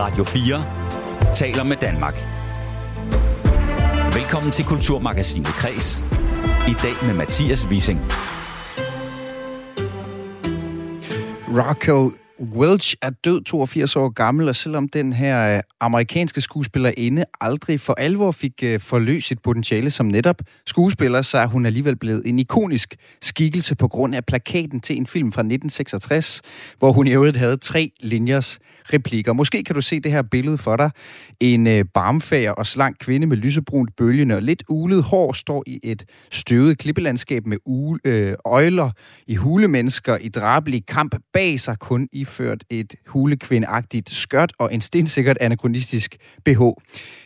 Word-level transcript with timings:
Radio 0.00 0.24
4 0.24 1.34
taler 1.34 1.62
med 1.62 1.76
Danmark. 1.76 2.14
Velkommen 4.14 4.52
til 4.52 4.64
Kulturmagasinet 4.64 5.46
Kres. 5.46 6.02
I 6.68 6.74
dag 6.82 7.06
med 7.06 7.14
Mathias 7.14 7.66
Wissing. 7.66 8.00
Raquel 11.48 12.10
Welch 12.40 12.96
er 13.02 13.10
død 13.10 13.44
82 13.44 13.96
år 13.96 14.08
gammel, 14.08 14.48
og 14.48 14.56
selvom 14.56 14.88
den 14.88 15.12
her 15.12 15.56
øh, 15.56 15.62
amerikanske 15.80 16.40
skuespillerinde 16.40 17.24
aldrig 17.40 17.80
for 17.80 17.92
alvor 17.92 18.30
fik 18.30 18.52
øh, 18.62 18.80
forløst 18.80 19.26
sit 19.26 19.42
potentiale 19.42 19.90
som 19.90 20.06
netop 20.06 20.42
skuespiller, 20.66 21.22
så 21.22 21.38
er 21.38 21.46
hun 21.46 21.66
alligevel 21.66 21.96
blevet 21.96 22.22
en 22.24 22.38
ikonisk 22.38 22.96
skikkelse 23.22 23.76
på 23.76 23.88
grund 23.88 24.14
af 24.14 24.24
plakaten 24.24 24.80
til 24.80 24.96
en 24.96 25.06
film 25.06 25.32
fra 25.32 25.40
1966, 25.40 26.42
hvor 26.78 26.92
hun 26.92 27.06
i 27.06 27.10
øvrigt 27.10 27.36
havde 27.36 27.56
tre 27.56 27.90
linjers 28.00 28.58
replikker. 28.92 29.32
Måske 29.32 29.64
kan 29.64 29.74
du 29.74 29.80
se 29.80 30.00
det 30.00 30.12
her 30.12 30.22
billede 30.22 30.58
for 30.58 30.76
dig. 30.76 30.90
En 31.40 31.66
øh, 31.66 31.84
barmfager 31.94 32.52
og 32.52 32.66
slank 32.66 32.96
kvinde 33.00 33.26
med 33.26 33.36
lysebrunt 33.36 33.96
bølgende 33.96 34.34
og 34.34 34.42
lidt 34.42 34.62
ulet 34.68 35.02
hår 35.02 35.32
står 35.32 35.64
i 35.66 35.80
et 35.82 36.04
støvet 36.30 36.78
klippelandskab 36.78 37.46
med 37.46 37.56
øjler 38.44 38.90
i 39.26 39.34
hulemennesker 39.34 40.16
i 40.16 40.28
drabelig 40.28 40.86
kamp 40.86 41.14
bag 41.32 41.60
sig 41.60 41.78
kun 41.78 42.08
i 42.12 42.24
iført 42.30 42.64
et 42.70 42.94
hulekvindeagtigt 43.06 44.10
skørt 44.10 44.52
og 44.58 44.74
en 44.74 44.80
stensikkert 44.80 45.38
anachronistisk 45.40 46.16
BH. 46.44 46.60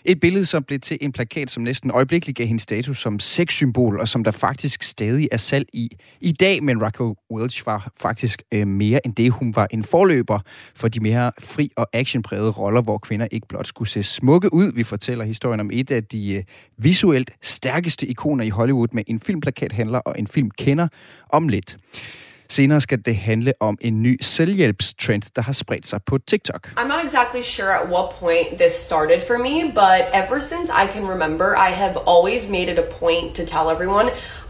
Et 0.04 0.20
billede, 0.20 0.46
som 0.46 0.62
blev 0.62 0.78
til 0.78 0.98
en 1.00 1.12
plakat, 1.12 1.50
som 1.50 1.62
næsten 1.62 1.90
øjeblikkeligt 1.90 2.36
gav 2.36 2.46
hende 2.46 2.62
status 2.62 3.00
som 3.00 3.18
sexsymbol, 3.18 4.00
og 4.00 4.08
som 4.08 4.24
der 4.24 4.30
faktisk 4.30 4.82
stadig 4.82 5.28
er 5.32 5.36
salg 5.36 5.66
i 5.72 5.88
i 6.20 6.32
dag. 6.32 6.62
Men 6.62 6.82
Raquel 6.82 7.14
Welch 7.32 7.66
var 7.66 7.92
faktisk 7.96 8.42
øh, 8.54 8.66
mere 8.66 9.06
end 9.06 9.14
det. 9.14 9.30
Hun 9.32 9.56
var 9.56 9.66
en 9.70 9.84
forløber 9.84 10.38
for 10.74 10.88
de 10.88 11.00
mere 11.00 11.32
fri 11.40 11.70
og 11.76 11.86
actionprægede 11.92 12.50
roller, 12.50 12.82
hvor 12.82 12.98
kvinder 12.98 13.26
ikke 13.30 13.48
blot 13.48 13.66
skulle 13.66 13.88
se 13.88 14.02
smukke 14.02 14.54
ud. 14.54 14.72
Vi 14.72 14.82
fortæller 14.82 15.24
historien 15.24 15.60
om 15.60 15.70
et 15.72 15.90
af 15.90 16.04
de 16.04 16.34
øh, 16.34 16.42
visuelt 16.78 17.30
stærkeste 17.42 18.06
ikoner 18.06 18.44
i 18.44 18.48
Hollywood 18.48 18.88
med 18.92 19.02
en 19.06 19.20
filmplakathandler 19.20 19.98
og 19.98 20.18
en 20.18 20.26
filmkender 20.26 20.88
om 21.28 21.48
lidt. 21.48 21.76
Senere 22.54 22.80
skal 22.80 22.98
det 23.04 23.16
handle 23.16 23.52
om 23.60 23.78
en 23.80 24.02
ny 24.02 24.22
selvhjælpstrend, 24.22 25.22
der 25.36 25.42
har 25.42 25.52
spredt 25.52 25.86
sig 25.86 26.00
på 26.06 26.18
TikTok. 26.18 26.72
I'm 26.78 26.88
not 26.88 27.04
exactly 27.04 27.42
sure 27.42 27.72
at 27.80 27.88
what 27.90 28.10
point 28.20 28.58
this 28.58 28.72
started 28.72 29.20
for 29.26 29.38
me, 29.38 29.54
but 29.82 30.00
ever 30.22 30.40
since 30.40 30.66
I 30.82 30.86
can 30.94 31.04
remember, 31.14 31.56
I 31.68 31.70
have 31.70 31.96
always 32.06 32.50
made 32.50 32.68
it 32.72 32.78
a 32.78 32.86
point 33.00 33.34
to 33.38 33.42
tell 33.54 33.66
everyone 33.74 34.06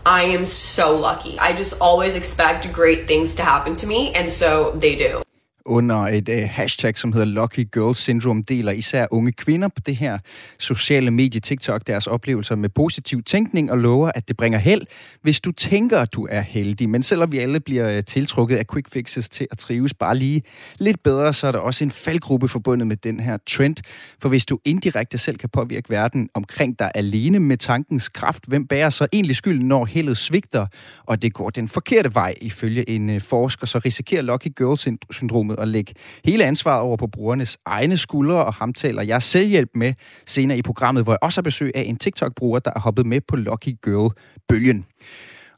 I 0.07 0.23
am 0.37 0.45
so 0.47 0.87
lucky. 1.09 1.35
I 1.39 1.57
just 1.57 1.75
always 1.81 2.15
expect 2.15 2.73
great 2.73 3.09
things 3.09 3.35
to 3.35 3.43
happen 3.43 3.77
to 3.77 3.87
me, 3.87 4.13
and 4.19 4.29
so 4.31 4.49
they 4.83 4.97
do 4.97 5.24
under 5.67 5.97
et 5.97 6.29
øh, 6.29 6.49
hashtag, 6.51 6.99
som 6.99 7.13
hedder 7.13 7.27
Lucky 7.27 7.69
Girl 7.73 7.95
Syndrome, 7.95 8.43
deler 8.43 8.73
især 8.73 9.07
unge 9.11 9.33
kvinder 9.33 9.69
på 9.69 9.81
det 9.87 9.97
her 9.97 10.19
sociale 10.59 11.11
medie 11.11 11.41
TikTok 11.41 11.87
deres 11.87 12.07
oplevelser 12.07 12.57
med 12.57 12.69
positiv 12.69 13.23
tænkning 13.23 13.71
og 13.71 13.79
lover, 13.79 14.11
at 14.15 14.29
det 14.29 14.37
bringer 14.37 14.59
held, 14.59 14.83
hvis 15.23 15.41
du 15.41 15.53
tænker, 15.53 15.99
at 15.99 16.15
du 16.15 16.29
er 16.31 16.41
heldig. 16.41 16.89
Men 16.89 17.03
selvom 17.03 17.33
vi 17.33 17.39
alle 17.39 17.61
bliver 17.61 17.97
øh, 17.97 18.05
tiltrukket 18.05 18.57
af 18.57 18.67
quick 18.67 18.91
fixes 18.91 19.29
til 19.29 19.47
at 19.51 19.59
trives 19.59 19.95
bare 19.95 20.17
lige 20.17 20.43
lidt 20.79 21.03
bedre, 21.03 21.33
så 21.33 21.47
er 21.47 21.53
der 21.53 21.59
også 21.59 21.85
en 21.85 21.91
faldgruppe 21.91 22.49
forbundet 22.49 22.87
med 22.87 22.97
den 22.97 23.21
her 23.21 23.37
trend. 23.47 23.77
For 24.23 24.29
hvis 24.29 24.47
du 24.47 24.59
indirekte 24.65 25.19
selv 25.19 25.37
kan 25.37 25.49
påvirke 25.49 25.91
verden 25.91 26.29
omkring 26.35 26.79
dig 26.79 26.91
alene 26.95 27.41
med 27.41 27.57
tankens 27.57 28.09
kraft, 28.09 28.45
hvem 28.49 28.67
bærer 28.67 28.91
så 28.91 29.07
egentlig 29.13 29.37
skylden, 29.37 29.69
når 29.69 29.85
heldet 29.85 30.17
svigter, 30.17 30.67
og 31.07 31.23
det 31.23 31.33
går 31.33 31.51
den 31.51 31.69
forkerte 31.69 32.15
vej 32.15 32.35
ifølge 32.41 32.91
en 32.91 33.11
øh, 33.11 33.21
forsker, 33.21 33.67
så 33.67 33.79
risikerer 33.79 34.23
Lucky 34.23 34.49
Girl 34.59 35.01
syndromet 35.11 35.54
samfundet 35.55 35.61
og 35.61 35.69
lægge 35.69 35.95
hele 36.25 36.45
ansvaret 36.45 36.81
over 36.81 36.97
på 36.97 37.07
brugernes 37.07 37.59
egne 37.67 37.97
skuldre, 37.97 38.45
og 38.45 38.55
ham 38.55 38.73
taler 38.73 39.03
jeg 39.03 39.23
selvhjælp 39.23 39.71
med 39.75 39.95
senere 40.27 40.59
i 40.59 40.63
programmet, 40.63 41.05
hvor 41.05 41.13
jeg 41.13 41.19
også 41.23 41.39
har 41.39 41.43
besøg 41.43 41.71
af 41.75 41.83
en 41.83 41.97
TikTok-bruger, 41.97 42.59
der 42.59 42.71
er 42.77 42.81
hoppet 42.81 43.07
med 43.07 43.21
på 43.29 43.37
Lucky 43.37 43.75
Girl-bølgen. 43.85 44.85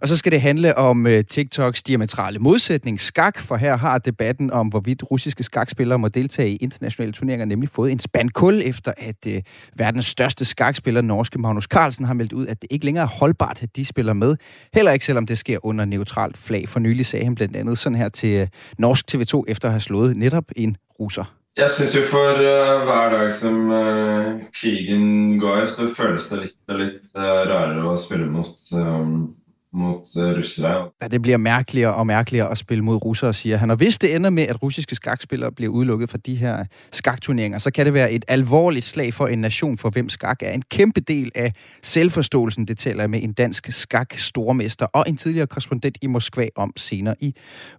Og 0.03 0.09
så 0.09 0.17
skal 0.17 0.33
det 0.33 0.41
handle 0.41 0.79
om 0.79 1.07
øh, 1.07 1.25
TikToks 1.25 1.83
diametrale 1.83 2.39
modsætning, 2.39 3.01
skak, 3.01 3.39
for 3.39 3.57
her 3.57 3.77
har 3.77 3.99
debatten 3.99 4.51
om, 4.51 4.69
hvorvidt 4.69 5.03
russiske 5.11 5.43
skakspillere 5.43 5.99
må 5.99 6.09
deltage 6.09 6.51
i 6.51 6.57
internationale 6.57 7.13
turneringer, 7.13 7.47
nemlig 7.47 7.69
fået 7.69 7.93
en 7.93 7.99
spand 7.99 8.31
kul, 8.31 8.63
efter 8.65 8.93
at 8.97 9.27
øh, 9.27 9.43
verdens 9.77 10.07
største 10.07 10.45
skakspiller, 10.45 11.01
norske 11.01 11.39
Magnus 11.39 11.65
Carlsen, 11.65 12.05
har 12.05 12.15
meldt 12.15 12.33
ud, 12.33 12.47
at 12.47 12.63
det 12.63 12.69
ikke 12.73 12.85
længere 12.85 13.05
er 13.05 13.09
holdbart, 13.09 13.63
at 13.63 13.77
de 13.77 13.85
spiller 13.85 14.13
med. 14.13 14.37
Heller 14.75 14.93
ikke 14.93 15.05
selvom 15.05 15.27
det 15.27 15.39
sker 15.39 15.59
under 15.67 15.85
neutralt 15.85 16.37
flag. 16.37 16.69
For 16.69 16.81
nylig 16.81 17.07
sagde 17.07 17.25
han 17.25 17.35
blandt 17.35 17.57
andet 17.57 17.79
sådan 17.79 17.99
her 17.99 18.09
til 18.09 18.35
øh, 18.35 18.49
Norsk 18.79 19.05
TV2, 19.15 19.45
efter 19.49 19.69
at 19.69 19.73
have 19.73 19.81
slået 19.81 20.17
netop 20.17 20.45
en 20.57 20.77
russer. 21.01 21.35
Jeg 21.57 21.71
synes 21.71 21.97
jo 21.97 22.01
for 22.11 22.31
uh, 22.33 22.83
hver 22.87 23.11
dag 23.11 23.33
som 23.33 23.71
uh, 23.71 24.41
krigen 24.61 25.39
går, 25.41 25.67
så 25.67 25.95
føles 25.95 26.27
det 26.27 26.39
lidt, 26.39 26.79
lidt 26.81 27.03
uh, 27.15 27.23
rarere 27.23 27.95
at 27.95 28.01
spille 28.01 28.27
mot 28.27 28.47
um, 28.73 29.35
mod 29.77 30.23
øh, 30.23 30.39
russere. 30.39 30.91
Ja, 31.03 31.09
det 31.09 31.23
bliver 31.23 31.37
mærkeligere 31.37 31.95
og 31.95 32.07
mærkeligere 32.07 32.51
at 32.51 32.59
spille 32.59 32.85
mod 32.85 33.05
russere, 33.05 33.35
siger 33.35 33.57
han. 33.57 33.71
Og 33.71 33.77
hvis 33.77 33.99
det 33.99 34.15
ender 34.15 34.31
med, 34.31 34.43
at 34.43 34.63
russiske 34.63 34.95
skakspillere 34.95 35.53
bliver 35.53 35.73
udelukket 35.73 36.11
fra 36.11 36.19
de 36.19 36.35
her 36.35 36.65
skakturneringer, 36.93 37.59
så 37.59 37.71
kan 37.71 37.87
det 37.87 37.95
være 37.95 38.13
et 38.13 38.25
alvorligt 38.29 38.85
slag 38.85 39.15
for 39.15 39.27
en 39.27 39.39
nation, 39.39 39.79
for 39.79 39.91
hvem 39.91 40.09
skak 40.09 40.43
er 40.43 40.51
en 40.51 40.63
kæmpe 40.63 41.01
del 41.01 41.33
af 41.35 41.53
selvforståelsen. 41.83 42.69
Det 42.69 42.79
taler 42.79 43.03
jeg 43.03 43.11
med 43.11 43.23
en 43.23 43.33
dansk 43.33 43.67
skak-stormester 43.71 44.87
og 44.87 45.05
en 45.09 45.17
tidligere 45.17 45.47
korrespondent 45.47 45.99
i 46.03 46.07
Moskva 46.07 46.49
om 46.57 46.73
senere 46.77 47.15
i 47.21 47.35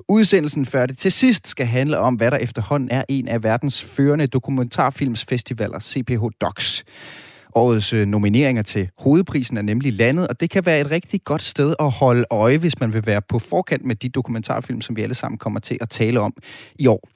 udsendelsen, 0.09 0.65
før 0.65 0.85
det 0.85 0.97
til 0.97 1.11
sidst 1.11 1.47
skal 1.47 1.65
handle 1.65 1.99
om, 1.99 2.15
hvad 2.15 2.31
der 2.31 2.37
efterhånden 2.37 2.91
er 2.91 3.03
en 3.09 3.27
af 3.27 3.43
verdens 3.43 3.83
førende 3.83 4.27
dokumentarfilmsfestivaler, 4.27 5.79
CPH 5.79 6.23
Docs. 6.41 6.83
Årets 7.57 7.93
øh, 7.93 8.05
nomineringer 8.05 8.61
til 8.61 8.89
hovedprisen 8.97 9.57
er 9.57 9.61
nemlig 9.61 9.93
landet, 9.93 10.27
og 10.27 10.39
det 10.39 10.49
kan 10.49 10.65
være 10.65 10.81
et 10.81 10.91
rigtig 10.91 11.23
godt 11.23 11.41
sted 11.41 11.75
at 11.79 11.91
holde 11.91 12.25
øje, 12.31 12.57
hvis 12.57 12.79
man 12.79 12.93
vil 12.93 13.05
være 13.05 13.21
på 13.21 13.39
forkant 13.39 13.85
med 13.85 13.95
de 13.95 14.09
dokumentarfilm, 14.09 14.81
som 14.81 14.95
vi 14.95 15.01
alle 15.01 15.15
sammen 15.15 15.37
kommer 15.37 15.59
til 15.59 15.77
at 15.81 15.89
tale 15.89 16.19
om 16.19 16.33
i 16.79 16.87
år. 16.87 17.09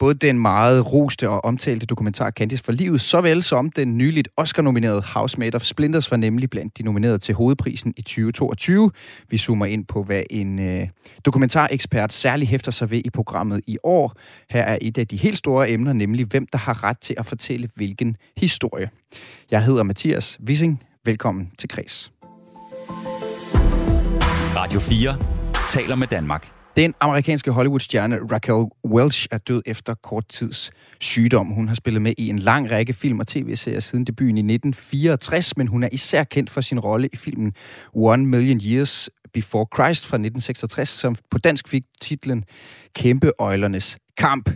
Både 0.00 0.14
den 0.14 0.38
meget 0.38 0.92
roste 0.92 1.28
og 1.28 1.44
omtalte 1.44 1.86
dokumentar 1.86 2.30
Candice 2.30 2.64
for 2.64 2.72
livet, 2.72 3.00
såvel 3.00 3.42
som 3.42 3.70
den 3.70 3.98
nyligt 3.98 4.28
Oscar-nominerede 4.36 5.02
Housemate 5.14 5.56
of 5.56 5.62
Splinters 5.62 6.10
var 6.10 6.16
nemlig 6.16 6.50
blandt 6.50 6.78
de 6.78 6.82
nominerede 6.82 7.18
til 7.18 7.34
hovedprisen 7.34 7.94
i 7.96 8.02
2022. 8.02 8.90
Vi 9.28 9.38
zoomer 9.38 9.66
ind 9.66 9.86
på, 9.86 10.02
hvad 10.02 10.22
en 10.30 10.58
øh, 10.58 10.88
dokumentarekspert 11.24 12.12
særlig 12.12 12.48
hæfter 12.48 12.70
sig 12.70 12.90
ved 12.90 13.02
i 13.04 13.10
programmet 13.10 13.60
i 13.66 13.78
år. 13.82 14.12
Her 14.50 14.62
er 14.62 14.78
et 14.82 14.98
af 14.98 15.08
de 15.08 15.16
helt 15.16 15.38
store 15.38 15.70
emner, 15.70 15.92
nemlig 15.92 16.26
hvem 16.26 16.46
der 16.52 16.58
har 16.58 16.84
ret 16.84 16.98
til 16.98 17.14
at 17.18 17.26
fortælle 17.26 17.68
hvilken 17.74 18.16
historie. 18.36 18.90
Jeg 19.50 19.64
hedder 19.64 19.82
Mathias 19.82 20.38
Wissing. 20.46 20.82
Velkommen 21.04 21.50
til 21.58 21.68
Kreds. 21.68 22.12
Radio 24.56 24.80
4 24.80 25.16
taler 25.70 25.94
med 25.94 26.06
Danmark. 26.06 26.59
Den 26.80 26.94
amerikanske 27.00 27.50
Hollywood-stjerne 27.50 28.18
Raquel 28.32 28.66
Welch 28.84 29.26
er 29.30 29.38
død 29.38 29.62
efter 29.66 29.94
kort 29.94 30.28
tids 30.28 30.70
sygdom. 31.00 31.46
Hun 31.46 31.68
har 31.68 31.74
spillet 31.74 32.02
med 32.02 32.12
i 32.18 32.28
en 32.28 32.38
lang 32.38 32.70
række 32.70 32.92
film 32.92 33.20
og 33.20 33.26
tv-serier 33.26 33.80
siden 33.80 34.04
debuten 34.04 34.36
i 34.36 34.54
1964, 34.54 35.56
men 35.56 35.66
hun 35.66 35.84
er 35.84 35.88
især 35.92 36.24
kendt 36.24 36.50
for 36.50 36.60
sin 36.60 36.80
rolle 36.80 37.08
i 37.12 37.16
filmen 37.16 37.52
One 37.94 38.26
Million 38.26 38.60
Years 38.64 39.10
Before 39.34 39.66
Christ 39.74 40.06
fra 40.06 40.16
1966, 40.16 40.88
som 40.88 41.16
på 41.30 41.38
dansk 41.38 41.68
fik 41.68 41.82
titlen 42.00 42.44
Kæmpeøjlernes 42.94 43.98
kamp. 44.26 44.46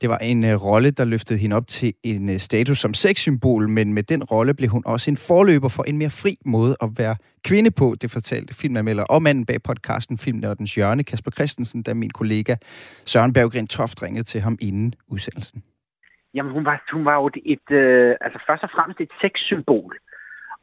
Det 0.00 0.08
var 0.12 0.18
en 0.30 0.40
øh, 0.50 0.54
rolle, 0.68 0.90
der 0.90 1.04
løftede 1.04 1.38
hende 1.38 1.56
op 1.56 1.66
til 1.66 1.90
en 2.04 2.28
øh, 2.34 2.38
status 2.48 2.78
som 2.84 2.92
sexsymbol, 2.94 3.68
men 3.68 3.86
med 3.96 4.02
den 4.02 4.22
rolle 4.32 4.52
blev 4.54 4.68
hun 4.76 4.82
også 4.86 5.06
en 5.10 5.18
forløber 5.28 5.70
for 5.76 5.82
en 5.90 5.98
mere 5.98 6.12
fri 6.22 6.32
måde 6.54 6.74
at 6.84 6.88
være 7.00 7.16
kvinde 7.48 7.70
på, 7.80 7.86
det 8.02 8.10
fortalte 8.10 8.52
filmanmelder 8.60 9.04
og 9.14 9.22
manden 9.22 9.46
bag 9.46 9.58
podcasten 9.68 10.18
Filmnørdens 10.18 10.74
Hjørne, 10.74 11.04
Kasper 11.04 11.30
Christensen, 11.30 11.82
da 11.82 11.94
min 11.94 12.10
kollega 12.20 12.54
Søren 13.10 13.32
Berggren 13.32 13.66
Toft 13.66 14.02
ringede 14.02 14.26
til 14.32 14.40
ham 14.40 14.56
inden 14.68 14.94
udsendelsen. 15.12 15.62
Jamen, 16.34 16.52
hun 16.52 16.64
var, 16.64 16.76
hun 16.92 17.04
var 17.04 17.14
jo 17.20 17.26
et, 17.26 17.38
et 17.54 17.66
øh, 17.80 18.14
altså 18.20 18.38
først 18.48 18.62
og 18.62 18.70
fremmest 18.74 19.00
et 19.00 19.12
sexsymbol. 19.22 19.94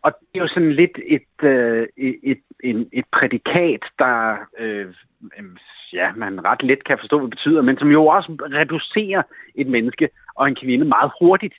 Og 0.05 0.11
det 0.19 0.39
er 0.39 0.43
jo 0.45 0.47
sådan 0.47 0.71
lidt 0.81 0.97
et, 1.17 1.33
øh, 1.43 1.87
et, 1.97 2.15
et, 2.23 2.41
et, 2.63 2.89
et 2.93 3.05
prædikat, 3.17 3.83
der 3.99 4.15
øh, 4.59 4.93
Øhm, 5.37 5.57
ja, 5.93 6.11
man 6.15 6.45
ret 6.45 6.63
let 6.63 6.83
kan 6.83 6.97
forstå, 6.99 7.17
hvad 7.17 7.27
det 7.27 7.37
betyder, 7.37 7.61
men 7.61 7.77
som 7.77 7.91
jo 7.91 8.05
også 8.05 8.31
reducerer 8.41 9.21
et 9.55 9.67
menneske 9.67 10.09
og 10.35 10.47
en 10.47 10.55
kvinde 10.55 10.85
meget 10.85 11.11
hurtigt, 11.19 11.53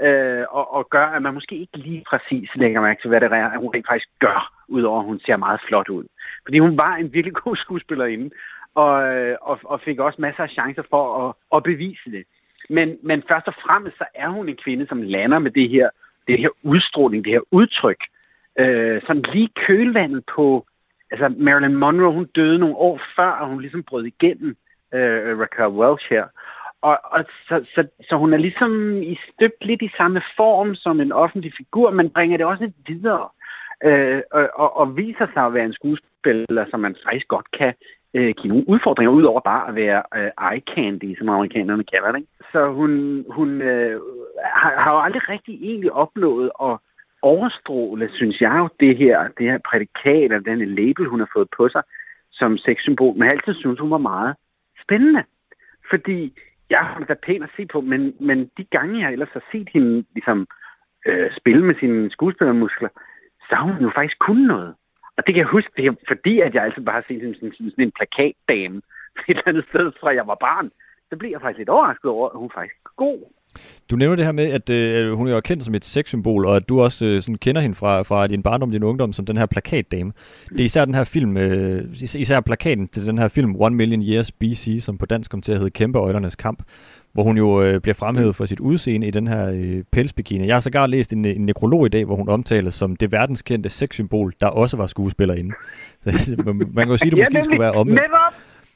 øh, 0.00 0.44
og, 0.50 0.74
og 0.74 0.90
gør, 0.90 1.06
at 1.06 1.22
man 1.22 1.34
måske 1.34 1.56
ikke 1.56 1.76
lige 1.76 2.04
præcis 2.10 2.50
lægger 2.54 2.80
mærke 2.80 3.00
til, 3.02 3.08
hvad 3.08 3.20
det 3.20 3.32
er, 3.32 3.58
hun 3.58 3.74
rent 3.74 3.86
faktisk 3.86 4.08
gør, 4.18 4.52
udover 4.68 5.00
at 5.00 5.06
hun 5.06 5.20
ser 5.20 5.36
meget 5.36 5.60
flot 5.68 5.88
ud. 5.88 6.04
Fordi 6.44 6.58
hun 6.58 6.78
var 6.78 6.96
en 6.96 7.12
virkelig 7.12 7.34
god 7.34 7.56
skuespillerinde, 7.56 8.30
og, 8.74 9.14
øh, 9.14 9.36
og, 9.40 9.60
og 9.64 9.80
fik 9.80 9.98
også 9.98 10.20
masser 10.20 10.42
af 10.42 10.50
chancer 10.50 10.82
for 10.90 11.28
at, 11.28 11.34
at 11.56 11.62
bevise 11.62 12.10
det. 12.10 12.24
Men, 12.70 12.98
men 13.02 13.22
først 13.28 13.48
og 13.48 13.54
fremmest 13.66 13.98
så 13.98 14.04
er 14.14 14.28
hun 14.28 14.48
en 14.48 14.56
kvinde, 14.64 14.86
som 14.86 15.02
lander 15.02 15.38
med 15.38 15.50
det 15.50 15.68
her, 15.68 15.90
det 16.28 16.38
her 16.38 16.48
udstråling, 16.62 17.24
det 17.24 17.32
her 17.32 17.40
udtryk, 17.50 18.00
øh, 18.58 19.02
sådan 19.06 19.24
lige 19.32 19.48
kølvandet 19.66 20.24
på 20.34 20.66
altså 21.10 21.34
Marilyn 21.38 21.74
Monroe, 21.74 22.12
hun 22.12 22.24
døde 22.24 22.58
nogle 22.58 22.76
år 22.76 23.00
før, 23.16 23.30
og 23.30 23.48
hun 23.48 23.60
ligesom 23.60 23.82
brød 23.82 24.04
igennem 24.04 24.56
øh, 24.94 25.38
Raquel 25.40 25.78
Welch 25.80 26.06
her. 26.10 26.24
Og, 26.82 26.98
og 27.04 27.24
så, 27.48 27.64
så, 27.74 27.86
så 28.08 28.16
hun 28.16 28.32
er 28.32 28.38
ligesom 28.38 29.02
i 29.02 29.18
støbt 29.28 29.64
lidt 29.64 29.82
i 29.82 29.90
samme 29.96 30.22
form 30.36 30.74
som 30.74 31.00
en 31.00 31.12
offentlig 31.12 31.52
figur, 31.56 31.90
men 31.90 32.10
bringer 32.10 32.36
det 32.36 32.46
også 32.46 32.64
lidt 32.64 32.76
videre. 32.86 33.28
Øh, 33.84 34.22
og, 34.32 34.50
og, 34.54 34.76
og 34.76 34.96
viser 34.96 35.26
sig 35.34 35.42
at 35.46 35.54
være 35.54 35.64
en 35.64 35.72
skuespiller, 35.72 36.64
som 36.70 36.80
man 36.80 36.96
faktisk 37.04 37.28
godt 37.28 37.50
kan 37.58 37.74
øh, 38.14 38.34
give 38.38 38.48
nogle 38.48 38.68
udfordringer, 38.68 39.12
ud 39.12 39.22
over 39.22 39.40
bare 39.40 39.68
at 39.68 39.74
være 39.74 40.02
øh, 40.16 40.30
eye 40.50 40.62
candy, 40.74 41.18
som 41.18 41.28
amerikanerne 41.28 41.84
kalder 41.84 42.12
det. 42.12 42.18
Ikke? 42.18 42.32
Så 42.52 42.68
hun, 42.72 43.24
hun 43.30 43.62
øh, 43.62 44.00
har, 44.44 44.80
har 44.82 44.92
jo 44.92 45.00
aldrig 45.00 45.28
rigtig 45.28 45.54
egentlig 45.62 45.92
opnået 45.92 46.50
at 46.62 46.78
overstråle, 47.32 48.10
synes 48.18 48.40
jeg 48.40 48.54
jo, 48.58 48.68
det 48.80 48.96
her, 48.96 49.28
det 49.38 49.46
her 49.50 49.58
prædikat, 49.70 50.22
eller 50.32 50.48
den 50.48 50.74
label, 50.74 51.06
hun 51.06 51.20
har 51.20 51.30
fået 51.36 51.48
på 51.56 51.68
sig 51.68 51.82
som 52.32 52.58
sexsymbol. 52.58 53.14
Men 53.14 53.24
jeg 53.24 53.32
altid 53.32 53.54
synes, 53.54 53.80
hun 53.80 53.90
var 53.90 53.98
meget 54.12 54.34
spændende. 54.84 55.24
Fordi 55.90 56.18
jeg 56.70 56.78
har 56.78 57.04
da 57.04 57.14
pænt 57.26 57.44
at 57.44 57.50
se 57.56 57.66
på, 57.66 57.80
men, 57.80 58.14
men 58.20 58.38
de 58.56 58.64
gange, 58.64 59.02
jeg 59.02 59.12
ellers 59.12 59.32
har 59.32 59.44
set 59.52 59.68
hende 59.72 60.04
ligesom, 60.14 60.46
øh, 61.06 61.30
spille 61.36 61.64
med 61.64 61.74
sine 61.80 62.10
skuespillermuskler, 62.10 62.88
så 63.48 63.54
har 63.54 63.64
hun 63.72 63.82
jo 63.82 63.90
faktisk 63.94 64.18
kun 64.18 64.36
noget. 64.36 64.74
Og 65.16 65.26
det 65.26 65.34
kan 65.34 65.40
jeg 65.40 65.54
huske, 65.56 65.70
det 65.76 65.86
er 65.86 65.94
fordi, 66.08 66.40
at 66.40 66.54
jeg 66.54 66.64
altid 66.64 66.82
bare 66.82 67.00
har 67.00 67.04
set 67.08 67.20
hende 67.20 67.38
som 67.38 67.52
sådan, 67.52 67.70
sådan 67.70 67.84
en 67.84 67.96
plakatdame 67.98 68.76
et 69.28 69.36
eller 69.36 69.42
andet 69.46 69.66
sted, 69.68 69.92
fra 70.00 70.14
jeg 70.14 70.26
var 70.26 70.34
barn. 70.34 70.70
Så 71.08 71.16
blev 71.16 71.30
jeg 71.30 71.40
faktisk 71.40 71.58
lidt 71.58 71.68
overrasket 71.68 72.10
over, 72.10 72.28
at 72.28 72.38
hun 72.38 72.50
faktisk 72.54 72.76
er 72.84 72.90
god. 72.96 73.20
Du 73.90 73.96
nævner 73.96 74.16
det 74.16 74.24
her 74.24 74.32
med, 74.32 74.44
at 74.44 74.70
øh, 74.70 75.12
hun 75.12 75.28
er 75.28 75.32
jo 75.32 75.40
kendt 75.40 75.64
som 75.64 75.74
et 75.74 75.84
sexsymbol, 75.84 76.46
og 76.46 76.56
at 76.56 76.68
du 76.68 76.80
også 76.80 77.04
øh, 77.04 77.22
sådan 77.22 77.34
kender 77.34 77.60
hende 77.60 77.74
fra, 77.74 78.02
fra 78.02 78.26
din 78.26 78.42
barndom, 78.42 78.70
din 78.70 78.82
ungdom, 78.82 79.12
som 79.12 79.26
den 79.26 79.36
her 79.36 79.46
plakatdame. 79.46 80.12
Det 80.48 80.60
er 80.60 80.64
især 80.64 80.84
den 80.84 80.94
her 80.94 81.04
film, 81.04 81.36
øh, 81.36 81.84
især 82.14 82.40
plakaten 82.40 82.88
til 82.88 83.06
den 83.06 83.18
her 83.18 83.28
film 83.28 83.56
One 83.58 83.76
Million 83.76 84.02
Years 84.02 84.32
BC, 84.32 84.78
som 84.80 84.98
på 84.98 85.06
dansk 85.06 85.30
kom 85.30 85.42
til 85.42 85.52
at 85.52 85.58
hedde 85.58 85.70
Kæmpeøjlernes 85.70 86.36
Kamp, 86.36 86.62
hvor 87.12 87.22
hun 87.22 87.36
jo 87.36 87.62
øh, 87.62 87.80
bliver 87.80 87.94
fremhævet 87.94 88.36
for 88.36 88.46
sit 88.46 88.60
udseende 88.60 89.06
i 89.06 89.10
den 89.10 89.28
her 89.28 89.46
øh, 89.46 89.82
pelsbikini. 89.92 90.46
Jeg 90.46 90.54
har 90.54 90.60
sågar 90.60 90.86
læst 90.86 91.12
en, 91.12 91.24
en 91.24 91.46
nekrolog 91.46 91.86
i 91.86 91.88
dag, 91.88 92.04
hvor 92.04 92.16
hun 92.16 92.28
omtales 92.28 92.74
som 92.74 92.96
det 92.96 93.12
verdenskendte 93.12 93.68
sexsymbol, 93.68 94.32
der 94.40 94.46
også 94.46 94.76
var 94.76 94.86
skuespillerinde. 94.86 95.54
Så, 96.24 96.34
man 96.72 96.86
kan 96.86 96.88
jo 96.88 96.96
sige, 96.96 97.08
at 97.08 97.12
det 97.12 97.32
måske 97.32 97.44
skulle 97.44 97.60
være 97.60 97.72
omvendt. 97.72 98.02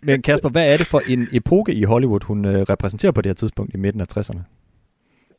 Men 0.02 0.22
Kasper, 0.22 0.48
hvad 0.48 0.72
er 0.72 0.76
det 0.76 0.86
for 0.86 1.02
en 1.06 1.28
epoke 1.32 1.74
i 1.74 1.82
Hollywood, 1.82 2.24
hun 2.24 2.44
øh, 2.44 2.62
repræsenterer 2.62 3.12
på 3.12 3.22
det 3.22 3.28
her 3.28 3.34
tidspunkt 3.34 3.74
i 3.74 3.76
midten 3.76 4.00
af 4.00 4.16
60'erne? 4.16 4.59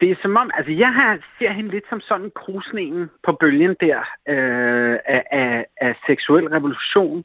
Det 0.02 0.12
er 0.12 0.16
som 0.22 0.36
om, 0.36 0.52
altså 0.58 0.72
jeg 0.72 0.94
har, 0.94 1.18
ser 1.40 1.52
hende 1.52 1.72
lidt 1.72 1.84
som 1.90 2.02
sådan 2.02 2.32
krusningen 2.36 3.10
på 3.24 3.32
bølgen 3.32 3.76
der 3.80 4.00
øh, 4.28 4.98
af, 5.06 5.24
af, 5.32 5.66
af 5.82 5.96
seksuel 6.08 6.48
revolution, 6.48 7.24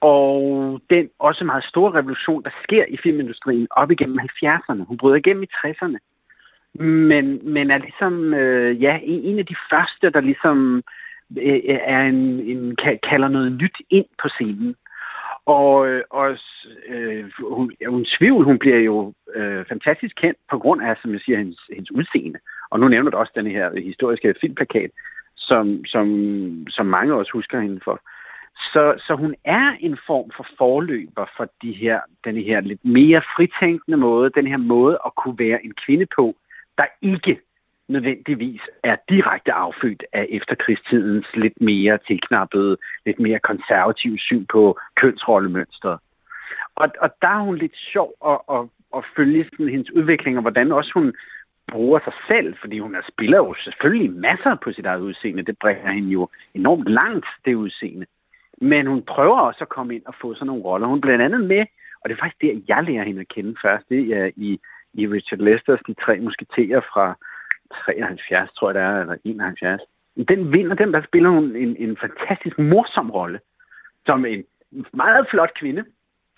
og 0.00 0.80
den 0.90 1.10
også 1.18 1.44
meget 1.44 1.64
store 1.64 1.92
revolution, 1.92 2.42
der 2.42 2.50
sker 2.62 2.84
i 2.88 2.96
filmindustrien 3.02 3.66
op 3.70 3.90
igennem 3.90 4.18
70'erne. 4.18 4.84
Hun 4.88 4.96
bryder 4.96 5.16
igennem 5.16 5.42
i 5.42 5.48
60'erne, 5.54 5.98
men, 6.84 7.52
men 7.52 7.70
er 7.70 7.78
ligesom 7.78 8.34
øh, 8.34 8.82
ja, 8.82 8.98
en 9.02 9.38
af 9.38 9.46
de 9.46 9.56
første, 9.70 10.10
der 10.10 10.20
ligesom 10.20 10.82
øh, 11.38 11.60
er 11.66 12.02
en, 12.02 12.40
en, 12.40 12.76
kalder 13.10 13.28
noget 13.28 13.52
nyt 13.52 13.76
ind 13.90 14.06
på 14.22 14.28
scenen. 14.28 14.76
Og, 15.46 15.88
øh, 15.88 16.02
og 16.10 16.38
øh, 16.86 17.24
hun, 17.40 17.72
ja, 17.80 17.86
hun 17.86 18.06
tvivl, 18.18 18.44
hun 18.44 18.58
bliver 18.58 18.78
jo 18.78 19.12
øh, 19.34 19.64
fantastisk 19.68 20.16
kendt 20.16 20.38
på 20.50 20.58
grund 20.58 20.82
af, 20.82 20.96
som 21.02 21.12
jeg 21.12 21.20
siger, 21.20 21.38
hendes, 21.38 21.60
hendes 21.68 21.92
udseende. 21.92 22.38
Og 22.70 22.80
nu 22.80 22.88
nævner 22.88 23.10
du 23.10 23.16
også 23.16 23.32
den 23.34 23.46
her 23.46 23.80
historiske 23.80 24.34
filmplakat, 24.40 24.90
som, 25.36 25.84
som, 25.84 26.06
som 26.68 26.86
mange 26.86 27.14
også 27.14 27.32
husker 27.32 27.60
hende 27.60 27.80
for. 27.84 28.00
Så, 28.72 28.94
så 29.06 29.14
hun 29.14 29.34
er 29.44 29.76
en 29.80 29.98
form 30.06 30.30
for 30.36 30.46
forløber 30.58 31.26
for 31.36 31.46
de 31.62 31.72
her, 31.72 32.00
den 32.24 32.36
her 32.36 32.60
lidt 32.60 32.84
mere 32.84 33.22
fritænkende 33.36 33.96
måde, 33.96 34.30
den 34.30 34.46
her 34.46 34.56
måde 34.56 34.98
at 35.06 35.14
kunne 35.14 35.38
være 35.38 35.64
en 35.64 35.74
kvinde 35.86 36.06
på, 36.16 36.34
der 36.78 36.84
ikke 37.02 37.40
nødvendigvis 37.88 38.60
er 38.82 38.96
direkte 39.08 39.52
affødt 39.52 40.04
af 40.12 40.26
efterkrigstidens 40.30 41.26
lidt 41.34 41.60
mere 41.60 41.98
tilknappede, 42.06 42.76
lidt 43.06 43.20
mere 43.20 43.38
konservative 43.38 44.18
syn 44.18 44.46
på 44.46 44.78
kønsrollemønster. 44.96 45.98
Og, 46.74 46.88
og 47.00 47.10
der 47.22 47.28
er 47.28 47.40
hun 47.40 47.56
lidt 47.56 47.76
sjov 47.76 48.12
at, 48.26 48.38
at, 48.50 48.66
at 48.96 49.04
følge 49.16 49.44
sådan 49.44 49.68
hendes 49.68 49.92
udvikling, 49.92 50.36
og 50.36 50.42
hvordan 50.42 50.72
også 50.72 50.90
hun 50.94 51.14
bruger 51.72 52.00
sig 52.04 52.12
selv, 52.28 52.54
fordi 52.60 52.78
hun 52.78 52.96
spiller 53.12 53.36
jo 53.36 53.54
selvfølgelig 53.58 54.12
masser 54.12 54.54
på 54.54 54.72
sit 54.72 54.86
eget 54.86 55.00
udseende. 55.00 55.42
Det 55.42 55.58
bringer 55.58 55.92
hende 55.92 56.08
jo 56.08 56.28
enormt 56.54 56.88
langt, 56.88 57.26
det 57.44 57.54
udseende. 57.54 58.06
Men 58.60 58.86
hun 58.86 59.02
prøver 59.02 59.40
også 59.40 59.58
at 59.60 59.68
komme 59.68 59.94
ind 59.94 60.02
og 60.06 60.14
få 60.20 60.34
sådan 60.34 60.46
nogle 60.46 60.62
roller. 60.62 60.86
Hun 60.86 60.98
er 60.98 61.00
blandt 61.00 61.24
andet 61.24 61.44
med, 61.44 61.66
og 62.00 62.08
det 62.08 62.16
er 62.16 62.20
faktisk 62.20 62.42
der, 62.42 62.60
jeg 62.68 62.84
lærer 62.84 63.04
hende 63.04 63.20
at 63.20 63.28
kende 63.28 63.54
først, 63.62 63.88
det 63.88 64.02
er 64.12 64.30
i, 64.36 64.60
i 64.94 65.06
Richard 65.06 65.40
Lesters 65.40 65.80
De 65.86 65.94
Tre 65.94 66.20
Musketerer 66.20 66.80
fra 66.80 67.16
73, 67.70 68.52
tror 68.52 68.68
jeg 68.70 68.74
det 68.74 68.82
er, 68.82 69.00
eller 69.00 69.16
71. 69.24 69.80
Den 70.28 70.52
vinder, 70.52 70.76
den 70.76 70.92
der 70.92 71.02
spiller 71.02 71.30
hun 71.30 71.56
en, 71.56 71.76
en 71.76 71.96
fantastisk 71.96 72.58
morsom 72.58 73.10
rolle, 73.10 73.40
som 74.06 74.24
en 74.24 74.44
meget 74.92 75.26
flot 75.30 75.54
kvinde. 75.54 75.84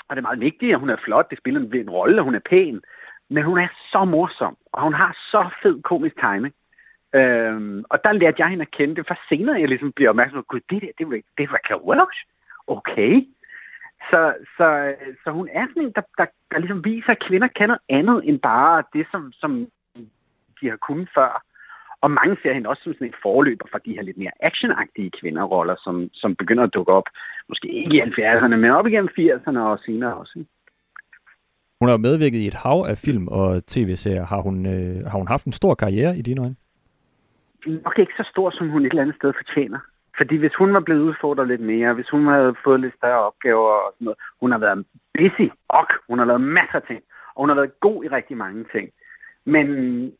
Og 0.08 0.16
det 0.16 0.20
er 0.20 0.28
meget 0.28 0.40
vigtigt, 0.40 0.72
at 0.72 0.80
hun 0.80 0.90
er 0.90 0.96
flot. 1.04 1.30
Det 1.30 1.38
spiller 1.38 1.60
en, 1.60 1.76
en 1.76 1.90
rolle, 1.90 2.20
og 2.20 2.24
hun 2.24 2.34
er 2.34 2.48
pæn. 2.50 2.80
Men 3.28 3.44
hun 3.44 3.58
er 3.58 3.68
så 3.92 4.04
morsom, 4.04 4.56
og 4.72 4.82
hun 4.82 4.94
har 4.94 5.12
så 5.30 5.48
fed 5.62 5.82
komisk 5.82 6.16
timing. 6.20 6.54
Øhm, 7.14 7.84
og 7.90 8.04
der 8.04 8.12
lærte 8.12 8.36
jeg 8.38 8.48
hende 8.48 8.62
at 8.62 8.70
kende 8.70 8.96
det, 8.96 9.06
for 9.06 9.18
senere 9.28 9.60
jeg 9.60 9.68
ligesom 9.68 9.92
bliver 9.92 10.10
opmærksom 10.10 10.38
på, 10.38 10.46
gud, 10.48 10.60
det 10.70 10.82
der, 10.82 10.90
det, 10.98 11.24
det 11.38 11.50
var 11.50 11.54
Raquel 11.54 11.86
Welch. 11.88 12.18
Okay. 12.66 13.12
Så, 14.10 14.34
så, 14.56 14.94
så 15.24 15.30
hun 15.30 15.48
er 15.52 15.66
sådan 15.68 15.82
en, 15.82 15.92
der, 15.92 16.02
der, 16.18 16.26
der 16.50 16.58
ligesom 16.58 16.84
viser, 16.84 17.10
at 17.10 17.24
kvinder 17.28 17.48
kan 17.48 17.68
noget 17.68 17.80
andet 17.88 18.28
end 18.28 18.40
bare 18.40 18.82
det, 18.92 19.06
som, 19.10 19.32
som 19.32 19.68
de 20.60 20.68
har 20.68 20.76
kunnet 20.76 21.08
før. 21.14 21.42
Og 22.00 22.10
mange 22.10 22.36
ser 22.42 22.52
hende 22.52 22.68
også 22.68 22.82
som 22.82 22.92
sådan 22.92 23.08
et 23.08 23.22
forløber 23.22 23.66
for 23.70 23.78
de 23.78 23.92
her 23.92 24.02
lidt 24.02 24.18
mere 24.18 24.30
actionagtige 24.40 25.10
kvinderroller, 25.20 25.76
som, 25.84 26.08
som 26.12 26.36
begynder 26.36 26.64
at 26.64 26.74
dukke 26.74 26.92
op. 26.92 27.08
Måske 27.48 27.68
ikke 27.68 27.96
i 27.96 28.00
70'erne, 28.00 28.56
men 28.56 28.70
op 28.70 28.86
igennem 28.86 29.10
80'erne 29.18 29.58
og 29.58 29.78
senere 29.78 30.14
også. 30.14 30.44
Hun 31.80 31.88
har 31.88 31.96
medvirket 31.96 32.38
i 32.38 32.46
et 32.46 32.54
hav 32.54 32.84
af 32.88 32.96
film 32.98 33.28
og 33.28 33.66
tv-serier. 33.66 34.26
Har 34.26 34.40
hun, 34.40 34.66
øh, 34.66 35.06
har 35.10 35.18
hun 35.18 35.28
haft 35.28 35.44
en 35.46 35.52
stor 35.52 35.74
karriere 35.74 36.16
i 36.16 36.22
dine 36.22 36.40
øjne? 36.40 36.56
Nok 37.66 37.98
ikke 37.98 38.12
så 38.16 38.28
stor, 38.32 38.50
som 38.50 38.68
hun 38.68 38.82
et 38.82 38.90
eller 38.90 39.02
andet 39.02 39.16
sted 39.16 39.32
fortjener. 39.36 39.78
Fordi 40.18 40.36
hvis 40.36 40.54
hun 40.58 40.74
var 40.74 40.80
blevet 40.80 41.00
udfordret 41.00 41.48
lidt 41.48 41.60
mere, 41.60 41.94
hvis 41.94 42.10
hun 42.10 42.26
havde 42.26 42.54
fået 42.64 42.80
lidt 42.80 42.94
større 42.96 43.26
opgaver 43.28 43.70
og 43.86 43.92
sådan 43.94 44.04
noget, 44.04 44.18
hun 44.40 44.50
har 44.52 44.58
været 44.58 44.84
busy, 45.18 45.48
og 45.68 45.86
hun 46.08 46.18
har 46.18 46.26
lavet 46.26 46.40
masser 46.40 46.78
af 46.80 46.82
ting, 46.82 47.02
og 47.34 47.40
hun 47.42 47.48
har 47.48 47.56
været 47.56 47.80
god 47.80 48.04
i 48.04 48.08
rigtig 48.08 48.36
mange 48.36 48.64
ting. 48.74 48.86
Men 49.48 49.66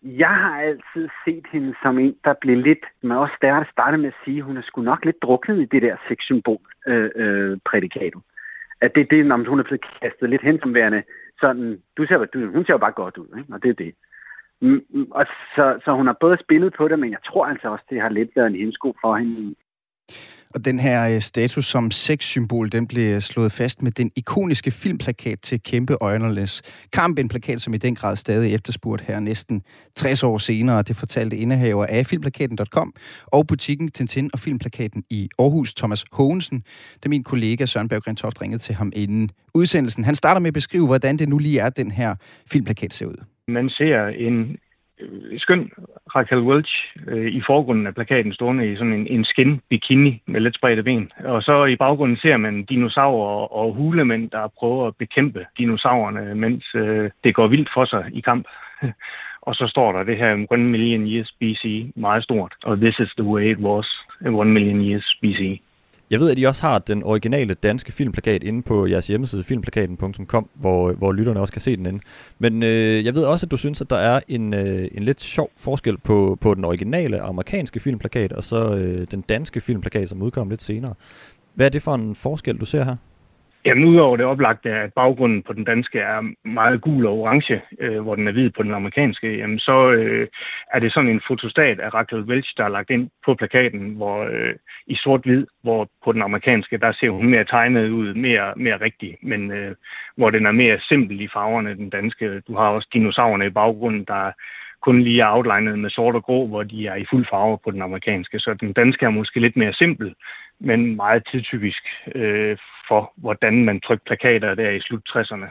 jeg 0.03 0.29
har 0.29 0.61
altid 0.61 1.09
set 1.25 1.47
hende 1.53 1.75
som 1.83 1.99
en, 1.99 2.17
der 2.25 2.35
blev 2.41 2.57
lidt, 2.57 2.85
man 3.03 3.19
også 3.19 3.37
der 3.43 3.65
startede 3.73 4.03
med 4.03 4.09
at 4.09 4.21
sige, 4.25 4.43
hun 4.43 4.57
er 4.57 4.63
sgu 4.63 4.83
nok 4.83 5.05
lidt 5.05 5.23
druknet 5.23 5.63
i 5.63 5.65
det 5.65 5.83
der 5.83 5.97
sexsymbol 6.09 6.61
øh, 6.87 7.11
øh. 7.17 7.59
At 8.81 8.95
det 8.95 9.01
er 9.01 9.11
det, 9.11 9.27
når 9.27 9.49
hun 9.49 9.59
er 9.59 9.63
blevet 9.63 9.87
kastet 10.03 10.31
lidt 10.31 10.43
hen 10.43 10.59
som 10.61 10.75
værende 10.75 11.03
sådan, 11.41 11.83
du 11.97 12.07
ser, 12.07 12.25
du, 12.25 12.39
hun 12.51 12.65
ser 12.65 12.73
jo 12.73 12.79
bare 12.79 12.93
godt 12.93 13.19
ud, 13.19 13.39
ikke? 13.39 13.53
og 13.55 13.63
det 13.63 13.71
er 13.71 13.75
det. 13.85 13.95
Mm, 14.61 14.85
mm, 14.91 15.11
og 15.11 15.27
så, 15.55 15.81
så 15.85 15.93
hun 15.93 16.07
har 16.07 16.17
både 16.21 16.39
spillet 16.41 16.73
på 16.73 16.89
det, 16.89 16.99
men 16.99 17.11
jeg 17.11 17.19
tror 17.27 17.47
altså 17.47 17.69
også, 17.69 17.85
det 17.91 18.01
har 18.01 18.09
lidt 18.09 18.31
været 18.37 18.47
en 18.47 18.57
hindsko 18.57 18.97
for 19.01 19.17
hende 19.17 19.55
og 20.57 20.65
den 20.65 20.79
her 20.81 21.15
øh, 21.15 21.21
status 21.21 21.67
som 21.67 21.91
sexsymbol, 21.91 22.73
den 22.73 22.87
blev 22.87 23.15
øh, 23.15 23.21
slået 23.21 23.53
fast 23.53 23.83
med 23.83 23.91
den 23.91 24.11
ikoniske 24.17 24.71
filmplakat 24.71 25.39
til 25.41 25.63
Kæmpe 25.63 25.97
Øjnerles 26.01 26.63
Kamp, 26.93 27.19
en 27.19 27.29
plakat, 27.29 27.61
som 27.61 27.75
i 27.75 27.77
den 27.77 27.95
grad 27.95 28.17
stadig 28.17 28.55
efterspurgt 28.55 29.03
her 29.03 29.21
næsten 29.21 29.63
60 29.97 30.23
år 30.23 30.39
senere. 30.39 30.83
Det 30.83 30.97
fortalte 30.97 31.37
indehaver 31.37 31.87
af 31.87 32.07
filmplakaten.com 32.07 32.95
og 33.27 33.47
butikken 33.47 33.89
Tintin 33.91 34.31
og 34.33 34.39
filmplakaten 34.39 35.05
i 35.11 35.29
Aarhus, 35.39 35.75
Thomas 35.75 36.05
Hogensen, 36.13 36.63
da 37.05 37.09
min 37.09 37.25
kollega 37.25 37.67
Søren 37.67 37.89
Berg 37.89 38.17
Toft 38.17 38.43
ringede 38.43 38.63
til 38.63 38.75
ham 38.75 38.93
inden 38.97 39.31
udsendelsen. 39.55 40.05
Han 40.05 40.15
starter 40.15 40.41
med 40.41 40.49
at 40.49 40.55
beskrive, 40.55 40.87
hvordan 40.87 41.17
det 41.17 41.29
nu 41.29 41.39
lige 41.39 41.61
er, 41.61 41.71
den 41.71 41.91
her 41.91 42.15
filmplakat 42.53 42.93
ser 42.93 43.07
ud. 43.07 43.25
Man 43.49 43.69
ser 43.69 44.07
en 44.07 44.57
Øh, 45.01 45.39
skøn 45.39 45.71
Raquel 46.15 46.41
Welch 46.41 46.73
øh, 47.07 47.27
i 47.33 47.43
forgrunden 47.47 47.87
af 47.87 47.95
plakaten 47.95 48.33
stående 48.33 48.73
i 48.73 48.77
sådan 48.77 48.93
en, 48.93 49.07
en 49.07 49.25
skin 49.25 49.61
bikini 49.69 50.23
med 50.27 50.41
let 50.41 50.55
spredte 50.55 50.83
ben. 50.83 51.13
Og 51.25 51.43
så 51.43 51.65
i 51.65 51.77
baggrunden 51.77 52.17
ser 52.17 52.37
man 52.37 52.65
dinosaurer 52.65 53.53
og 53.53 53.75
hulemænd, 53.75 54.31
der 54.31 54.49
prøver 54.59 54.87
at 54.87 54.97
bekæmpe 54.97 55.47
dinosaurerne, 55.59 56.35
mens 56.35 56.65
øh, 56.75 57.11
det 57.25 57.35
går 57.35 57.47
vildt 57.47 57.71
for 57.75 57.85
sig 57.85 58.11
i 58.13 58.21
kamp. 58.21 58.47
og 59.47 59.55
så 59.55 59.67
står 59.69 59.93
der 59.93 60.03
det 60.03 60.17
her 60.17 60.47
1 60.53 60.59
million 60.59 61.07
years 61.07 61.33
BC 61.41 61.93
meget 61.97 62.25
stort, 62.25 62.55
og 62.65 62.77
this 62.77 62.99
is 62.99 63.11
the 63.19 63.25
way 63.25 63.51
it 63.53 63.59
was 63.59 63.87
1 64.21 64.47
million 64.47 64.81
years 64.81 65.19
BC. 65.23 65.61
Jeg 66.11 66.21
ved, 66.21 66.31
at 66.31 66.39
I 66.39 66.45
også 66.45 66.63
har 66.63 66.79
den 66.79 67.03
originale 67.03 67.55
danske 67.55 67.93
filmplakat 67.93 68.43
inde 68.43 68.63
på 68.63 68.87
jeres 68.87 69.07
hjemmeside, 69.07 69.45
filmplakaten.com, 69.45 70.49
hvor, 70.55 70.93
hvor 70.93 71.13
lytterne 71.13 71.41
også 71.41 71.53
kan 71.53 71.63
se 71.63 71.77
den 71.77 71.87
inde. 71.87 72.01
Men 72.39 72.63
øh, 72.63 73.05
jeg 73.05 73.15
ved 73.15 73.25
også, 73.25 73.47
at 73.47 73.51
du 73.51 73.57
synes, 73.57 73.81
at 73.81 73.91
der 73.91 73.97
er 73.97 74.21
en, 74.29 74.55
øh, 74.55 74.89
en 74.93 75.03
lidt 75.03 75.21
sjov 75.21 75.51
forskel 75.57 75.99
på, 75.99 76.39
på 76.41 76.55
den 76.55 76.65
originale 76.65 77.21
amerikanske 77.21 77.81
filmplakat, 77.81 78.33
og 78.33 78.43
så 78.43 78.75
øh, 78.75 79.07
den 79.11 79.21
danske 79.21 79.61
filmplakat, 79.61 80.09
som 80.09 80.23
udkom 80.23 80.51
lidt 80.51 80.63
senere. 80.63 80.95
Hvad 81.55 81.67
er 81.67 81.71
det 81.71 81.83
for 81.83 81.95
en 81.95 82.15
forskel, 82.15 82.59
du 82.59 82.65
ser 82.65 82.85
her? 82.85 82.97
Jamen, 83.67 83.85
udover 83.85 84.17
det 84.17 84.27
oplagte, 84.27 84.71
at 84.71 84.93
baggrunden 84.93 85.43
på 85.43 85.53
den 85.53 85.65
danske 85.65 85.99
er 85.99 86.21
meget 86.45 86.81
gul 86.81 87.07
og 87.07 87.13
orange, 87.13 87.63
øh, 87.81 88.01
hvor 88.01 88.15
den 88.15 88.29
er 88.29 88.33
hvid 88.33 88.51
på 88.51 88.63
den 88.63 88.75
amerikanske, 88.75 89.37
jamen, 89.37 89.59
så 89.59 89.91
øh, 89.91 90.29
er 90.75 90.79
det 90.79 90.93
sådan 90.93 91.11
en 91.11 91.21
fotostat 91.29 91.81
af 91.81 91.95
Raquel 91.95 92.23
Welch, 92.23 92.55
der 92.57 92.65
er 92.65 92.69
lagt 92.69 92.91
ind 92.91 93.11
på 93.25 93.35
plakaten, 93.35 93.95
hvor 93.95 94.25
øh, 94.25 94.55
i 94.87 94.95
sort-hvid, 94.95 95.47
hvor 95.63 95.89
på 96.05 96.13
den 96.13 96.23
amerikanske, 96.23 96.79
der 96.79 96.93
ser 96.93 97.11
hun 97.11 97.27
mere 97.27 97.45
tegnet 97.45 97.91
ud, 97.91 98.15
mere, 98.15 98.53
mere 98.57 98.81
rigtig, 98.81 99.17
men 99.23 99.51
øh, 99.51 99.75
hvor 100.17 100.31
den 100.31 100.47
er 100.47 100.53
mere 100.53 100.81
simpel 100.81 101.21
i 101.21 101.29
farverne, 101.33 101.75
den 101.77 101.91
danske. 101.91 102.41
Du 102.41 102.57
har 102.57 102.69
også 102.69 102.89
dinosaurerne 102.93 103.47
i 103.47 103.57
baggrunden, 103.61 104.05
der 104.05 104.33
kun 104.87 105.03
lige 105.03 105.21
er 105.23 105.35
outlinet 105.37 105.79
med 105.79 105.91
sort 105.91 106.15
og 106.15 106.25
grå, 106.29 106.47
hvor 106.47 106.63
de 106.63 106.87
er 106.87 106.95
i 106.95 107.07
fuld 107.11 107.27
farve 107.31 107.59
på 107.65 107.71
den 107.71 107.83
amerikanske. 107.83 108.39
Så 108.39 108.51
den 108.61 108.73
danske 108.73 109.05
er 109.07 109.11
måske 109.11 109.41
lidt 109.41 109.57
mere 109.57 109.73
simpel, 109.73 110.15
men 110.61 110.97
meget 110.97 111.23
tidtypisk 111.31 111.83
øh, 112.15 112.57
for, 112.89 113.13
hvordan 113.17 113.65
man 113.65 113.81
trykte 113.81 114.07
plakater 114.07 114.55
der 114.55 114.71
i 114.71 114.81
slut 114.81 115.05
60'erne. 115.09 115.49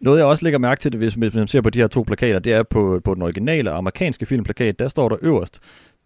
Noget 0.00 0.18
jeg 0.18 0.26
også 0.26 0.44
lægger 0.44 0.58
mærke 0.58 0.80
til, 0.80 0.96
hvis 0.96 1.16
man 1.16 1.48
ser 1.48 1.60
på 1.60 1.70
de 1.70 1.80
her 1.80 1.86
to 1.86 2.02
plakater, 2.02 2.38
det 2.38 2.52
er 2.52 2.62
på, 2.62 3.00
på 3.04 3.14
den 3.14 3.22
originale 3.22 3.70
amerikanske 3.70 4.26
filmplakat, 4.26 4.78
der 4.78 4.88
står 4.88 5.08
der 5.08 5.16
øverst, 5.22 5.54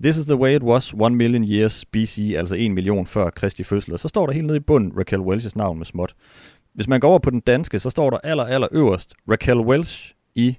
This 0.02 0.16
is 0.16 0.26
the 0.26 0.36
way 0.36 0.56
it 0.56 0.62
was 0.62 0.94
one 0.94 1.16
million 1.16 1.44
years 1.44 1.84
BC, 1.84 2.34
altså 2.36 2.54
en 2.54 2.74
million 2.74 3.06
før 3.06 3.30
Kristi 3.30 3.64
fødsel. 3.64 3.92
Og 3.92 3.98
så 3.98 4.08
står 4.08 4.26
der 4.26 4.32
helt 4.32 4.46
nede 4.46 4.56
i 4.56 4.60
bunden 4.70 4.92
Raquel 4.98 5.20
Welch's 5.20 5.52
navn 5.56 5.78
med 5.78 5.86
småt. 5.86 6.14
Hvis 6.74 6.88
man 6.88 7.00
går 7.00 7.08
over 7.08 7.18
på 7.18 7.30
den 7.30 7.40
danske, 7.40 7.78
så 7.78 7.90
står 7.90 8.10
der 8.10 8.18
aller, 8.24 8.44
aller 8.44 8.68
øverst 8.72 9.14
Raquel 9.30 9.58
Welch 9.58 10.14
i 10.34 10.58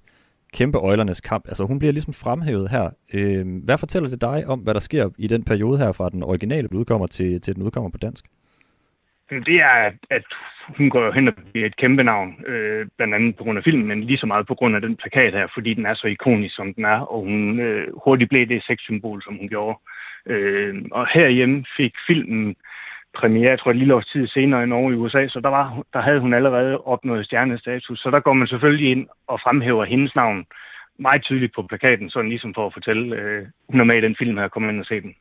kæmpe 0.53 0.77
øjlernes 0.77 1.21
kamp. 1.21 1.47
Altså 1.47 1.63
hun 1.65 1.79
bliver 1.79 1.91
ligesom 1.91 2.13
fremhævet 2.13 2.69
her. 2.69 2.89
Øh, 3.13 3.45
hvad 3.65 3.77
fortæller 3.77 4.09
det 4.09 4.21
dig 4.21 4.47
om, 4.47 4.59
hvad 4.59 4.73
der 4.73 4.79
sker 4.79 5.09
i 5.17 5.27
den 5.27 5.43
periode 5.43 5.77
her, 5.77 5.91
fra 5.91 6.09
den 6.09 6.23
originale 6.23 6.73
udkommer 6.73 7.07
til, 7.07 7.41
til 7.41 7.55
den 7.55 7.63
udkommer 7.63 7.89
på 7.89 7.97
dansk? 7.97 8.25
Det 9.29 9.55
er, 9.55 9.75
at, 9.87 9.93
at 10.09 10.25
hun 10.77 10.89
går 10.89 11.11
hen 11.11 11.27
og 11.27 11.33
bliver 11.51 11.67
et 11.67 11.77
kæmpe 11.77 12.03
navn, 12.03 12.45
øh, 12.47 12.87
blandt 12.97 13.15
andet 13.15 13.35
på 13.35 13.43
grund 13.43 13.57
af 13.57 13.63
filmen, 13.63 13.87
men 13.87 14.03
lige 14.03 14.17
så 14.17 14.25
meget 14.25 14.47
på 14.47 14.55
grund 14.55 14.75
af 14.75 14.81
den 14.81 14.95
plakat 14.95 15.33
her, 15.33 15.47
fordi 15.53 15.73
den 15.73 15.85
er 15.85 15.93
så 15.93 16.07
ikonisk, 16.07 16.55
som 16.55 16.73
den 16.73 16.85
er, 16.85 16.99
og 16.99 17.23
hun 17.23 17.59
øh, 17.59 17.87
hurtigt 18.03 18.29
blev 18.29 18.47
det 18.47 18.63
sexsymbol, 18.63 19.23
som 19.23 19.35
hun 19.37 19.49
gjorde. 19.49 19.77
Øh, 20.25 20.75
og 20.91 21.07
herhjemme 21.13 21.65
fik 21.77 21.93
filmen 22.07 22.55
premiere, 23.17 23.49
jeg 23.49 23.59
tror 23.59 23.71
et 23.71 23.77
lille 23.77 23.95
års 23.95 24.05
tid 24.05 24.27
senere 24.27 24.63
i 24.63 24.65
Norge 24.65 24.93
i 24.93 24.95
USA, 24.95 25.27
så 25.27 25.39
der, 25.39 25.49
var, 25.49 25.83
der 25.93 26.01
havde 26.01 26.19
hun 26.19 26.33
allerede 26.33 26.77
opnået 26.77 27.25
stjernestatus. 27.25 27.99
Så 27.99 28.09
der 28.11 28.19
går 28.19 28.33
man 28.33 28.47
selvfølgelig 28.47 28.91
ind 28.91 29.07
og 29.27 29.39
fremhæver 29.43 29.85
hendes 29.85 30.15
navn 30.15 30.45
meget 30.99 31.23
tydeligt 31.23 31.55
på 31.55 31.61
plakaten, 31.69 32.09
sådan 32.09 32.29
ligesom 32.29 32.53
for 32.53 32.65
at 32.65 32.73
fortælle, 32.73 33.15
øh, 33.15 33.45
hun 33.69 33.79
er 33.79 33.83
med 33.83 33.97
i 33.97 34.01
den 34.01 34.15
film 34.19 34.37
her, 34.37 34.47
kom 34.47 34.69
ind 34.69 34.79
og 34.79 34.85
se 34.85 35.01
den. 35.01 35.15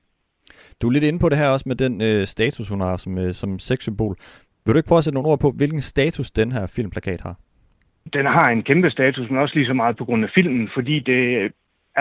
Du 0.83 0.89
er 0.89 0.93
lidt 0.93 1.05
inde 1.05 1.19
på 1.19 1.29
det 1.29 1.39
her 1.39 1.49
også 1.49 1.69
med 1.69 1.77
den 1.77 2.03
øh, 2.03 2.27
status, 2.27 2.69
hun 2.69 2.81
har 2.81 2.97
som, 2.97 3.19
øh, 3.19 3.33
som 3.33 3.59
sexsymbol. 3.59 4.17
Vil 4.65 4.75
du 4.75 4.79
ikke 4.79 4.89
prøve 4.89 4.99
at 4.99 5.05
sætte 5.05 5.15
nogle 5.15 5.29
ord 5.29 5.41
på, 5.41 5.51
hvilken 5.51 5.81
status 5.81 6.31
den 6.31 6.53
her 6.53 6.67
filmplakat 6.67 7.21
har? 7.21 7.35
Den 8.13 8.27
har 8.27 8.49
en 8.49 8.63
kæmpe 8.63 8.91
status, 8.91 9.31
men 9.31 9.39
også 9.39 9.55
lige 9.55 9.67
så 9.67 9.73
meget 9.73 9.97
på 9.97 10.05
grund 10.05 10.25
af 10.25 10.31
filmen, 10.35 10.71
fordi 10.75 11.01
det 11.01 11.53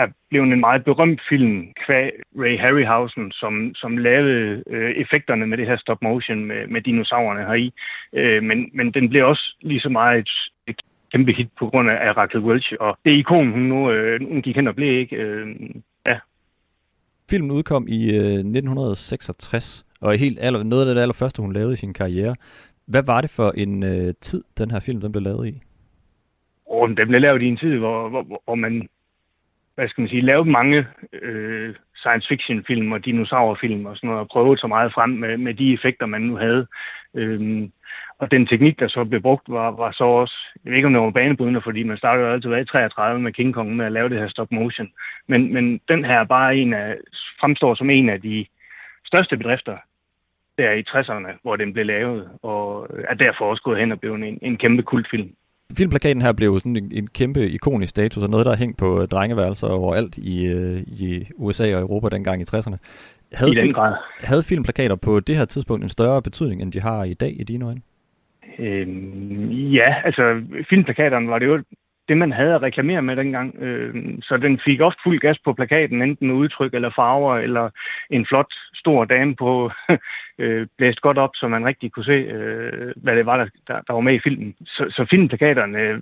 er 0.02 0.08
blevet 0.30 0.52
en 0.52 0.60
meget 0.60 0.84
berømt 0.84 1.20
film, 1.28 1.66
kvæg 1.86 2.10
Ray 2.42 2.58
Harryhausen, 2.58 3.32
som, 3.32 3.74
som 3.74 3.96
lavede 3.96 4.62
øh, 4.66 4.90
effekterne 4.90 5.46
med 5.46 5.58
det 5.58 5.66
her 5.66 5.76
stop 5.76 6.02
motion 6.02 6.44
med, 6.44 6.66
med 6.66 6.80
dinosaurerne 6.82 7.44
heri. 7.44 7.72
Øh, 8.12 8.42
men, 8.42 8.70
men 8.74 8.92
den 8.92 9.08
blev 9.08 9.26
også 9.26 9.56
lige 9.60 9.80
så 9.80 9.88
meget 9.88 10.18
et, 10.18 10.30
et 10.66 10.80
kæmpe 11.12 11.32
hit 11.32 11.48
på 11.58 11.68
grund 11.70 11.90
af, 11.90 12.08
af 12.08 12.16
Raquel 12.16 12.44
Welch, 12.44 12.72
og 12.80 12.98
det 13.04 13.10
ikon, 13.10 13.52
hun 13.52 13.62
nu 13.62 13.90
øh, 13.90 14.28
hun 14.28 14.42
gik 14.42 14.56
hen 14.56 14.68
og 14.68 14.74
blev, 14.74 14.98
ikke? 14.98 15.16
Øh, 15.16 15.46
ja. 16.08 16.18
Filmen 17.30 17.50
udkom 17.50 17.88
i 17.88 18.10
øh, 18.10 18.38
1966, 18.38 19.86
og 20.00 20.18
helt 20.18 20.38
aller, 20.40 20.62
noget 20.62 20.88
af 20.88 20.94
det 20.94 21.02
allerførste, 21.02 21.42
hun 21.42 21.52
lavede 21.52 21.72
i 21.72 21.76
sin 21.76 21.94
karriere. 21.94 22.34
Hvad 22.86 23.02
var 23.02 23.20
det 23.20 23.30
for 23.30 23.50
en 23.50 23.82
øh, 23.82 24.14
tid, 24.20 24.44
den 24.58 24.70
her 24.70 24.80
film 24.80 25.00
den 25.00 25.12
blev 25.12 25.22
lavet 25.22 25.48
i? 25.48 25.62
Og 26.66 26.88
den 26.88 27.08
blev 27.08 27.20
lavet 27.20 27.42
i 27.42 27.46
en 27.46 27.56
tid, 27.56 27.76
hvor, 27.78 28.08
hvor, 28.08 28.42
hvor 28.44 28.54
man 28.54 28.88
hvad 29.78 29.88
skal 29.88 30.02
man 30.02 30.08
sige, 30.08 30.22
lavet 30.22 30.46
mange 30.46 30.86
øh, 31.12 31.74
science 31.96 32.28
fiction 32.28 32.64
film 32.64 32.92
og 32.92 33.04
dinosaurfilm 33.04 33.86
og 33.86 33.96
sådan 33.96 34.08
noget, 34.08 34.20
og 34.20 34.28
prøvet 34.28 34.60
så 34.60 34.66
meget 34.66 34.92
frem 34.92 35.10
med, 35.10 35.36
med 35.36 35.54
de 35.54 35.72
effekter, 35.72 36.06
man 36.06 36.20
nu 36.20 36.36
havde. 36.36 36.66
Øhm, 37.14 37.72
og 38.18 38.30
den 38.30 38.46
teknik, 38.46 38.80
der 38.80 38.88
så 38.88 39.04
blev 39.04 39.20
brugt, 39.20 39.46
var, 39.48 39.70
var 39.70 39.92
så 39.92 40.04
også, 40.04 40.34
jeg 40.64 40.70
ved 40.70 40.76
ikke 40.76 40.86
om 40.86 40.92
det 40.92 41.02
var 41.02 41.10
banebrydende, 41.10 41.62
fordi 41.62 41.82
man 41.82 41.96
startede 41.98 42.26
jo 42.26 42.32
altid 42.32 42.56
i 42.56 42.64
33 42.64 43.20
med 43.20 43.32
King 43.32 43.54
Kong 43.54 43.76
med 43.76 43.86
at 43.86 43.92
lave 43.92 44.08
det 44.08 44.18
her 44.18 44.28
stop 44.28 44.52
motion. 44.52 44.88
Men, 45.26 45.52
men 45.52 45.80
den 45.88 46.04
her 46.04 46.18
er 46.20 46.24
bare 46.24 46.56
en 46.56 46.72
af, 46.72 46.96
fremstår 47.40 47.74
som 47.74 47.90
en 47.90 48.08
af 48.08 48.20
de 48.20 48.46
største 49.04 49.36
bedrifter 49.36 49.76
der 50.58 50.70
i 50.70 50.84
60'erne, 50.88 51.38
hvor 51.42 51.56
den 51.56 51.72
blev 51.72 51.86
lavet, 51.86 52.30
og 52.42 52.88
er 53.08 53.14
derfor 53.14 53.44
også 53.50 53.62
gået 53.62 53.78
hen 53.80 53.92
og 53.92 54.00
blevet 54.00 54.22
en, 54.22 54.38
en 54.42 54.56
kæmpe 54.56 54.82
kultfilm. 54.82 55.30
Filmplakaten 55.76 56.22
her 56.22 56.32
blev 56.32 56.58
sådan 56.58 56.76
en, 56.76 56.92
en 56.92 57.06
kæmpe 57.06 57.50
ikonisk 57.50 57.90
status, 57.90 58.22
og 58.22 58.30
noget, 58.30 58.46
der 58.46 58.52
er 58.52 58.56
hængt 58.56 58.78
på 58.78 59.06
drengeværelser 59.06 59.66
overalt 59.66 60.18
i, 60.18 60.46
øh, 60.46 60.80
i 60.86 61.28
USA 61.36 61.74
og 61.74 61.80
Europa 61.80 62.08
dengang 62.08 62.42
i 62.42 62.44
60'erne. 62.44 62.76
Havde, 63.32 63.52
I 63.52 63.54
den 63.54 63.72
grad. 63.72 63.94
havde 64.20 64.42
filmplakater 64.42 64.96
på 64.96 65.20
det 65.20 65.36
her 65.36 65.44
tidspunkt 65.44 65.82
en 65.82 65.88
større 65.88 66.22
betydning, 66.22 66.62
end 66.62 66.72
de 66.72 66.80
har 66.80 67.04
i 67.04 67.14
dag 67.14 67.40
i 67.40 67.44
dine 67.44 67.64
øjne? 67.64 67.80
Øhm, 68.58 69.50
ja, 69.50 69.94
altså 70.04 70.42
filmplakaterne 70.68 71.28
var 71.28 71.38
det 71.38 71.46
jo 71.46 71.62
det, 72.08 72.16
man 72.16 72.32
havde 72.32 72.54
at 72.54 72.62
reklamere 72.62 73.02
med 73.02 73.16
dengang. 73.16 73.56
Øh, 73.58 73.94
så 74.22 74.36
den 74.36 74.60
fik 74.64 74.80
ofte 74.80 75.00
fuld 75.04 75.20
gas 75.20 75.38
på 75.38 75.52
plakaten, 75.52 76.02
enten 76.02 76.26
med 76.26 76.36
udtryk 76.36 76.74
eller 76.74 76.90
farver, 76.96 77.36
eller 77.36 77.70
en 78.10 78.26
flot, 78.26 78.52
stor 78.74 79.04
dame 79.04 79.36
på 79.36 79.70
øh, 80.38 80.66
blæst 80.76 81.00
godt 81.00 81.18
op, 81.18 81.30
så 81.34 81.48
man 81.48 81.66
rigtig 81.66 81.92
kunne 81.92 82.04
se, 82.04 82.12
øh, 82.12 82.92
hvad 82.96 83.16
det 83.16 83.26
var, 83.26 83.36
der, 83.36 83.46
der, 83.66 83.80
der 83.86 83.92
var 83.92 84.00
med 84.00 84.14
i 84.14 84.20
filmen. 84.24 84.54
Så, 84.66 84.86
så 84.90 85.06
filmplakaterne 85.10 85.78
øh, 85.78 86.00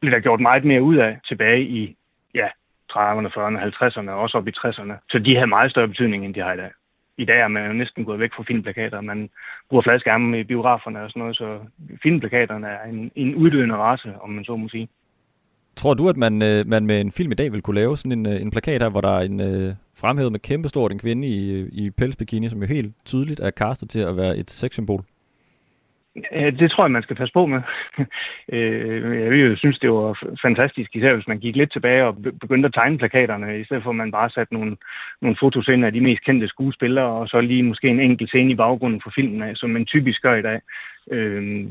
blev 0.00 0.12
der 0.12 0.20
gjort 0.20 0.40
meget 0.40 0.64
mere 0.64 0.82
ud 0.82 0.96
af 0.96 1.18
tilbage 1.28 1.62
i 1.62 1.96
ja, 2.34 2.48
30'erne, 2.92 3.28
40'erne, 3.28 3.58
50'erne 3.58 4.10
og 4.10 4.20
også 4.20 4.38
op 4.38 4.48
i 4.48 4.52
60'erne. 4.58 4.92
Så 5.10 5.18
de 5.18 5.34
havde 5.34 5.46
meget 5.46 5.70
større 5.70 5.88
betydning, 5.88 6.24
end 6.24 6.34
de 6.34 6.40
har 6.40 6.52
i 6.52 6.56
dag. 6.56 6.70
I 7.16 7.24
dag 7.24 7.40
er 7.40 7.48
man 7.48 7.66
jo 7.66 7.72
næsten 7.72 8.04
gået 8.04 8.20
væk 8.20 8.34
fra 8.34 8.42
filmplakater. 8.42 9.00
Man 9.00 9.30
bruger 9.68 9.82
fladskærme 9.82 10.40
i 10.40 10.44
biograferne 10.44 11.02
og 11.02 11.10
sådan 11.10 11.20
noget, 11.20 11.36
så 11.36 11.58
filmplakaterne 12.02 12.66
er 12.66 12.84
en, 12.84 13.12
en 13.14 13.34
uddøende 13.34 13.76
race, 13.76 14.14
om 14.20 14.30
man 14.30 14.44
så 14.44 14.56
må 14.56 14.68
sige. 14.68 14.88
Tror 15.80 15.94
du, 15.94 16.08
at 16.08 16.16
man, 16.16 16.42
øh, 16.42 16.66
man 16.66 16.86
med 16.86 17.00
en 17.00 17.12
film 17.12 17.32
i 17.32 17.34
dag 17.34 17.52
vil 17.52 17.62
kunne 17.62 17.80
lave 17.80 17.96
sådan 17.96 18.18
en, 18.18 18.26
øh, 18.26 18.42
en 18.42 18.50
plakat 18.50 18.82
her, 18.82 18.88
hvor 18.90 19.00
der 19.00 19.18
er 19.18 19.20
en 19.20 19.40
øh, 19.40 19.74
fremhævet 20.00 20.32
med 20.32 20.40
kæmpestort 20.40 20.92
en 20.92 20.98
kvinde 20.98 21.28
i, 21.28 21.68
i 21.72 21.90
pelsbikini, 21.90 22.48
som 22.48 22.60
jo 22.60 22.66
helt 22.66 22.92
tydeligt 23.04 23.40
er 23.40 23.50
castet 23.50 23.90
til 23.90 24.00
at 24.00 24.16
være 24.16 24.36
et 24.36 24.50
sexsymbol? 24.50 25.02
Det 26.60 26.70
tror 26.70 26.84
jeg, 26.84 26.90
man 26.90 27.02
skal 27.02 27.16
passe 27.16 27.32
på 27.32 27.46
med. 27.46 27.60
Øh, 28.52 29.20
jeg 29.22 29.30
vil 29.30 29.40
jo 29.40 29.56
synes, 29.56 29.78
det 29.78 29.90
var 29.90 30.34
fantastisk, 30.42 30.96
især 30.96 31.14
hvis 31.14 31.28
man 31.28 31.38
gik 31.38 31.56
lidt 31.56 31.72
tilbage 31.72 32.04
og 32.06 32.16
begyndte 32.40 32.66
at 32.66 32.74
tegne 32.74 32.98
plakaterne, 32.98 33.60
i 33.60 33.64
stedet 33.64 33.82
for 33.82 33.90
at 33.90 33.96
man 33.96 34.10
bare 34.10 34.30
satte 34.30 34.54
nogle, 34.54 34.76
nogle 35.22 35.36
fotos 35.40 35.68
ind 35.68 35.84
af 35.84 35.92
de 35.92 36.00
mest 36.00 36.24
kendte 36.24 36.48
skuespillere, 36.48 37.06
og 37.06 37.28
så 37.28 37.40
lige 37.40 37.62
måske 37.62 37.88
en 37.88 38.00
enkelt 38.00 38.28
scene 38.28 38.50
i 38.50 38.54
baggrunden 38.54 39.00
for 39.04 39.12
filmen, 39.14 39.56
som 39.56 39.70
man 39.70 39.86
typisk 39.86 40.22
gør 40.22 40.34
i 40.34 40.42
dag. 40.42 40.60
Øh, 41.10 41.66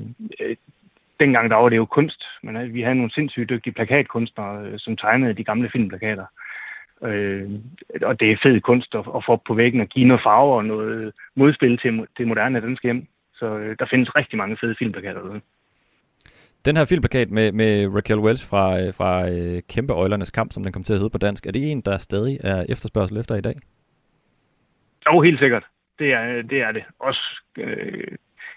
Dengang 1.19 1.49
der 1.49 1.55
var 1.55 1.69
det 1.69 1.77
jo 1.77 1.85
kunst, 1.85 2.23
men 2.43 2.55
øh, 2.55 2.73
vi 2.73 2.81
havde 2.81 2.95
nogle 2.95 3.11
sindssygt 3.11 3.49
dygtige 3.49 3.73
plakatkunstnere, 3.73 4.65
øh, 4.65 4.73
som 4.79 4.97
tegnede 4.97 5.33
de 5.33 5.43
gamle 5.43 5.69
filmplakater. 5.71 6.25
Øh, 7.03 7.49
og 8.01 8.19
det 8.19 8.31
er 8.31 8.38
fed 8.43 8.61
kunst 8.61 8.95
at, 8.95 9.05
at 9.15 9.23
få 9.25 9.31
op 9.31 9.43
på 9.47 9.53
væggen 9.53 9.81
og 9.81 9.88
give 9.88 10.07
noget 10.07 10.23
farve 10.23 10.55
og 10.55 10.65
noget 10.65 11.13
modspil 11.35 11.77
til 11.77 12.07
det 12.17 12.27
moderne 12.27 12.61
danske 12.61 12.88
hjem. 12.88 13.07
Så 13.33 13.45
øh, 13.45 13.75
der 13.79 13.85
findes 13.89 14.15
rigtig 14.15 14.38
mange 14.38 14.57
fede 14.61 14.75
filmplakater 14.79 15.21
derude. 15.21 15.41
Den 16.65 16.77
her 16.77 16.85
filmplakat 16.85 17.31
med, 17.31 17.51
med 17.51 17.95
Raquel 17.95 18.19
Welch 18.19 18.49
fra, 18.49 18.81
øh, 18.81 18.93
fra 18.93 19.29
øh, 19.29 19.61
Kæmpe 19.69 19.93
Øjlernes 19.93 20.31
Kamp, 20.31 20.51
som 20.51 20.63
den 20.63 20.73
kom 20.73 20.83
til 20.83 20.93
at 20.93 20.99
hedde 20.99 21.09
på 21.09 21.17
dansk, 21.17 21.45
er 21.45 21.51
det 21.51 21.71
en, 21.71 21.81
der 21.81 21.97
stadig 21.97 22.38
er 22.43 22.65
efterspørgsel 22.69 23.17
efter 23.17 23.35
i 23.35 23.41
dag? 23.41 23.55
Jo, 25.05 25.21
helt 25.21 25.39
sikkert. 25.39 25.65
Det 25.99 26.13
er 26.13 26.41
det. 26.41 26.61
Er 26.61 26.71
det. 26.71 26.83
Også 26.99 27.41
øh, 27.57 28.07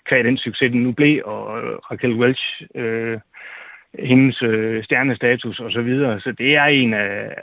kvæg 0.08 0.24
den 0.24 0.38
succes, 0.38 0.72
den 0.72 0.82
nu 0.82 0.92
blev, 0.92 1.22
og 1.24 1.44
Raquel 1.90 2.14
Welch, 2.14 2.62
øh, 2.74 3.20
hendes 3.98 4.42
øh, 4.42 4.84
stjernestatus 4.84 5.60
og 5.60 5.72
så 5.72 5.82
videre. 5.82 6.20
Så 6.20 6.32
det 6.32 6.56
er 6.56 6.64
en 6.64 6.94
af, 6.94 7.36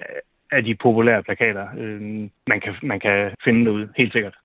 af 0.51 0.63
de 0.63 0.75
populære 0.75 1.23
plakater, 1.23 1.67
øh, 1.77 2.01
man, 2.47 2.59
kan, 2.61 2.75
man 2.81 2.99
kan 2.99 3.31
finde 3.43 3.65
derude, 3.65 3.89
helt 3.97 4.13
sikkert. 4.13 4.35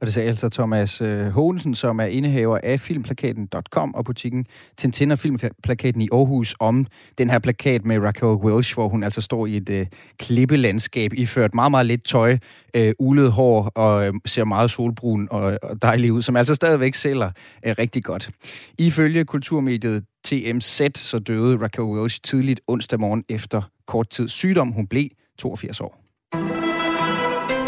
Og 0.00 0.06
det 0.06 0.14
sagde 0.14 0.28
altså 0.28 0.48
Thomas 0.48 1.00
øh, 1.00 1.74
som 1.74 2.00
er 2.00 2.04
indehaver 2.04 2.58
af 2.62 2.80
filmplakaten.com 2.80 3.94
og 3.94 4.04
butikken 4.04 4.46
Tintin 4.76 5.10
og 5.10 5.18
Filmplakaten 5.18 6.00
i 6.00 6.08
Aarhus 6.12 6.54
om 6.60 6.86
den 7.18 7.30
her 7.30 7.38
plakat 7.38 7.84
med 7.84 7.98
Raquel 7.98 8.36
Welch, 8.36 8.74
hvor 8.74 8.88
hun 8.88 9.02
altså 9.02 9.20
står 9.20 9.46
i 9.46 9.56
et 9.56 9.70
øh, 9.70 9.86
klippelandskab 10.18 11.12
iført 11.14 11.54
meget, 11.54 11.70
meget 11.70 11.86
lidt 11.86 12.04
tøj, 12.04 12.38
øh, 12.76 12.92
ulet 12.98 13.32
hår 13.32 13.72
og 13.74 14.06
øh, 14.06 14.14
ser 14.26 14.44
meget 14.44 14.70
solbrun 14.70 15.28
og, 15.30 15.58
og 15.62 15.82
dejlig 15.82 16.12
ud, 16.12 16.22
som 16.22 16.36
altså 16.36 16.54
stadigvæk 16.54 16.94
sælger 16.94 17.30
øh, 17.66 17.74
rigtig 17.78 18.04
godt. 18.04 18.30
Ifølge 18.78 19.24
kulturmediet 19.24 20.04
TMZ, 20.24 20.98
så 20.98 21.18
døde 21.18 21.56
Raquel 21.56 21.98
Welch 21.98 22.20
tidligt 22.22 22.60
onsdag 22.66 23.00
morgen 23.00 23.24
efter 23.28 23.62
kort 23.86 24.08
tid 24.10 24.28
sygdom. 24.28 24.72
Hun 24.72 24.86
blev 24.86 25.08
82 25.38 25.80
år. 25.80 26.00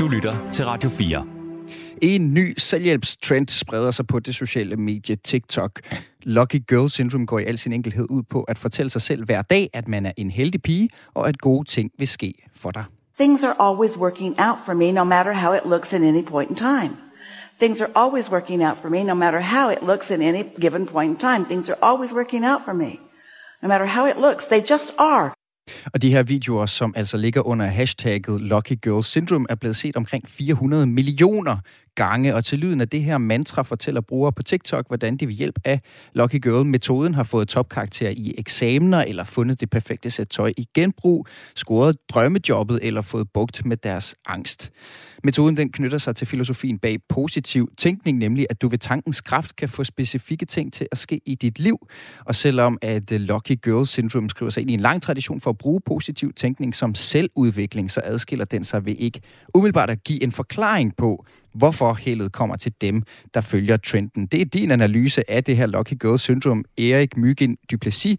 Du 0.00 0.09
lytter 0.09 0.50
til 0.52 0.64
Radio 0.64 0.90
4. 0.90 1.35
En 2.02 2.34
ny 2.34 2.54
selvhjælpstrend 2.58 3.48
spreder 3.48 3.90
sig 3.90 4.06
på 4.06 4.18
det 4.18 4.34
sociale 4.34 4.76
medie 4.76 5.16
TikTok. 5.16 5.80
Lucky 6.22 6.66
Girl 6.68 6.88
Syndrome 6.88 7.26
går 7.26 7.38
i 7.38 7.44
al 7.44 7.58
sin 7.58 7.72
enkelhed 7.72 8.06
ud 8.10 8.22
på 8.22 8.42
at 8.42 8.58
fortælle 8.58 8.90
sig 8.90 9.02
selv 9.02 9.24
hver 9.24 9.42
dag, 9.42 9.70
at 9.72 9.88
man 9.88 10.06
er 10.06 10.12
en 10.16 10.30
heldig 10.30 10.62
pige, 10.62 10.88
og 11.14 11.28
at 11.28 11.38
gode 11.38 11.68
ting 11.68 11.90
vil 11.98 12.08
ske 12.08 12.34
for 12.54 12.70
dig. 12.70 12.84
Things 13.18 13.42
are 13.42 13.70
always 13.70 13.96
working 13.96 14.34
out 14.38 14.58
for 14.66 14.74
me, 14.74 14.92
no 14.92 15.04
matter 15.04 15.32
how 15.32 15.54
it 15.54 15.62
looks 15.64 15.92
at 15.92 16.02
any 16.02 16.24
point 16.24 16.50
in 16.50 16.56
time. 16.56 16.96
Things 17.60 17.80
are 17.80 17.90
always 17.94 18.30
working 18.30 18.62
out 18.62 18.76
for 18.82 18.88
me, 18.88 19.04
no 19.04 19.14
matter 19.14 19.40
how 19.40 19.70
it 19.70 19.78
looks 19.82 20.10
at 20.10 20.20
any 20.20 20.42
given 20.60 20.86
point 20.86 21.10
in 21.10 21.16
time. 21.16 21.44
Things 21.44 21.68
are 21.68 21.78
always 21.82 22.12
working 22.12 22.44
out 22.44 22.60
for 22.64 22.72
me. 22.72 23.00
No 23.62 23.68
matter 23.68 23.86
how 23.86 24.06
it 24.06 24.16
looks, 24.16 24.44
they 24.44 24.60
just 24.60 24.92
are. 24.98 25.32
Og 25.94 26.02
de 26.02 26.10
her 26.10 26.22
videoer, 26.22 26.66
som 26.66 26.94
altså 26.96 27.16
ligger 27.16 27.46
under 27.46 27.66
hashtagget 27.66 28.40
Lucky 28.40 28.76
Girl 28.82 29.04
Syndrome, 29.04 29.46
er 29.48 29.54
blevet 29.54 29.76
set 29.76 29.96
omkring 29.96 30.28
400 30.28 30.86
millioner 30.86 31.56
gange, 31.96 32.34
og 32.34 32.44
til 32.44 32.58
lyden 32.58 32.80
af 32.80 32.88
det 32.88 33.02
her 33.02 33.18
mantra 33.18 33.62
fortæller 33.62 34.00
brugere 34.00 34.32
på 34.32 34.42
TikTok, 34.42 34.88
hvordan 34.88 35.16
de 35.16 35.26
ved 35.26 35.34
hjælp 35.34 35.58
af 35.64 35.80
Lucky 36.14 36.42
Girl-metoden 36.42 37.14
har 37.14 37.22
fået 37.22 37.48
topkarakter 37.48 38.10
i 38.10 38.34
eksamener, 38.38 39.04
eller 39.04 39.24
fundet 39.24 39.60
det 39.60 39.70
perfekte 39.70 40.10
sæt 40.10 40.28
tøj 40.28 40.52
i 40.56 40.68
genbrug, 40.74 41.26
scoret 41.56 41.96
drømmejobbet 42.08 42.78
eller 42.82 43.02
fået 43.02 43.28
bugt 43.34 43.64
med 43.64 43.76
deres 43.76 44.14
angst. 44.26 44.72
Metoden 45.24 45.56
den 45.56 45.72
knytter 45.72 45.98
sig 45.98 46.16
til 46.16 46.26
filosofien 46.26 46.78
bag 46.78 46.98
positiv 47.08 47.70
tænkning, 47.78 48.18
nemlig 48.18 48.46
at 48.50 48.62
du 48.62 48.68
ved 48.68 48.78
tankens 48.78 49.20
kraft 49.20 49.56
kan 49.56 49.68
få 49.68 49.84
specifikke 49.84 50.46
ting 50.46 50.72
til 50.72 50.86
at 50.92 50.98
ske 50.98 51.20
i 51.26 51.34
dit 51.34 51.58
liv. 51.58 51.88
Og 52.24 52.34
selvom 52.34 52.78
at 52.82 53.12
øh, 53.12 53.20
Lucky 53.20 53.62
Girl 53.62 53.86
Syndrome 53.86 54.30
skriver 54.30 54.50
sig 54.50 54.60
ind 54.60 54.70
i 54.70 54.74
en 54.74 54.80
lang 54.80 55.02
tradition 55.02 55.40
for 55.40 55.50
at 55.50 55.58
bruge 55.58 55.80
positiv 55.86 56.32
tænkning 56.32 56.74
som 56.74 56.94
selvudvikling, 56.94 57.90
så 57.90 58.00
adskiller 58.04 58.44
den 58.44 58.64
sig 58.64 58.86
ved 58.86 58.94
ikke 58.98 59.20
umiddelbart 59.54 59.90
at 59.90 60.04
give 60.04 60.22
en 60.22 60.32
forklaring 60.32 60.96
på, 60.96 61.26
hvorfor 61.54 61.85
heldet 61.94 62.32
kommer 62.32 62.56
til 62.56 62.72
dem, 62.80 63.02
der 63.34 63.40
følger 63.40 63.76
trenden. 63.76 64.26
Det 64.26 64.40
er 64.40 64.44
din 64.44 64.70
analyse 64.70 65.30
af 65.30 65.44
det 65.44 65.56
her 65.56 65.66
Lucky 65.66 65.94
Girl 66.00 66.18
Syndrome. 66.18 66.64
Erik 66.78 67.16
Myggen 67.16 67.56
Duplessis, 67.70 68.16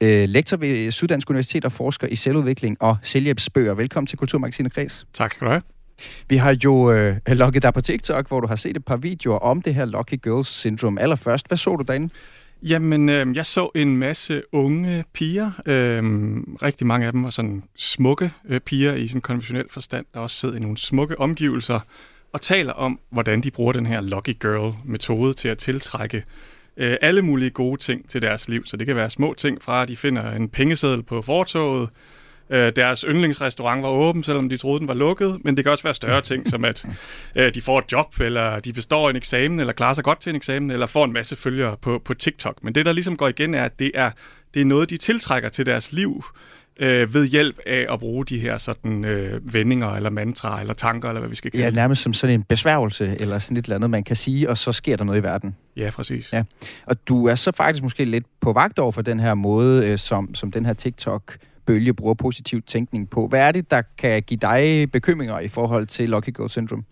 øh, 0.00 0.28
lektor 0.28 0.56
ved 0.56 0.90
Syddansk 0.90 1.30
Universitet 1.30 1.64
og 1.64 1.72
forsker 1.72 2.06
i 2.06 2.16
selvudvikling 2.16 2.76
og 2.80 2.96
selvhjælpsbøger. 3.02 3.74
Velkommen 3.74 4.06
til 4.06 4.18
Kulturmagasinet 4.18 4.74
Kreds. 4.74 5.06
Tak 5.14 5.32
skal 5.32 5.46
du 5.46 5.50
have. 5.50 5.62
Vi 6.28 6.36
har 6.36 6.56
jo 6.64 6.92
øh, 6.92 7.16
logget 7.26 7.62
dig 7.62 7.74
på 7.74 7.80
TikTok, 7.80 8.28
hvor 8.28 8.40
du 8.40 8.46
har 8.46 8.56
set 8.56 8.76
et 8.76 8.84
par 8.84 8.96
videoer 8.96 9.38
om 9.38 9.62
det 9.62 9.74
her 9.74 9.84
Lucky 9.84 10.22
Girls 10.22 10.48
Syndrome. 10.48 11.00
Allerførst, 11.00 11.48
hvad 11.48 11.58
så 11.58 11.76
du 11.76 11.84
derinde? 11.88 12.14
Jamen, 12.62 13.08
øh, 13.08 13.36
jeg 13.36 13.46
så 13.46 13.70
en 13.74 13.96
masse 13.96 14.42
unge 14.52 15.04
piger. 15.12 15.50
Øh, 15.66 16.02
rigtig 16.62 16.86
mange 16.86 17.06
af 17.06 17.12
dem 17.12 17.24
var 17.24 17.30
sådan 17.30 17.62
smukke 17.76 18.30
øh, 18.48 18.60
piger 18.60 18.94
i 18.94 19.06
sådan 19.06 19.20
konventionel 19.20 19.66
forstand, 19.70 20.06
der 20.14 20.20
også 20.20 20.36
sidder 20.36 20.56
i 20.56 20.60
nogle 20.60 20.76
smukke 20.76 21.20
omgivelser 21.20 21.80
og 22.32 22.40
taler 22.40 22.72
om, 22.72 23.00
hvordan 23.10 23.40
de 23.40 23.50
bruger 23.50 23.72
den 23.72 23.86
her 23.86 24.00
Lucky 24.00 24.38
Girl-metode 24.40 25.34
til 25.34 25.48
at 25.48 25.58
tiltrække 25.58 26.24
øh, 26.76 26.96
alle 27.02 27.22
mulige 27.22 27.50
gode 27.50 27.80
ting 27.80 28.08
til 28.08 28.22
deres 28.22 28.48
liv. 28.48 28.66
Så 28.66 28.76
det 28.76 28.86
kan 28.86 28.96
være 28.96 29.10
små 29.10 29.34
ting 29.34 29.62
fra, 29.62 29.82
at 29.82 29.88
de 29.88 29.96
finder 29.96 30.30
en 30.30 30.48
pengeseddel 30.48 31.02
på 31.02 31.22
fortoget, 31.22 31.88
øh, 32.50 32.72
deres 32.76 33.00
yndlingsrestaurant 33.08 33.82
var 33.82 33.88
åben, 33.88 34.22
selvom 34.22 34.48
de 34.48 34.56
troede, 34.56 34.80
den 34.80 34.88
var 34.88 34.94
lukket, 34.94 35.38
men 35.44 35.56
det 35.56 35.64
kan 35.64 35.72
også 35.72 35.84
være 35.84 35.94
større 35.94 36.20
ting, 36.30 36.48
som 36.48 36.64
at 36.64 36.86
øh, 37.36 37.54
de 37.54 37.62
får 37.62 37.78
et 37.78 37.92
job, 37.92 38.20
eller 38.20 38.60
de 38.60 38.72
består 38.72 39.10
en 39.10 39.16
eksamen, 39.16 39.60
eller 39.60 39.72
klarer 39.72 39.94
sig 39.94 40.04
godt 40.04 40.20
til 40.20 40.30
en 40.30 40.36
eksamen, 40.36 40.70
eller 40.70 40.86
får 40.86 41.04
en 41.04 41.12
masse 41.12 41.36
følgere 41.36 41.76
på, 41.76 42.02
på 42.04 42.14
TikTok. 42.14 42.64
Men 42.64 42.74
det, 42.74 42.86
der 42.86 42.92
ligesom 42.92 43.16
går 43.16 43.28
igen, 43.28 43.54
er, 43.54 43.64
at 43.64 43.78
det 43.78 43.90
er, 43.94 44.10
det 44.54 44.60
er 44.60 44.66
noget, 44.66 44.90
de 44.90 44.96
tiltrækker 44.96 45.48
til 45.48 45.66
deres 45.66 45.92
liv, 45.92 46.24
øh, 46.80 47.14
ved 47.14 47.26
hjælp 47.26 47.58
af 47.66 47.86
at 47.92 47.98
bruge 48.00 48.24
de 48.24 48.38
her 48.38 48.58
sådan 48.58 49.04
øh, 49.04 49.54
vendinger, 49.54 49.88
eller 49.88 50.10
mantraer, 50.10 50.60
eller 50.60 50.74
tanker, 50.74 51.08
eller 51.08 51.20
hvad 51.20 51.28
vi 51.28 51.34
skal 51.34 51.50
kalde 51.50 51.64
Ja, 51.64 51.70
nærmest 51.70 52.02
som 52.02 52.12
sådan 52.12 52.34
en 52.34 52.42
besværgelse, 52.42 53.16
eller 53.20 53.38
sådan 53.38 53.56
et 53.56 53.64
eller 53.64 53.76
andet, 53.76 53.90
man 53.90 54.04
kan 54.04 54.16
sige, 54.16 54.50
og 54.50 54.58
så 54.58 54.72
sker 54.72 54.96
der 54.96 55.04
noget 55.04 55.20
i 55.20 55.22
verden. 55.22 55.56
Ja, 55.76 55.90
præcis. 55.90 56.32
Ja. 56.32 56.42
Og 56.86 57.08
du 57.08 57.26
er 57.26 57.34
så 57.34 57.52
faktisk 57.52 57.82
måske 57.82 58.04
lidt 58.04 58.24
på 58.40 58.52
vagt 58.52 58.78
over 58.78 58.92
for 58.92 59.02
den 59.02 59.20
her 59.20 59.34
måde, 59.34 59.90
øh, 59.90 59.98
som, 59.98 60.34
som 60.34 60.50
den 60.50 60.66
her 60.66 60.72
TikTok 60.72 61.36
bølge 61.66 61.94
bruger 61.94 62.14
positiv 62.14 62.62
tænkning 62.62 63.10
på. 63.10 63.26
Hvad 63.26 63.40
er 63.40 63.52
det, 63.52 63.70
der 63.70 63.82
kan 63.98 64.22
give 64.22 64.38
dig 64.42 64.90
bekymringer 64.90 65.38
i 65.40 65.48
forhold 65.48 65.86
til 65.86 66.08
Lucky 66.08 66.36
Girl 66.36 66.48
Syndrome? 66.48 66.82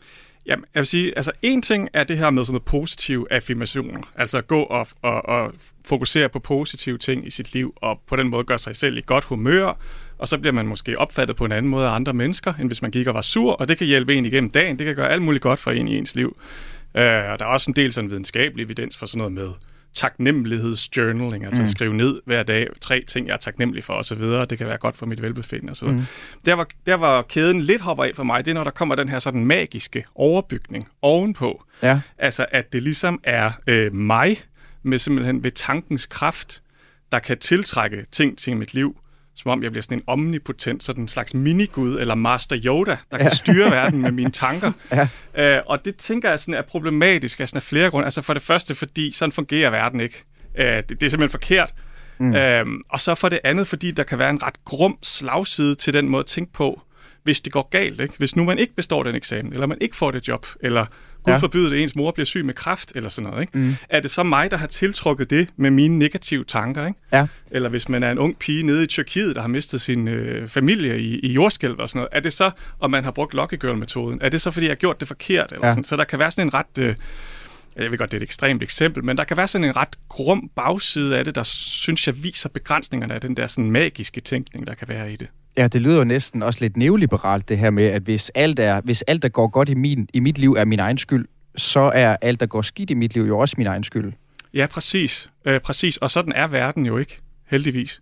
Jamen, 0.46 0.64
jeg 0.74 0.80
vil 0.80 0.86
sige, 0.86 1.12
altså 1.16 1.32
en 1.42 1.62
ting 1.62 1.88
er 1.92 2.04
det 2.04 2.18
her 2.18 2.30
med 2.30 2.44
sådan 2.44 2.52
noget 2.52 2.64
positive 2.64 3.32
affirmationer. 3.32 4.00
Altså 4.16 4.40
gå 4.40 4.62
og, 4.62 4.86
og, 5.02 5.28
og 5.28 5.52
fokusere 5.84 6.28
på 6.28 6.38
positive 6.38 6.98
ting 6.98 7.26
i 7.26 7.30
sit 7.30 7.54
liv, 7.54 7.74
og 7.76 8.00
på 8.06 8.16
den 8.16 8.28
måde 8.28 8.44
gøre 8.44 8.58
sig 8.58 8.76
selv 8.76 8.98
i 8.98 9.02
godt 9.06 9.24
humør, 9.24 9.78
og 10.18 10.28
så 10.28 10.38
bliver 10.38 10.52
man 10.52 10.66
måske 10.66 10.98
opfattet 10.98 11.36
på 11.36 11.44
en 11.44 11.52
anden 11.52 11.70
måde 11.70 11.86
af 11.86 11.90
andre 11.90 12.12
mennesker, 12.12 12.54
end 12.54 12.68
hvis 12.68 12.82
man 12.82 12.90
gik 12.90 13.06
og 13.06 13.14
var 13.14 13.20
sur, 13.20 13.52
og 13.52 13.68
det 13.68 13.78
kan 13.78 13.86
hjælpe 13.86 14.14
en 14.14 14.26
igennem 14.26 14.50
dagen. 14.50 14.78
Det 14.78 14.86
kan 14.86 14.96
gøre 14.96 15.10
alt 15.10 15.22
muligt 15.22 15.42
godt 15.42 15.58
for 15.58 15.70
en 15.70 15.88
i 15.88 15.96
ens 15.98 16.14
liv. 16.14 16.36
Uh, 16.94 17.00
og 17.00 17.38
der 17.38 17.40
er 17.40 17.44
også 17.44 17.70
en 17.70 17.76
del 17.76 17.92
sådan 17.92 18.10
videnskabelig 18.10 18.64
evidens 18.64 18.96
for 18.96 19.06
sådan 19.06 19.18
noget 19.18 19.32
med 19.32 19.48
taknemmelighedsjournaling, 19.94 21.44
altså 21.44 21.62
mm. 21.62 21.68
skrive 21.68 21.94
ned 21.94 22.20
hver 22.24 22.42
dag 22.42 22.68
tre 22.80 23.04
ting, 23.08 23.26
jeg 23.26 23.32
er 23.32 23.38
taknemmelig 23.38 23.84
for 23.84 23.92
osv. 23.92 24.22
Det 24.22 24.58
kan 24.58 24.66
være 24.66 24.78
godt 24.78 24.96
for 24.96 25.06
mit 25.06 25.22
velbefindende 25.22 25.70
osv. 25.70 25.88
Mm. 25.88 26.02
Der, 26.44 26.54
var, 26.54 26.66
der 26.86 26.94
var 26.94 27.22
kæden 27.22 27.60
lidt 27.60 27.80
hopper 27.80 28.04
af 28.04 28.10
for 28.14 28.24
mig, 28.24 28.44
det 28.44 28.50
er, 28.50 28.54
når 28.54 28.64
der 28.64 28.70
kommer 28.70 28.94
den 28.94 29.08
her 29.08 29.18
sådan 29.18 29.44
magiske 29.44 30.04
overbygning 30.14 30.88
ovenpå. 31.02 31.64
Ja. 31.82 32.00
Altså, 32.18 32.46
at 32.50 32.72
det 32.72 32.82
ligesom 32.82 33.20
er 33.24 33.50
øh, 33.66 33.94
mig, 33.94 34.40
med 34.82 34.98
simpelthen 34.98 35.44
ved 35.44 35.50
tankens 35.50 36.06
kraft, 36.06 36.62
der 37.12 37.18
kan 37.18 37.38
tiltrække 37.38 38.06
ting 38.12 38.38
til 38.38 38.56
mit 38.56 38.74
liv, 38.74 38.96
som 39.42 39.50
om 39.50 39.62
jeg 39.62 39.70
bliver 39.70 39.82
sådan 39.82 39.98
en 39.98 40.04
omnipotent, 40.06 40.82
sådan 40.82 41.04
en 41.04 41.08
slags 41.08 41.34
minigud 41.34 42.00
eller 42.00 42.14
master 42.14 42.56
Yoda, 42.64 42.96
der 43.10 43.16
kan 43.16 43.26
ja. 43.26 43.34
styre 43.34 43.70
verden 43.70 44.02
med 44.02 44.12
mine 44.12 44.30
tanker. 44.30 44.72
Ja. 44.92 45.08
Øh, 45.34 45.62
og 45.66 45.84
det 45.84 45.96
tænker 45.96 46.30
jeg 46.30 46.40
sådan 46.40 46.54
er 46.54 46.62
problematisk 46.62 47.40
af, 47.40 47.48
sådan 47.48 47.56
af 47.56 47.62
flere 47.62 47.90
grunde. 47.90 48.04
Altså 48.04 48.22
for 48.22 48.34
det 48.34 48.42
første, 48.42 48.74
fordi 48.74 49.12
sådan 49.12 49.32
fungerer 49.32 49.70
verden 49.70 50.00
ikke. 50.00 50.24
Øh, 50.58 50.66
det, 50.66 50.88
det 50.88 51.02
er 51.02 51.10
simpelthen 51.10 51.30
forkert. 51.30 51.74
Mm. 52.18 52.34
Øh, 52.34 52.66
og 52.88 53.00
så 53.00 53.14
for 53.14 53.28
det 53.28 53.38
andet, 53.44 53.66
fordi 53.66 53.90
der 53.90 54.02
kan 54.02 54.18
være 54.18 54.30
en 54.30 54.42
ret 54.42 54.64
grum 54.64 54.98
slagside 55.02 55.74
til 55.74 55.94
den 55.94 56.08
måde 56.08 56.20
at 56.20 56.26
tænke 56.26 56.52
på, 56.52 56.82
hvis 57.22 57.40
det 57.40 57.52
går 57.52 57.68
galt. 57.70 58.00
Ikke? 58.00 58.14
Hvis 58.18 58.36
nu 58.36 58.44
man 58.44 58.58
ikke 58.58 58.74
består 58.74 59.02
den 59.02 59.14
eksamen, 59.14 59.52
eller 59.52 59.66
man 59.66 59.78
ikke 59.80 59.96
får 59.96 60.10
det 60.10 60.28
job, 60.28 60.46
eller 60.60 60.86
Gud 61.24 61.32
ja. 61.32 61.38
forbyde 61.38 61.70
det, 61.70 61.82
ens 61.82 61.96
mor 61.96 62.10
bliver 62.10 62.24
syg 62.24 62.44
med 62.44 62.54
kræft, 62.54 62.92
eller 62.94 63.08
sådan 63.08 63.30
noget. 63.30 63.42
Ikke? 63.42 63.58
Mm. 63.58 63.76
Er 63.88 64.00
det 64.00 64.10
så 64.10 64.22
mig, 64.22 64.50
der 64.50 64.56
har 64.56 64.66
tiltrukket 64.66 65.30
det 65.30 65.48
med 65.56 65.70
mine 65.70 65.98
negative 65.98 66.44
tanker? 66.44 66.86
Ikke? 66.86 66.98
Ja. 67.12 67.26
Eller 67.50 67.68
hvis 67.68 67.88
man 67.88 68.02
er 68.02 68.10
en 68.10 68.18
ung 68.18 68.38
pige 68.38 68.62
nede 68.62 68.84
i 68.84 68.86
Tyrkiet, 68.86 69.36
der 69.36 69.40
har 69.40 69.48
mistet 69.48 69.80
sin 69.80 70.08
øh, 70.08 70.48
familie 70.48 71.00
i, 71.00 71.18
i 71.18 71.32
jordskælv 71.32 71.74
og 71.78 71.88
sådan 71.88 71.98
noget, 71.98 72.08
er 72.12 72.20
det 72.20 72.32
så, 72.32 72.50
om 72.80 72.90
man 72.90 73.04
har 73.04 73.10
brugt 73.10 73.34
Lucky 73.34 73.60
Girl-metoden, 73.60 74.18
er 74.22 74.28
det 74.28 74.40
så, 74.40 74.50
fordi 74.50 74.66
jeg 74.66 74.70
har 74.70 74.76
gjort 74.76 75.00
det 75.00 75.08
forkert? 75.08 75.52
Eller 75.52 75.66
ja. 75.66 75.72
sådan? 75.72 75.84
Så 75.84 75.96
der 75.96 76.04
kan 76.04 76.18
være 76.18 76.30
sådan 76.30 76.46
en 76.46 76.54
ret... 76.54 76.78
Øh, 76.78 76.94
jeg 77.76 77.90
ved 77.90 77.98
godt, 77.98 78.10
det 78.12 78.16
er 78.16 78.20
et 78.20 78.24
ekstremt 78.24 78.62
eksempel, 78.62 79.04
men 79.04 79.16
der 79.16 79.24
kan 79.24 79.36
være 79.36 79.48
sådan 79.48 79.64
en 79.64 79.76
ret 79.76 79.98
grum 80.08 80.50
bagside 80.56 81.18
af 81.18 81.24
det, 81.24 81.34
der 81.34 81.42
synes 81.42 82.06
jeg 82.06 82.22
viser 82.22 82.48
begrænsningerne 82.48 83.14
af 83.14 83.20
den 83.20 83.36
der 83.36 83.46
sådan 83.46 83.70
magiske 83.70 84.20
tænkning, 84.20 84.66
der 84.66 84.74
kan 84.74 84.88
være 84.88 85.12
i 85.12 85.16
det. 85.16 85.28
Ja, 85.56 85.68
det 85.68 85.82
lyder 85.82 85.98
jo 85.98 86.04
næsten 86.04 86.42
også 86.42 86.60
lidt 86.60 86.76
neoliberalt, 86.76 87.48
det 87.48 87.58
her 87.58 87.70
med, 87.70 87.84
at 87.84 88.02
hvis 88.02 88.30
alt, 88.34 88.58
er, 88.58 88.80
hvis 88.80 89.02
alt 89.02 89.22
der 89.22 89.28
går 89.28 89.46
godt 89.46 89.68
i, 89.68 89.74
min, 89.74 90.08
i 90.14 90.20
mit 90.20 90.38
liv, 90.38 90.52
er 90.58 90.64
min 90.64 90.80
egen 90.80 90.98
skyld, 90.98 91.26
så 91.56 91.80
er 91.80 92.16
alt, 92.22 92.40
der 92.40 92.46
går 92.46 92.62
skidt 92.62 92.90
i 92.90 92.94
mit 92.94 93.14
liv, 93.14 93.22
jo 93.22 93.38
også 93.38 93.54
min 93.58 93.66
egen 93.66 93.84
skyld. 93.84 94.12
Ja, 94.54 94.66
præcis. 94.66 95.30
Øh, 95.44 95.60
præcis. 95.60 95.96
Og 95.96 96.10
sådan 96.10 96.32
er 96.32 96.46
verden 96.46 96.86
jo 96.86 96.96
ikke, 96.96 97.18
heldigvis. 97.46 98.00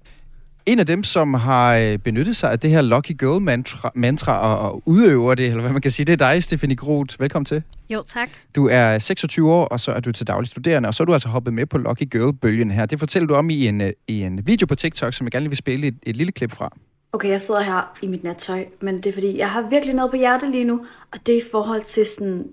En 0.67 0.79
af 0.79 0.87
dem, 0.87 1.05
som 1.05 1.35
har 1.35 1.77
øh, 1.77 1.99
benyttet 1.99 2.37
sig 2.37 2.53
af 2.53 2.59
det 2.59 2.71
her 2.71 2.83
Lucky 2.83 3.19
Girl 3.19 3.43
mantra, 3.43 3.93
mantra 3.95 4.41
og, 4.41 4.73
og 4.73 4.83
udøver 4.87 5.35
det, 5.35 5.47
eller 5.47 5.61
hvad 5.61 5.73
man 5.73 5.81
kan 5.81 5.91
sige, 5.91 6.07
det 6.07 6.13
er 6.13 6.33
dig, 6.33 6.43
Stephanie 6.43 6.77
Groth. 6.77 7.21
Velkommen 7.21 7.45
til. 7.45 7.63
Jo, 7.91 8.05
tak. 8.13 8.29
Du 8.55 8.69
er 8.71 8.99
26 8.99 9.53
år, 9.53 9.65
og 9.65 9.81
så 9.81 9.93
er 9.93 10.01
du 10.01 10.13
til 10.13 10.27
daglig 10.27 10.49
studerende, 10.49 10.89
og 10.89 10.95
så 10.95 11.03
er 11.03 11.05
du 11.05 11.13
altså 11.13 11.29
hoppet 11.29 11.55
med 11.55 11.67
på 11.67 11.79
Lucky 11.79 12.11
Girl-bølgen 12.11 12.71
her. 12.71 12.87
Det 12.87 12.99
fortæller 12.99 13.27
du 13.27 13.35
om 13.35 13.51
i 13.51 13.67
en, 13.69 13.81
øh, 13.81 13.93
i 14.09 14.23
en 14.23 14.47
video 14.47 14.67
på 14.67 14.75
TikTok, 14.75 15.15
som 15.15 15.25
jeg 15.25 15.33
gerne 15.33 15.49
vil 15.49 15.57
spille 15.57 15.87
et, 15.87 15.97
et 16.03 16.17
lille 16.17 16.33
klip 16.33 16.53
fra. 16.53 16.71
Okay, 17.13 17.29
jeg 17.29 17.41
sidder 17.41 17.61
her 17.61 17.99
i 18.03 18.07
mit 18.07 18.25
nattøj, 18.25 18.67
men 18.81 18.97
det 18.97 19.07
er 19.07 19.13
fordi, 19.13 19.39
jeg 19.39 19.51
har 19.51 19.69
virkelig 19.69 19.95
noget 19.95 20.11
på 20.11 20.17
hjertet 20.17 20.51
lige 20.51 20.65
nu, 20.65 20.87
og 21.13 21.19
det 21.27 21.35
er 21.35 21.39
i 21.39 21.45
forhold 21.51 21.83
til 21.83 22.07
sådan... 22.07 22.47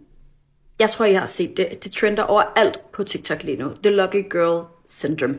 Jeg 0.80 0.90
tror, 0.90 1.06
jeg 1.06 1.20
har 1.20 1.28
set 1.28 1.58
det. 1.58 1.84
Det 1.84 1.92
trender 1.92 2.24
overalt 2.24 2.92
på 2.94 3.04
TikTok 3.04 3.44
lige 3.44 3.58
nu. 3.58 3.72
The 3.84 3.96
Lucky 3.96 4.32
Girl 4.32 4.66
Syndrome. 4.88 5.38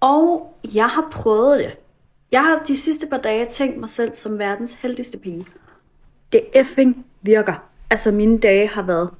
Og 0.00 0.56
jeg 0.74 0.88
har 0.88 1.08
prøvet 1.12 1.58
det. 1.58 1.76
Jeg 2.32 2.42
har 2.42 2.62
de 2.68 2.76
sidste 2.76 3.06
par 3.06 3.18
dage 3.18 3.46
tænkt 3.50 3.80
mig 3.80 3.90
selv 3.90 4.14
som 4.14 4.38
verdens 4.38 4.74
heldigste 4.74 5.18
pige. 5.18 5.46
Det 6.32 6.40
effing 6.54 7.06
virker. 7.22 7.54
Altså, 7.90 8.10
mine 8.10 8.38
dage 8.38 8.68
har 8.68 8.82
været 8.82 9.10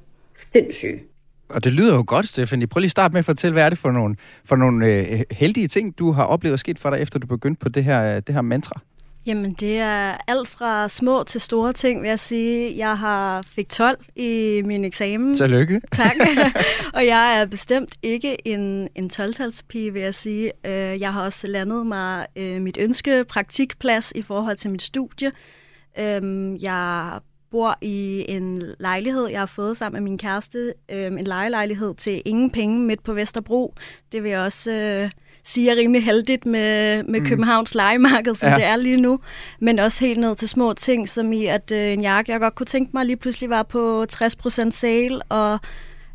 sindssyge. 0.52 1.02
Og 1.48 1.64
det 1.64 1.72
lyder 1.72 1.94
jo 1.94 2.04
godt, 2.06 2.28
Stephanie. 2.28 2.66
Prøv 2.66 2.78
lige 2.78 2.86
at 2.86 2.90
starte 2.90 3.12
med 3.12 3.18
at 3.18 3.24
fortælle, 3.24 3.52
hvad 3.52 3.64
er 3.64 3.68
det 3.68 3.78
for 3.78 3.90
nogle, 3.90 4.16
for 4.44 4.56
nogle 4.56 4.86
øh, 4.86 5.20
heldige 5.30 5.68
ting, 5.68 5.98
du 5.98 6.12
har 6.12 6.24
oplevet 6.24 6.60
sket 6.60 6.78
for 6.78 6.90
dig, 6.90 7.00
efter 7.00 7.18
du 7.18 7.26
begyndte 7.26 7.60
på 7.60 7.68
det 7.68 7.84
her, 7.84 8.16
øh, 8.16 8.22
det 8.26 8.34
her 8.34 8.42
mantra? 8.42 8.80
Jamen, 9.26 9.52
det 9.52 9.78
er 9.78 10.16
alt 10.26 10.48
fra 10.48 10.88
små 10.88 11.22
til 11.22 11.40
store 11.40 11.72
ting, 11.72 12.02
vil 12.02 12.08
jeg 12.08 12.18
sige. 12.18 12.76
Jeg 12.76 12.98
har 12.98 13.42
fik 13.42 13.68
12 13.68 14.04
i 14.16 14.62
min 14.64 14.84
eksamen. 14.84 15.34
Tillykke. 15.34 15.80
Tak. 15.92 16.16
og 16.94 17.06
jeg 17.06 17.40
er 17.40 17.46
bestemt 17.46 17.94
ikke 18.02 18.48
en, 18.48 18.88
en 18.94 19.10
12-talspige, 19.12 19.92
vil 19.92 20.02
jeg 20.02 20.14
sige. 20.14 20.52
Øh, 20.64 21.00
jeg 21.00 21.12
har 21.12 21.22
også 21.22 21.46
landet 21.46 21.86
mig 21.86 22.26
øh, 22.36 22.62
mit 22.62 22.78
ønske 22.80 23.24
praktikplads 23.24 24.12
i 24.14 24.22
forhold 24.22 24.56
til 24.56 24.70
mit 24.70 24.82
studie. 24.82 25.32
Øhm, 25.98 26.56
jeg 26.56 27.18
bor 27.50 27.78
i 27.80 28.24
en 28.28 28.62
lejlighed, 28.80 29.28
jeg 29.28 29.40
har 29.40 29.46
fået 29.46 29.76
sammen 29.76 30.02
med 30.02 30.10
min 30.10 30.18
kæreste. 30.18 30.74
Øh, 30.90 31.06
en 31.06 31.24
lejelejlighed 31.24 31.94
til 31.94 32.22
ingen 32.24 32.50
penge 32.50 32.80
midt 32.80 33.02
på 33.04 33.12
Vesterbro. 33.12 33.74
Det 34.12 34.22
vil 34.22 34.30
jeg 34.30 34.40
også 34.40 34.70
øh, 35.44 35.48
sige 35.50 35.70
er 35.70 35.76
rimelig 35.76 36.04
heldigt 36.04 36.46
med, 36.46 37.02
med 37.02 37.20
mm. 37.20 37.26
Københavns 37.26 37.74
lejemarked, 37.74 38.34
som 38.34 38.48
ja. 38.48 38.54
det 38.54 38.64
er 38.64 38.76
lige 38.76 39.00
nu. 39.00 39.20
Men 39.60 39.78
også 39.78 40.04
helt 40.04 40.20
ned 40.20 40.36
til 40.36 40.48
små 40.48 40.72
ting, 40.72 41.08
som 41.08 41.32
i 41.32 41.46
at 41.46 41.72
øh, 41.72 41.92
en 41.92 42.00
jakke, 42.00 42.32
jeg 42.32 42.40
godt 42.40 42.54
kunne 42.54 42.66
tænke 42.66 42.90
mig, 42.94 43.06
lige 43.06 43.16
pludselig 43.16 43.50
var 43.50 43.62
på 43.62 44.06
60% 44.12 44.70
sale, 44.70 45.22
og 45.22 45.58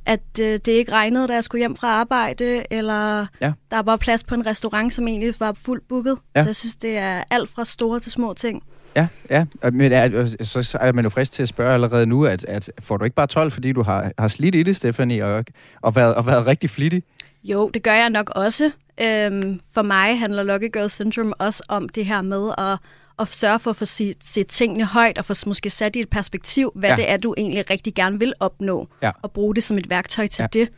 at 0.06 0.22
øh, 0.40 0.46
det 0.46 0.68
ikke 0.68 0.92
regnede, 0.92 1.28
da 1.28 1.34
jeg 1.34 1.44
skulle 1.44 1.60
hjem 1.60 1.76
fra 1.76 1.88
arbejde, 1.88 2.64
eller 2.72 3.26
ja. 3.42 3.52
der 3.72 3.82
var 3.82 3.96
plads 3.96 4.24
på 4.24 4.36
en 4.36 4.46
restaurant, 4.46 4.94
som 4.94 5.08
egentlig 5.08 5.34
var 5.40 5.54
fuldt 5.54 5.88
booket. 5.88 6.18
Ja. 6.36 6.44
Så 6.44 6.50
jeg 6.50 6.56
synes, 6.56 6.76
det 6.76 6.98
er 6.98 7.24
alt 7.32 7.50
fra 7.50 7.66
store 7.66 8.00
til 8.00 8.12
små 8.12 8.34
ting. 8.34 8.64
Ja, 8.96 9.08
ja. 9.30 9.46
Men 9.72 9.92
er, 9.92 10.36
så 10.44 10.78
er 10.82 10.94
man 10.94 11.04
jo 11.04 11.10
frisk 11.10 11.32
til 11.32 11.44
at 11.44 11.50
spørge 11.50 11.74
allerede 11.74 12.06
nu, 12.06 12.26
at, 12.26 12.46
at 12.46 12.72
får 12.80 12.98
du 12.98 13.04
ikke 13.04 13.16
bare 13.16 13.28
12, 13.28 13.52
fordi 13.52 13.72
du 13.72 13.84
har, 13.84 14.12
har 14.20 14.28
slidt 14.28 14.56
i 14.56 14.64
det, 14.64 14.76
Stephanie, 14.76 15.26
og, 15.26 15.46
og, 15.82 15.96
været, 15.96 16.16
og 16.16 16.26
været 16.26 16.46
rigtig 16.46 16.70
flittig? 16.70 17.04
Jo, 17.44 17.70
det 17.74 17.84
gør 17.84 17.94
jeg 17.94 18.10
nok 18.10 18.30
også. 18.30 18.72
Øhm, 19.02 19.60
for 19.74 19.82
mig 19.82 20.20
handler 20.20 20.44
Lucky 20.44 20.74
Girl 20.74 20.90
Syndrome 20.90 21.34
også 21.34 21.64
om 21.68 21.90
det 21.90 22.06
her 22.06 22.22
med 22.22 22.52
at, 22.58 22.78
at 23.20 23.28
sørge 23.28 23.60
for 23.60 23.70
at 23.70 23.76
få 23.76 23.86
set, 23.86 24.18
set 24.24 24.48
tingene 24.48 24.86
højt, 24.86 25.18
og 25.18 25.26
få 25.26 25.34
måske 25.46 25.70
sat 25.70 25.96
i 25.96 26.00
et 26.00 26.10
perspektiv, 26.10 26.72
hvad 26.76 26.90
ja. 26.90 26.96
det 26.96 27.10
er, 27.10 27.18
du 27.18 27.34
egentlig 27.38 27.70
rigtig 27.70 27.96
gerne 27.96 28.20
vil 28.20 28.34
opnå, 28.40 28.88
ja. 29.04 29.12
og 29.22 29.32
bruge 29.32 29.56
det 29.56 29.64
som 29.64 29.78
et 29.78 29.90
værktøj 29.90 30.28
til 30.28 30.42
ja. 30.42 30.60
det. 30.60 30.70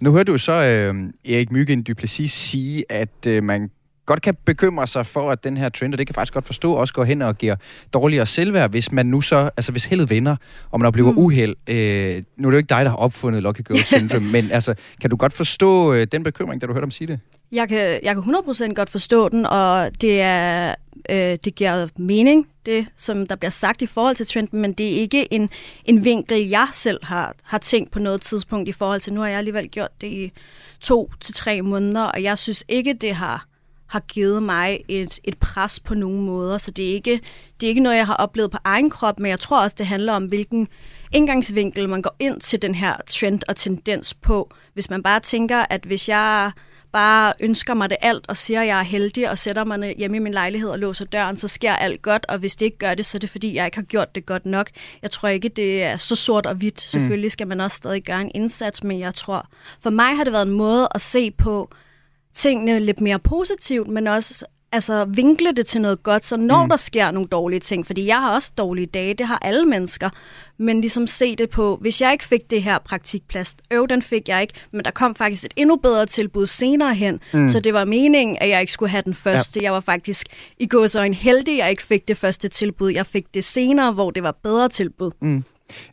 Nu 0.00 0.12
hørte 0.12 0.32
du 0.32 0.38
så 0.38 0.52
øh, 0.52 0.94
Erik 1.34 1.52
Myggen 1.52 1.82
Duplessis 1.82 2.32
sige, 2.32 2.84
at 2.88 3.26
øh, 3.26 3.42
man 3.42 3.70
godt 4.06 4.22
kan 4.22 4.34
bekymre 4.44 4.86
sig 4.86 5.06
for, 5.06 5.30
at 5.30 5.44
den 5.44 5.56
her 5.56 5.68
trend, 5.68 5.94
og 5.94 5.98
det 5.98 6.06
kan 6.06 6.14
faktisk 6.14 6.34
godt 6.34 6.46
forstå, 6.46 6.72
også 6.72 6.94
går 6.94 7.04
hen 7.04 7.22
og 7.22 7.38
giver 7.38 7.56
dårligere 7.94 8.26
selvværd, 8.26 8.70
hvis 8.70 8.92
man 8.92 9.06
nu 9.06 9.20
så, 9.20 9.50
altså 9.56 9.72
hvis 9.72 9.84
heldet 9.84 10.10
vinder, 10.10 10.36
og 10.70 10.80
man 10.80 10.86
oplever 10.86 11.12
mm. 11.12 11.18
uheld. 11.18 11.56
Øh, 11.68 12.22
nu 12.36 12.48
er 12.48 12.50
det 12.50 12.56
jo 12.56 12.58
ikke 12.58 12.68
dig, 12.68 12.84
der 12.84 12.90
har 12.90 12.96
opfundet 12.96 13.42
Lucky 13.42 13.60
Girl 13.68 13.82
Syndrome, 13.82 14.26
men 14.42 14.50
altså, 14.50 14.74
kan 15.00 15.10
du 15.10 15.16
godt 15.16 15.32
forstå 15.32 15.92
øh, 15.92 16.06
den 16.12 16.22
bekymring, 16.22 16.60
da 16.60 16.66
du 16.66 16.72
hørte 16.72 16.84
om 16.84 16.90
sige 16.90 17.08
det? 17.08 17.20
Jeg 17.52 17.68
kan, 17.68 18.00
jeg 18.02 18.14
kan 18.14 18.34
100% 18.68 18.72
godt 18.72 18.90
forstå 18.90 19.28
den, 19.28 19.46
og 19.46 20.00
det, 20.00 20.20
er, 20.20 20.74
øh, 21.10 21.38
det 21.44 21.54
giver 21.54 21.88
mening, 21.96 22.48
det 22.66 22.86
som 22.96 23.26
der 23.26 23.36
bliver 23.36 23.50
sagt 23.50 23.82
i 23.82 23.86
forhold 23.86 24.16
til 24.16 24.26
trenden, 24.26 24.60
men 24.60 24.72
det 24.72 24.86
er 24.86 25.00
ikke 25.00 25.32
en, 25.32 25.50
en 25.84 26.04
vinkel, 26.04 26.48
jeg 26.48 26.68
selv 26.74 27.04
har, 27.04 27.34
har 27.42 27.58
tænkt 27.58 27.90
på 27.90 27.98
noget 27.98 28.20
tidspunkt 28.20 28.68
i 28.68 28.72
forhold 28.72 29.00
til, 29.00 29.12
nu 29.12 29.20
har 29.20 29.28
jeg 29.28 29.38
alligevel 29.38 29.68
gjort 29.68 30.00
det 30.00 30.06
i 30.06 30.32
to 30.80 31.10
til 31.20 31.34
tre 31.34 31.62
måneder, 31.62 32.02
og 32.02 32.22
jeg 32.22 32.38
synes 32.38 32.64
ikke, 32.68 32.92
det 32.92 33.14
har 33.14 33.46
har 33.86 34.00
givet 34.00 34.42
mig 34.42 34.80
et, 34.88 35.20
et 35.24 35.38
pres 35.38 35.80
på 35.80 35.94
nogen 35.94 36.26
måder, 36.26 36.58
så 36.58 36.70
det 36.70 36.90
er, 36.90 36.94
ikke, 36.94 37.20
det 37.60 37.66
er 37.66 37.68
ikke 37.68 37.80
noget, 37.80 37.96
jeg 37.96 38.06
har 38.06 38.14
oplevet 38.14 38.50
på 38.50 38.58
egen 38.64 38.90
krop, 38.90 39.18
men 39.20 39.30
jeg 39.30 39.40
tror 39.40 39.62
også, 39.62 39.76
det 39.78 39.86
handler 39.86 40.12
om, 40.12 40.24
hvilken 40.24 40.68
indgangsvinkel 41.12 41.88
man 41.88 42.02
går 42.02 42.16
ind 42.18 42.40
til 42.40 42.62
den 42.62 42.74
her 42.74 42.96
trend 43.06 43.40
og 43.48 43.56
tendens 43.56 44.14
på. 44.14 44.50
Hvis 44.74 44.90
man 44.90 45.02
bare 45.02 45.20
tænker, 45.20 45.64
at 45.70 45.84
hvis 45.84 46.08
jeg 46.08 46.52
bare 46.96 47.32
ønsker 47.40 47.74
mig 47.74 47.90
det 47.90 47.98
alt 48.00 48.24
og 48.28 48.36
siger, 48.36 48.60
at 48.60 48.66
jeg 48.66 48.78
er 48.78 48.82
heldig 48.82 49.30
og 49.30 49.38
sætter 49.38 49.64
mig 49.64 49.94
hjemme 49.98 50.16
i 50.16 50.20
min 50.20 50.32
lejlighed 50.32 50.70
og 50.70 50.78
låser 50.78 51.04
døren, 51.04 51.36
så 51.36 51.48
sker 51.48 51.72
alt 51.72 52.02
godt, 52.02 52.26
og 52.28 52.38
hvis 52.38 52.56
det 52.56 52.66
ikke 52.66 52.78
gør 52.78 52.94
det, 52.94 53.06
så 53.06 53.18
er 53.18 53.20
det 53.20 53.30
fordi, 53.30 53.54
jeg 53.54 53.64
ikke 53.64 53.76
har 53.76 53.82
gjort 53.82 54.14
det 54.14 54.26
godt 54.26 54.46
nok. 54.46 54.70
Jeg 55.02 55.10
tror 55.10 55.28
ikke, 55.28 55.48
det 55.48 55.82
er 55.82 55.96
så 55.96 56.16
sort 56.16 56.46
og 56.46 56.54
hvidt. 56.54 56.74
Mm. 56.74 57.00
Selvfølgelig 57.00 57.32
skal 57.32 57.46
man 57.46 57.60
også 57.60 57.76
stadig 57.76 58.02
gøre 58.02 58.20
en 58.20 58.30
indsats, 58.34 58.84
men 58.84 59.00
jeg 59.00 59.14
tror, 59.14 59.48
for 59.80 59.90
mig 59.90 60.16
har 60.16 60.24
det 60.24 60.32
været 60.32 60.46
en 60.46 60.52
måde 60.52 60.88
at 60.94 61.00
se 61.00 61.30
på, 61.30 61.70
tingene 62.34 62.80
lidt 62.80 63.00
mere 63.00 63.18
positivt, 63.18 63.88
men 63.88 64.06
også 64.06 64.44
altså, 64.72 65.04
vinkle 65.04 65.52
det 65.52 65.66
til 65.66 65.80
noget 65.80 66.02
godt, 66.02 66.24
så 66.24 66.36
når 66.36 66.62
mm. 66.62 66.68
der 66.68 66.76
sker 66.76 67.10
nogle 67.10 67.28
dårlige 67.28 67.60
ting, 67.60 67.86
fordi 67.86 68.06
jeg 68.06 68.16
har 68.16 68.34
også 68.34 68.52
dårlige 68.58 68.86
dage, 68.86 69.14
det 69.14 69.26
har 69.26 69.38
alle 69.42 69.66
mennesker, 69.66 70.10
men 70.58 70.80
ligesom 70.80 71.06
se 71.06 71.36
det 71.36 71.50
på, 71.50 71.78
hvis 71.80 72.00
jeg 72.00 72.12
ikke 72.12 72.24
fik 72.24 72.50
det 72.50 72.62
her 72.62 72.78
praktikplads, 72.78 73.56
øv, 73.70 73.88
den 73.88 74.02
fik 74.02 74.28
jeg 74.28 74.42
ikke, 74.42 74.54
men 74.72 74.84
der 74.84 74.90
kom 74.90 75.14
faktisk 75.14 75.44
et 75.44 75.52
endnu 75.56 75.76
bedre 75.76 76.06
tilbud 76.06 76.46
senere 76.46 76.94
hen, 76.94 77.20
mm. 77.32 77.48
så 77.48 77.60
det 77.60 77.74
var 77.74 77.84
meningen, 77.84 78.36
at 78.40 78.48
jeg 78.48 78.60
ikke 78.60 78.72
skulle 78.72 78.90
have 78.90 79.02
den 79.02 79.14
første. 79.14 79.60
Ja. 79.60 79.64
Jeg 79.64 79.72
var 79.72 79.80
faktisk 79.80 80.26
i 80.58 80.66
går 80.66 80.86
så 80.86 81.02
en 81.02 81.14
heldig, 81.14 81.58
jeg 81.58 81.70
ikke 81.70 81.82
fik 81.82 82.08
det 82.08 82.16
første 82.16 82.48
tilbud. 82.48 82.90
Jeg 82.90 83.06
fik 83.06 83.34
det 83.34 83.44
senere, 83.44 83.92
hvor 83.92 84.10
det 84.10 84.22
var 84.22 84.36
bedre 84.42 84.68
tilbud. 84.68 85.10
Mm. 85.20 85.44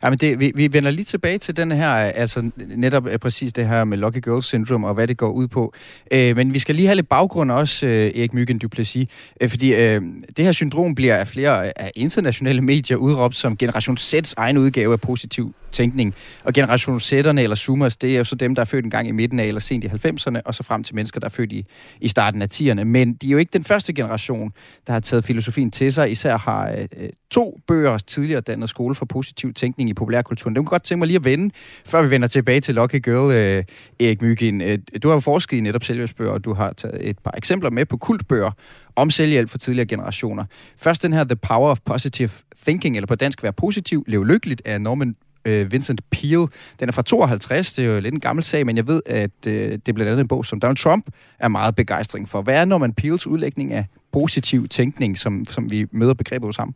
Ja, 0.02 0.10
men 0.10 0.18
det, 0.18 0.40
vi, 0.40 0.52
vi 0.54 0.72
vender 0.72 0.90
lige 0.90 1.04
tilbage 1.04 1.38
til 1.38 1.56
den 1.56 1.72
her, 1.72 1.88
altså 1.90 2.50
netop 2.56 3.08
øh, 3.08 3.18
præcis 3.18 3.52
det 3.52 3.68
her 3.68 3.84
med 3.84 3.98
Lucky 3.98 4.24
Girl 4.24 4.42
Syndrome 4.42 4.88
og 4.88 4.94
hvad 4.94 5.06
det 5.06 5.16
går 5.16 5.30
ud 5.30 5.48
på. 5.48 5.74
Øh, 6.12 6.36
men 6.36 6.54
vi 6.54 6.58
skal 6.58 6.74
lige 6.74 6.86
have 6.86 6.96
lidt 6.96 7.08
baggrund 7.08 7.50
også, 7.50 7.86
øh, 7.86 7.92
Erik 7.92 8.34
Myggen 8.34 8.58
Duplessis, 8.58 9.06
øh, 9.40 9.48
fordi 9.48 9.74
øh, 9.74 10.02
det 10.36 10.44
her 10.44 10.52
syndrom 10.52 10.94
bliver 10.94 11.16
af 11.16 11.28
flere 11.28 11.66
øh, 11.66 11.72
af 11.76 11.90
internationale 11.94 12.60
medier 12.60 12.96
udråbt 12.96 13.36
som 13.36 13.56
Generation 13.56 13.96
Z's 13.98 14.34
egen 14.36 14.58
udgave 14.58 14.92
af 14.92 15.00
positiv 15.00 15.54
tænkning. 15.74 16.14
Og 16.44 16.52
generation 16.52 16.98
Z'erne 16.98 17.40
eller 17.40 17.56
Zoomers, 17.56 17.96
det 17.96 18.14
er 18.14 18.18
jo 18.18 18.24
så 18.24 18.34
dem, 18.34 18.54
der 18.54 18.62
er 18.62 18.66
født 18.66 18.84
en 18.84 18.90
gang 18.90 19.08
i 19.08 19.12
midten 19.12 19.40
af 19.40 19.44
eller 19.44 19.60
sent 19.60 19.84
i 19.84 19.86
90'erne, 19.86 20.40
og 20.44 20.54
så 20.54 20.62
frem 20.62 20.82
til 20.82 20.94
mennesker, 20.94 21.20
der 21.20 21.26
er 21.26 21.30
født 21.30 21.52
i, 21.52 21.66
i 22.00 22.08
starten 22.08 22.42
af 22.42 22.48
10'erne. 22.54 22.84
Men 22.84 23.14
de 23.14 23.26
er 23.26 23.30
jo 23.30 23.38
ikke 23.38 23.50
den 23.52 23.64
første 23.64 23.92
generation, 23.92 24.52
der 24.86 24.92
har 24.92 25.00
taget 25.00 25.24
filosofien 25.24 25.70
til 25.70 25.92
sig. 25.92 26.10
Især 26.10 26.38
har 26.38 26.70
øh, 26.70 26.86
øh 26.96 27.08
to 27.30 27.60
bøger 27.66 27.98
tidligere 27.98 28.40
dannet 28.40 28.68
skole 28.68 28.94
for 28.94 29.04
positiv 29.04 29.52
tænkning 29.52 29.63
tænkning 29.64 29.90
i 29.90 29.94
populærkulturen. 29.94 30.54
Det 30.54 30.60
kunne 30.60 30.70
godt 30.70 30.84
tænke 30.84 30.98
mig 30.98 31.06
lige 31.06 31.16
at 31.16 31.24
vende, 31.24 31.54
før 31.86 32.02
vi 32.02 32.10
vender 32.10 32.28
tilbage 32.28 32.60
til 32.60 32.74
Lucky 32.74 33.04
Girl, 33.04 33.34
øh, 33.36 33.64
Erik 34.00 34.22
Mygin. 34.22 34.60
Øh, 34.60 34.78
du 35.02 35.08
har 35.08 35.14
jo 35.14 35.20
forsket 35.20 35.56
i 35.56 35.60
netop 35.60 35.84
selvhjælpsbøger, 35.84 36.30
og 36.30 36.44
du 36.44 36.54
har 36.54 36.72
taget 36.72 37.08
et 37.08 37.18
par 37.18 37.34
eksempler 37.36 37.70
med 37.70 37.86
på 37.86 37.96
kultbøger 37.96 38.50
om 38.96 39.10
selvhjælp 39.10 39.50
for 39.50 39.58
tidligere 39.58 39.86
generationer. 39.86 40.44
Først 40.76 41.02
den 41.02 41.12
her 41.12 41.24
The 41.24 41.36
Power 41.36 41.70
of 41.70 41.78
Positive 41.84 42.30
Thinking, 42.62 42.96
eller 42.96 43.06
på 43.06 43.14
dansk 43.14 43.42
være 43.42 43.52
positiv, 43.52 44.04
lev 44.06 44.24
lykkeligt, 44.24 44.62
af 44.64 44.80
Norman 44.80 45.16
øh, 45.44 45.72
Vincent 45.72 46.00
Peale. 46.10 46.46
Den 46.80 46.88
er 46.88 46.92
fra 46.92 47.02
52, 47.02 47.72
det 47.72 47.84
er 47.84 47.88
jo 47.88 48.00
lidt 48.00 48.14
en 48.14 48.20
gammel 48.20 48.44
sag, 48.44 48.66
men 48.66 48.76
jeg 48.76 48.86
ved, 48.86 49.00
at 49.06 49.30
øh, 49.46 49.52
det 49.52 49.88
er 49.88 49.92
blandt 49.92 50.10
andet 50.10 50.20
en 50.20 50.28
bog, 50.28 50.44
som 50.44 50.60
Donald 50.60 50.76
Trump 50.76 51.06
er 51.38 51.48
meget 51.48 51.74
begejstring 51.76 52.28
for. 52.28 52.42
Hvad 52.42 52.54
er 52.54 52.64
Norman 52.64 52.92
Peales 52.92 53.26
udlægning 53.26 53.72
af 53.72 53.86
positiv 54.14 54.68
tænkning, 54.68 55.18
som, 55.18 55.44
som 55.44 55.70
vi 55.70 55.86
møder 55.92 56.14
begrebet 56.14 56.48
hos 56.48 56.56
ham? 56.56 56.74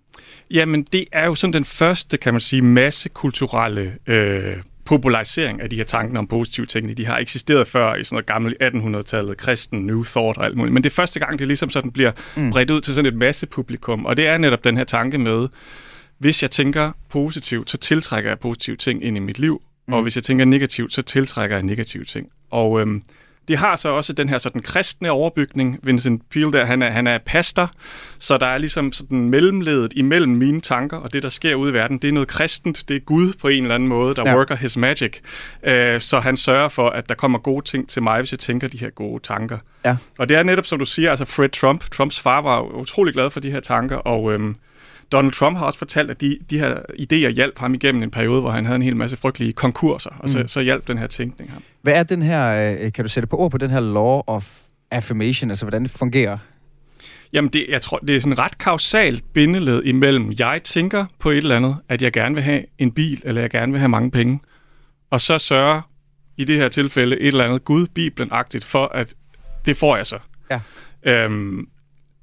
Jamen, 0.50 0.82
det 0.82 1.04
er 1.12 1.26
jo 1.26 1.34
sådan 1.34 1.52
den 1.52 1.64
første, 1.64 2.16
kan 2.16 2.34
man 2.34 2.40
sige, 2.40 2.62
massekulturelle 2.62 3.92
øh, 4.06 4.56
popularisering 4.84 5.60
af 5.60 5.70
de 5.70 5.76
her 5.76 5.84
tanker 5.84 6.18
om 6.18 6.26
positiv 6.26 6.66
tænkning. 6.66 6.98
De 6.98 7.06
har 7.06 7.18
eksisteret 7.18 7.66
før 7.66 7.94
i 7.94 8.04
sådan 8.04 8.14
noget 8.14 8.26
gammelt 8.26 8.56
1800-tallet, 8.62 9.36
kristen, 9.36 9.86
New 9.86 10.04
Thought 10.04 10.38
og 10.38 10.44
alt 10.44 10.56
muligt. 10.56 10.74
Men 10.74 10.84
det 10.84 10.90
er 10.90 10.94
første 10.94 11.20
gang, 11.20 11.38
det 11.38 11.46
ligesom 11.46 11.70
sådan 11.70 11.90
bliver 11.90 12.12
mm. 12.36 12.50
bredt 12.50 12.70
ud 12.70 12.80
til 12.80 12.94
sådan 12.94 13.12
et 13.12 13.18
massepublikum. 13.18 14.06
Og 14.06 14.16
det 14.16 14.26
er 14.26 14.38
netop 14.38 14.64
den 14.64 14.76
her 14.76 14.84
tanke 14.84 15.18
med, 15.18 15.48
hvis 16.18 16.42
jeg 16.42 16.50
tænker 16.50 16.92
positivt, 17.08 17.70
så 17.70 17.76
tiltrækker 17.76 18.30
jeg 18.30 18.38
positive 18.38 18.76
ting 18.76 19.04
ind 19.04 19.16
i 19.16 19.20
mit 19.20 19.38
liv, 19.38 19.62
mm. 19.88 19.94
og 19.94 20.02
hvis 20.02 20.16
jeg 20.16 20.24
tænker 20.24 20.44
negativt, 20.44 20.92
så 20.92 21.02
tiltrækker 21.02 21.56
jeg 21.56 21.62
negative 21.62 22.04
ting. 22.04 22.28
Og 22.50 22.80
øhm, 22.80 23.02
det 23.48 23.58
har 23.58 23.76
så 23.76 23.88
også 23.88 24.12
den 24.12 24.28
her 24.28 24.38
sådan 24.38 24.62
kristne 24.62 25.10
overbygning. 25.10 25.78
Vincent 25.82 26.22
Peale 26.30 26.52
der, 26.52 26.64
han 26.64 26.82
er, 26.82 26.90
han 26.90 27.06
er 27.06 27.18
pastor, 27.26 27.70
så 28.18 28.38
der 28.38 28.46
er 28.46 28.58
ligesom 28.58 28.92
sådan 28.92 29.30
mellemledet 29.30 29.92
imellem 29.96 30.32
mine 30.32 30.60
tanker 30.60 30.96
og 30.96 31.12
det, 31.12 31.22
der 31.22 31.28
sker 31.28 31.54
ude 31.54 31.70
i 31.70 31.74
verden. 31.74 31.98
Det 31.98 32.08
er 32.08 32.12
noget 32.12 32.28
kristent, 32.28 32.84
det 32.88 32.96
er 32.96 33.00
Gud 33.00 33.32
på 33.40 33.48
en 33.48 33.62
eller 33.62 33.74
anden 33.74 33.88
måde, 33.88 34.14
der 34.14 34.22
ja. 34.26 34.36
worker 34.36 34.56
his 34.56 34.76
magic. 34.76 35.16
Øh, 35.62 36.00
så 36.00 36.20
han 36.20 36.36
sørger 36.36 36.68
for, 36.68 36.88
at 36.88 37.08
der 37.08 37.14
kommer 37.14 37.38
gode 37.38 37.64
ting 37.64 37.88
til 37.88 38.02
mig, 38.02 38.18
hvis 38.18 38.32
jeg 38.32 38.38
tænker 38.38 38.68
de 38.68 38.78
her 38.78 38.90
gode 38.90 39.22
tanker. 39.22 39.58
Ja. 39.84 39.96
Og 40.18 40.28
det 40.28 40.36
er 40.36 40.42
netop, 40.42 40.66
som 40.66 40.78
du 40.78 40.84
siger, 40.84 41.10
altså 41.10 41.24
Fred 41.24 41.48
Trump. 41.48 41.90
Trumps 41.90 42.20
far 42.20 42.40
var 42.40 42.60
utrolig 42.60 43.14
glad 43.14 43.30
for 43.30 43.40
de 43.40 43.50
her 43.50 43.60
tanker, 43.60 43.96
og 43.96 44.32
øhm, 44.32 44.54
Donald 45.12 45.32
Trump 45.32 45.58
har 45.58 45.66
også 45.66 45.78
fortalt, 45.78 46.10
at 46.10 46.20
de, 46.20 46.38
de 46.50 46.58
her 46.58 46.74
idéer 46.74 47.30
hjalp 47.30 47.58
ham 47.58 47.74
igennem 47.74 48.02
en 48.02 48.10
periode, 48.10 48.40
hvor 48.40 48.50
han 48.50 48.66
havde 48.66 48.76
en 48.76 48.82
hel 48.82 48.96
masse 48.96 49.16
frygtelige 49.16 49.52
konkurser, 49.52 50.10
og 50.18 50.28
så, 50.28 50.38
mm. 50.38 50.48
så 50.48 50.60
hjalp 50.60 50.88
den 50.88 50.98
her 50.98 51.06
tænkning 51.06 51.50
ham. 51.50 51.62
Hvad 51.82 51.94
er 51.94 52.02
den 52.02 52.22
her, 52.22 52.72
øh, 52.82 52.92
kan 52.92 53.04
du 53.04 53.10
sætte 53.10 53.26
på 53.26 53.36
ord 53.36 53.50
på 53.50 53.58
den 53.58 53.70
her 53.70 53.80
law 53.80 54.22
of 54.26 54.58
affirmation, 54.90 55.50
altså 55.50 55.64
hvordan 55.64 55.82
det 55.82 55.90
fungerer? 55.90 56.38
Jamen, 57.32 57.50
det, 57.50 57.66
jeg 57.68 57.82
tror, 57.82 57.98
det 57.98 58.16
er 58.16 58.20
sådan 58.20 58.38
ret 58.38 58.58
kausalt 58.58 59.32
bindeled 59.32 59.82
imellem, 59.84 60.32
jeg 60.38 60.60
tænker 60.64 61.06
på 61.18 61.30
et 61.30 61.36
eller 61.36 61.56
andet, 61.56 61.76
at 61.88 62.02
jeg 62.02 62.12
gerne 62.12 62.34
vil 62.34 62.44
have 62.44 62.64
en 62.78 62.92
bil, 62.92 63.22
eller 63.24 63.40
jeg 63.40 63.50
gerne 63.50 63.72
vil 63.72 63.78
have 63.78 63.88
mange 63.88 64.10
penge, 64.10 64.40
og 65.10 65.20
så 65.20 65.38
sørger 65.38 65.80
i 66.36 66.44
det 66.44 66.56
her 66.56 66.68
tilfælde 66.68 67.20
et 67.20 67.26
eller 67.26 67.44
andet 67.44 67.64
Gud, 67.64 67.86
Bibelen-agtigt, 67.94 68.64
for 68.64 68.86
at 68.86 69.14
det 69.66 69.76
får 69.76 69.96
jeg 69.96 70.06
så. 70.06 70.18
Ja. 70.50 70.60
Øhm, 71.02 71.68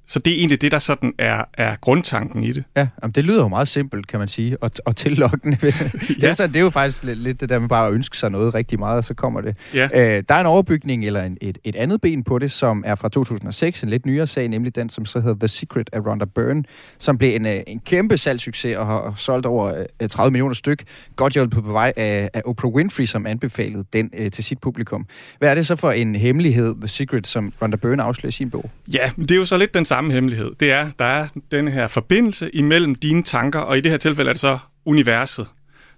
så 0.08 0.20
det 0.20 0.34
er 0.34 0.38
egentlig 0.38 0.62
det, 0.62 0.72
der 0.72 0.80
sådan 0.80 1.14
er, 1.20 1.44
er 1.54 1.76
grundtanken 1.82 2.44
i 2.44 2.52
det. 2.52 2.64
Ja, 2.78 2.88
jamen 3.02 3.12
det 3.12 3.24
lyder 3.24 3.42
jo 3.42 3.48
meget 3.48 3.68
simpelt, 3.68 4.08
kan 4.08 4.20
man 4.20 4.28
sige, 4.28 4.64
og, 4.64 4.72
og 4.86 4.96
tillokkende. 4.96 5.58
ja. 5.64 5.68
det, 6.10 6.24
er 6.24 6.34
så, 6.34 6.48
det 6.48 6.56
er 6.56 6.60
jo 6.60 6.70
faktisk 6.70 7.04
lidt, 7.04 7.20
lidt 7.20 7.42
det 7.42 7.50
der 7.50 7.60
med 7.60 7.70
bare 7.70 7.88
at 7.88 7.94
ønske 7.94 8.18
sig 8.18 8.32
noget 8.32 8.54
rigtig 8.54 8.80
meget, 8.80 8.98
og 8.98 9.04
så 9.04 9.14
kommer 9.14 9.42
det. 9.42 9.58
Ja. 9.74 9.88
Øh, 9.94 10.24
der 10.30 10.36
er 10.36 10.40
en 10.40 10.46
overbygning, 10.46 11.06
eller 11.06 11.24
en, 11.24 11.38
et, 11.42 11.58
et 11.64 11.76
andet 11.76 12.02
ben 12.02 12.24
på 12.24 12.40
det, 12.40 12.52
som 12.52 12.84
er 12.86 12.96
fra 12.96 13.10
2006, 13.10 13.84
en 13.84 13.90
lidt 13.90 14.06
nyere 14.06 14.28
sag, 14.28 14.48
nemlig 14.48 14.76
den, 14.76 14.90
som 14.90 15.06
så 15.06 15.20
hedder 15.20 15.40
The 15.40 15.48
Secret 15.48 15.90
af 15.94 16.00
Rhonda 16.00 16.26
Byrne, 16.26 16.64
som 16.98 17.18
blev 17.18 17.36
en, 17.36 17.46
øh, 17.46 17.60
en 17.68 17.80
kæmpe 17.80 18.18
salgssucces 18.18 18.78
og 18.78 18.86
har 18.86 19.14
solgt 19.16 19.46
over 19.46 19.86
30 20.10 20.28
øh, 20.28 20.32
millioner 20.32 20.56
styk. 20.56 20.84
Godt 21.16 21.34
hjulpet 21.34 21.64
på 21.64 21.72
vej 21.72 21.94
af, 21.98 22.30
af 22.34 22.42
Oprah 22.46 22.72
Winfrey, 22.72 23.06
som 23.06 23.26
anbefalede 23.26 23.86
den 23.94 24.10
øh, 24.18 24.32
til 24.32 24.44
sit 24.44 24.60
publikum. 24.60 25.06
Hvad 25.40 25.50
er 25.50 25.56
det 25.56 25.68
så 25.68 25.76
for 25.76 25.92
en 25.92 26.16
hemmelighed, 26.16 26.76
The 26.76 26.88
Secret, 26.88 27.28
som 27.28 27.54
Rhonda 27.62 27.78
Byrne 27.78 28.04
afslører 28.04 28.30
i 28.30 28.32
sin 28.32 28.50
bog? 28.50 28.70
Ja, 28.94 29.12
det 29.18 29.32
er 29.32 29.36
jo 29.36 29.46
så 29.46 29.58
lidt 29.58 29.74
den 29.74 29.86
samme 29.96 30.14
hemmelighed. 30.14 30.52
Det 30.60 30.72
er, 30.72 30.90
der 31.00 31.06
er 31.06 31.28
den 31.52 31.68
her 31.68 31.88
forbindelse 31.88 32.50
imellem 32.56 32.96
dine 32.96 33.24
tanker, 33.24 33.60
og 33.60 33.78
i 33.78 33.82
det 33.82 33.92
her 33.92 33.98
tilfælde 33.98 34.30
er 34.30 34.34
det 34.34 34.42
så 34.42 34.58
universet. 34.86 35.48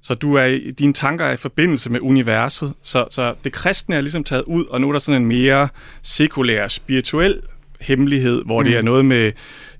Så 0.02 0.14
du 0.14 0.34
er, 0.34 0.60
dine 0.80 0.94
tanker 0.94 1.26
er 1.26 1.34
i 1.34 1.38
forbindelse 1.38 1.92
med 1.92 2.00
universet. 2.02 2.74
Så, 2.84 3.06
så 3.12 3.36
det 3.44 3.52
kristne 3.52 3.96
er 3.96 4.02
ligesom 4.02 4.24
taget 4.24 4.44
ud, 4.44 4.66
og 4.66 4.82
nu 4.82 4.88
er 4.88 4.92
der 4.92 5.00
sådan 5.00 5.22
en 5.22 5.28
mere 5.28 5.70
sekulær, 6.02 6.68
spirituel 6.68 7.42
hemmelighed, 7.82 8.44
hvor 8.46 8.62
mm. 8.62 8.68
det 8.68 8.78
er 8.78 8.82
noget 8.82 9.06
med 9.06 9.32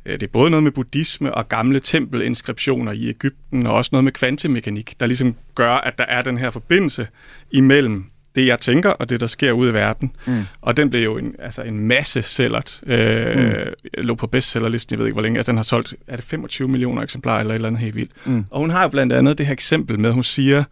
øh, 0.06 0.14
det 0.14 0.24
er 0.24 0.28
både 0.28 0.50
noget 0.50 0.64
med 0.64 0.72
buddhisme 0.72 1.36
og 1.36 1.50
gamle 1.50 1.80
tempelinskriptioner 1.80 2.92
i 2.92 3.10
Ægypten, 3.10 3.68
og 3.68 3.74
også 3.74 3.90
noget 3.92 4.04
med 4.04 4.12
kvantemekanik, 4.12 5.00
der 5.00 5.06
ligesom 5.06 5.36
gør, 5.56 5.72
at 5.72 5.98
der 5.98 6.06
er 6.06 6.22
den 6.22 6.38
her 6.38 6.50
forbindelse 6.50 7.08
imellem 7.52 8.06
det, 8.38 8.48
jeg 8.48 8.60
tænker, 8.60 8.90
og 8.90 9.10
det, 9.10 9.20
der 9.20 9.28
sker 9.28 9.52
ude 9.52 9.70
i 9.70 9.74
verden. 9.74 10.12
Mm. 10.28 10.46
Og 10.62 10.78
den 10.78 10.90
blev 10.90 11.04
jo 11.04 11.18
en, 11.18 11.36
altså 11.40 11.62
en 11.62 11.80
masse 11.80 12.22
sælgert. 12.22 12.82
Øh, 12.86 13.36
mm. 13.38 14.04
lå 14.04 14.16
på 14.16 14.28
bestsellerlisten, 14.28 14.94
jeg 14.94 15.00
ved 15.00 15.06
ikke 15.06 15.14
hvor 15.14 15.22
længe. 15.22 15.40
Altså, 15.40 15.52
den 15.52 15.58
har 15.58 15.64
solgt, 15.64 15.96
er 16.08 16.16
det 16.16 16.26
25 16.26 16.68
millioner 16.68 17.02
eksemplarer, 17.02 17.40
eller 17.40 17.54
et 17.54 17.56
eller 17.56 17.68
andet 17.68 17.82
helt 17.82 17.96
vildt. 17.96 18.12
Mm. 18.26 18.46
Og 18.50 18.60
hun 18.60 18.70
har 18.70 18.84
jo 18.84 18.90
blandt 18.90 19.14
andet 19.14 19.38
det 19.38 19.46
her 19.46 19.54
eksempel 19.54 20.00
med, 20.00 20.10
at 20.10 20.14
hun 20.14 20.24
siger, 20.24 20.64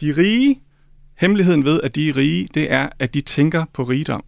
de 0.00 0.14
rige, 0.16 0.60
hemmeligheden 1.18 1.64
ved, 1.64 1.80
at 1.82 1.94
de 1.94 2.08
er 2.08 2.16
rige, 2.16 2.48
det 2.54 2.72
er, 2.72 2.88
at 2.98 3.14
de 3.14 3.20
tænker 3.20 3.64
på 3.72 3.82
rigdom 3.82 4.24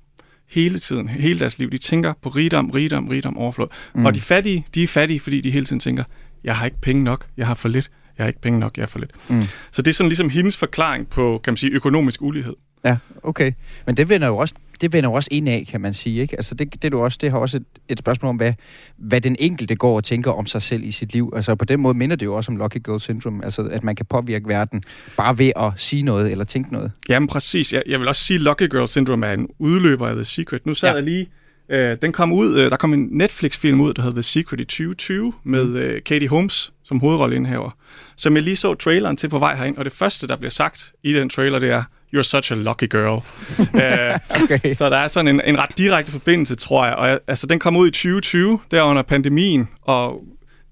hele 0.48 0.78
tiden, 0.78 1.08
hele 1.08 1.40
deres 1.40 1.58
liv. 1.58 1.70
De 1.70 1.78
tænker 1.78 2.12
på 2.22 2.28
rigdom, 2.28 2.70
rigdom, 2.70 3.08
rigdom, 3.08 3.38
overflod. 3.38 3.68
Mm. 3.94 4.06
Og 4.06 4.14
de 4.14 4.20
fattige, 4.20 4.66
de 4.74 4.82
er 4.82 4.88
fattige, 4.88 5.20
fordi 5.20 5.40
de 5.40 5.50
hele 5.50 5.66
tiden 5.66 5.80
tænker, 5.80 6.04
jeg 6.44 6.56
har 6.56 6.64
ikke 6.64 6.80
penge 6.82 7.04
nok, 7.04 7.26
jeg 7.36 7.46
har 7.46 7.54
for 7.54 7.68
lidt, 7.68 7.90
jeg 8.18 8.24
har 8.24 8.28
ikke 8.28 8.40
penge 8.40 8.60
nok, 8.60 8.76
jeg 8.76 8.82
har 8.82 8.88
for 8.88 8.98
lidt. 8.98 9.10
Mm. 9.28 9.42
Så 9.72 9.82
det 9.82 9.88
er 9.88 9.94
sådan 9.94 10.08
ligesom 10.08 10.28
hendes 10.28 10.56
forklaring 10.56 11.08
på, 11.08 11.40
kan 11.44 11.52
man 11.52 11.56
sige, 11.56 11.72
økonomisk 11.72 12.22
ulighed. 12.22 12.54
Ja, 12.84 12.96
okay. 13.22 13.52
Men 13.86 13.96
det 13.96 14.08
vender 14.08 14.26
jo 14.26 14.36
også, 14.36 14.54
det 14.80 14.92
vender 14.92 15.10
jo 15.10 15.14
også 15.14 15.28
ind 15.32 15.48
af, 15.48 15.66
kan 15.70 15.80
man 15.80 15.94
sige. 15.94 16.20
Ikke? 16.20 16.36
Altså 16.36 16.54
det, 16.54 16.82
det, 16.82 16.92
du 16.92 17.00
også, 17.00 17.18
det 17.20 17.30
har 17.30 17.38
også 17.38 17.56
et, 17.56 17.64
et 17.88 17.98
spørgsmål 17.98 18.28
om, 18.28 18.36
hvad, 18.36 18.52
hvad 18.96 19.20
den 19.20 19.36
enkelte 19.38 19.76
går 19.76 19.96
og 19.96 20.04
tænker 20.04 20.30
om 20.30 20.46
sig 20.46 20.62
selv 20.62 20.82
i 20.82 20.90
sit 20.90 21.12
liv. 21.12 21.32
Altså 21.36 21.54
på 21.54 21.64
den 21.64 21.80
måde 21.80 21.94
minder 21.94 22.16
det 22.16 22.26
jo 22.26 22.34
også 22.34 22.52
om 22.52 22.56
Lucky 22.56 22.84
Girl 22.84 23.00
Syndrome, 23.00 23.44
altså 23.44 23.62
at 23.62 23.84
man 23.84 23.96
kan 23.96 24.06
påvirke 24.06 24.48
verden 24.48 24.82
bare 25.16 25.38
ved 25.38 25.52
at 25.56 25.72
sige 25.76 26.02
noget 26.02 26.30
eller 26.30 26.44
tænke 26.44 26.72
noget. 26.72 26.92
Jamen 27.08 27.26
præcis. 27.26 27.72
Jeg, 27.72 27.82
jeg 27.86 28.00
vil 28.00 28.08
også 28.08 28.24
sige, 28.24 28.34
at 28.34 28.40
Lucky 28.40 28.70
Girl 28.70 28.88
Syndrome 28.88 29.26
er 29.26 29.32
en 29.32 29.48
udløber 29.58 30.08
af 30.08 30.14
The 30.14 30.24
Secret. 30.24 30.66
Nu 30.66 30.74
sad 30.74 30.88
ja. 30.88 30.94
jeg 30.94 31.04
lige 31.04 31.28
Øh, 31.68 31.96
den 32.02 32.12
kom 32.12 32.32
ud, 32.32 32.58
øh, 32.58 32.70
der 32.70 32.76
kom 32.76 32.92
en 32.94 33.08
Netflix-film 33.10 33.80
ud, 33.80 33.94
der 33.94 34.02
hedder 34.02 34.14
The 34.14 34.22
Secret 34.22 34.60
i 34.60 34.64
2020, 34.64 35.32
med 35.44 35.64
mm. 35.64 35.76
øh, 35.76 36.02
Katie 36.02 36.28
Holmes 36.28 36.72
som 36.82 37.00
hovedrolleindhaver, 37.00 37.70
som 38.16 38.34
jeg 38.34 38.42
lige 38.42 38.56
så 38.56 38.74
traileren 38.74 39.16
til 39.16 39.28
på 39.28 39.38
vej 39.38 39.56
herind, 39.56 39.76
og 39.76 39.84
det 39.84 39.92
første, 39.92 40.28
der 40.28 40.36
bliver 40.36 40.50
sagt 40.50 40.92
i 41.02 41.12
den 41.12 41.28
trailer, 41.28 41.58
det 41.58 41.70
er, 41.70 41.82
you're 42.14 42.22
such 42.22 42.52
a 42.52 42.54
lucky 42.54 42.86
girl. 42.86 43.22
uh, 43.58 44.42
okay. 44.42 44.74
Så 44.74 44.90
der 44.90 44.96
er 44.96 45.08
sådan 45.08 45.28
en, 45.28 45.40
en 45.44 45.58
ret 45.58 45.78
direkte 45.78 46.12
forbindelse, 46.12 46.54
tror 46.54 46.86
jeg. 46.86 46.94
Og 46.94 47.08
jeg, 47.08 47.18
altså, 47.26 47.46
den 47.46 47.58
kom 47.58 47.76
ud 47.76 47.88
i 47.88 47.90
2020, 47.90 48.58
der 48.70 48.82
under 48.82 49.02
pandemien, 49.02 49.68
og 49.82 50.22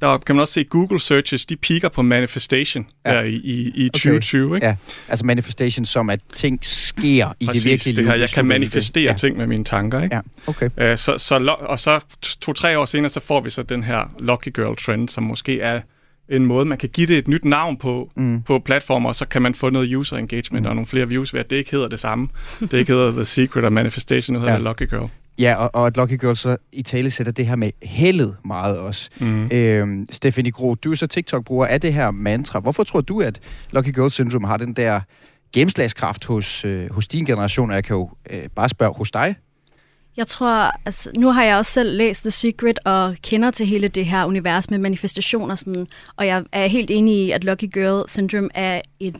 der 0.00 0.18
kan 0.18 0.36
man 0.36 0.40
også 0.40 0.52
se 0.52 0.64
Google 0.64 1.00
searches, 1.00 1.46
de 1.46 1.56
piker 1.56 1.88
på 1.88 2.02
manifestation 2.02 2.86
ja. 3.06 3.14
der 3.14 3.22
i, 3.22 3.34
i, 3.34 3.72
i 3.74 3.88
2020. 3.88 4.46
Okay. 4.46 4.56
Ikke? 4.56 4.66
Ja, 4.66 4.76
altså 5.08 5.24
manifestation 5.26 5.84
som, 5.84 6.10
at 6.10 6.20
ting 6.34 6.58
sker 6.62 7.32
i 7.40 7.46
Præcis, 7.46 7.62
det 7.62 7.70
virkelige 7.70 7.96
det 7.96 8.04
her, 8.04 8.14
jeg 8.14 8.30
kan 8.30 8.48
manifestere 8.48 9.10
ja. 9.10 9.16
ting 9.16 9.36
med 9.36 9.46
mine 9.46 9.64
tanker. 9.64 10.02
Ikke? 10.02 10.16
Ja, 10.16 10.20
okay. 10.46 10.66
Uh, 10.66 10.98
så, 10.98 11.18
så, 11.18 11.56
og 11.60 11.80
så 11.80 12.00
to-tre 12.40 12.78
år 12.78 12.84
senere, 12.84 13.10
så 13.10 13.20
får 13.20 13.40
vi 13.40 13.50
så 13.50 13.62
den 13.62 13.82
her 13.82 14.14
lucky 14.18 14.54
girl 14.54 14.76
trend, 14.76 15.08
som 15.08 15.24
måske 15.24 15.60
er 15.60 15.80
en 16.36 16.46
måde, 16.46 16.64
man 16.64 16.78
kan 16.78 16.88
give 16.88 17.06
det 17.06 17.18
et 17.18 17.28
nyt 17.28 17.44
navn 17.44 17.76
på, 17.76 18.10
mm. 18.14 18.42
på 18.42 18.58
platformer, 18.58 19.08
og 19.08 19.14
så 19.14 19.26
kan 19.26 19.42
man 19.42 19.54
få 19.54 19.70
noget 19.70 19.94
user 19.96 20.16
engagement 20.16 20.64
mm. 20.64 20.68
og 20.68 20.74
nogle 20.74 20.86
flere 20.86 21.08
views 21.08 21.34
ved, 21.34 21.40
at 21.40 21.50
det 21.50 21.56
ikke 21.56 21.70
hedder 21.70 21.88
det 21.88 21.98
samme. 21.98 22.28
det 22.60 22.74
ikke 22.74 22.92
hedder 22.92 23.12
The 23.12 23.24
Secret 23.24 23.64
og 23.64 23.72
Manifestation, 23.72 24.34
det 24.34 24.40
hedder 24.42 24.54
ja. 24.54 24.60
Lucky 24.60 24.90
Girl. 24.90 25.08
Ja, 25.38 25.54
og, 25.54 25.70
og 25.74 25.86
at 25.86 25.96
Lucky 25.96 26.20
Girl 26.20 26.36
så 26.36 26.56
i 26.72 26.82
tale 26.82 27.10
sætter 27.10 27.32
det 27.32 27.46
her 27.46 27.56
med 27.56 27.70
heldet 27.82 28.36
meget 28.44 28.78
også. 28.78 29.10
Mm. 29.20 29.48
Øhm, 29.52 30.06
Stephanie 30.10 30.52
Gro, 30.52 30.74
du 30.74 30.90
er 30.90 30.94
så 30.94 31.06
TikTok-bruger 31.06 31.66
af 31.66 31.80
det 31.80 31.94
her 31.94 32.10
mantra. 32.10 32.60
Hvorfor 32.60 32.82
tror 32.82 33.00
du, 33.00 33.20
at 33.20 33.40
Lucky 33.70 33.94
Girl 33.94 34.10
Syndrome 34.10 34.46
har 34.46 34.56
den 34.56 34.72
der 34.72 35.00
gennemslagskraft 35.52 36.24
hos, 36.24 36.64
øh, 36.64 36.92
hos 36.92 37.08
din 37.08 37.24
generation? 37.24 37.70
Og 37.70 37.74
jeg 37.76 37.84
kan 37.84 37.96
jo 37.96 38.10
øh, 38.30 38.48
bare 38.56 38.68
spørge 38.68 38.94
hos 38.96 39.10
dig. 39.10 39.34
Jeg 40.16 40.26
tror, 40.26 40.72
altså, 40.84 41.10
nu 41.16 41.30
har 41.30 41.44
jeg 41.44 41.56
også 41.56 41.72
selv 41.72 41.96
læst 41.96 42.22
The 42.22 42.30
Secret 42.30 42.78
og 42.84 43.16
kender 43.22 43.50
til 43.50 43.66
hele 43.66 43.88
det 43.88 44.06
her 44.06 44.24
univers 44.24 44.70
med 44.70 44.78
manifestationer, 44.78 45.54
sådan, 45.54 45.86
og 46.16 46.26
jeg 46.26 46.44
er 46.52 46.66
helt 46.66 46.90
enig 46.90 47.26
i, 47.26 47.30
at 47.30 47.44
Lucky 47.44 47.72
Girl 47.72 48.08
Syndrome 48.08 48.48
er 48.54 48.80
et, 49.00 49.16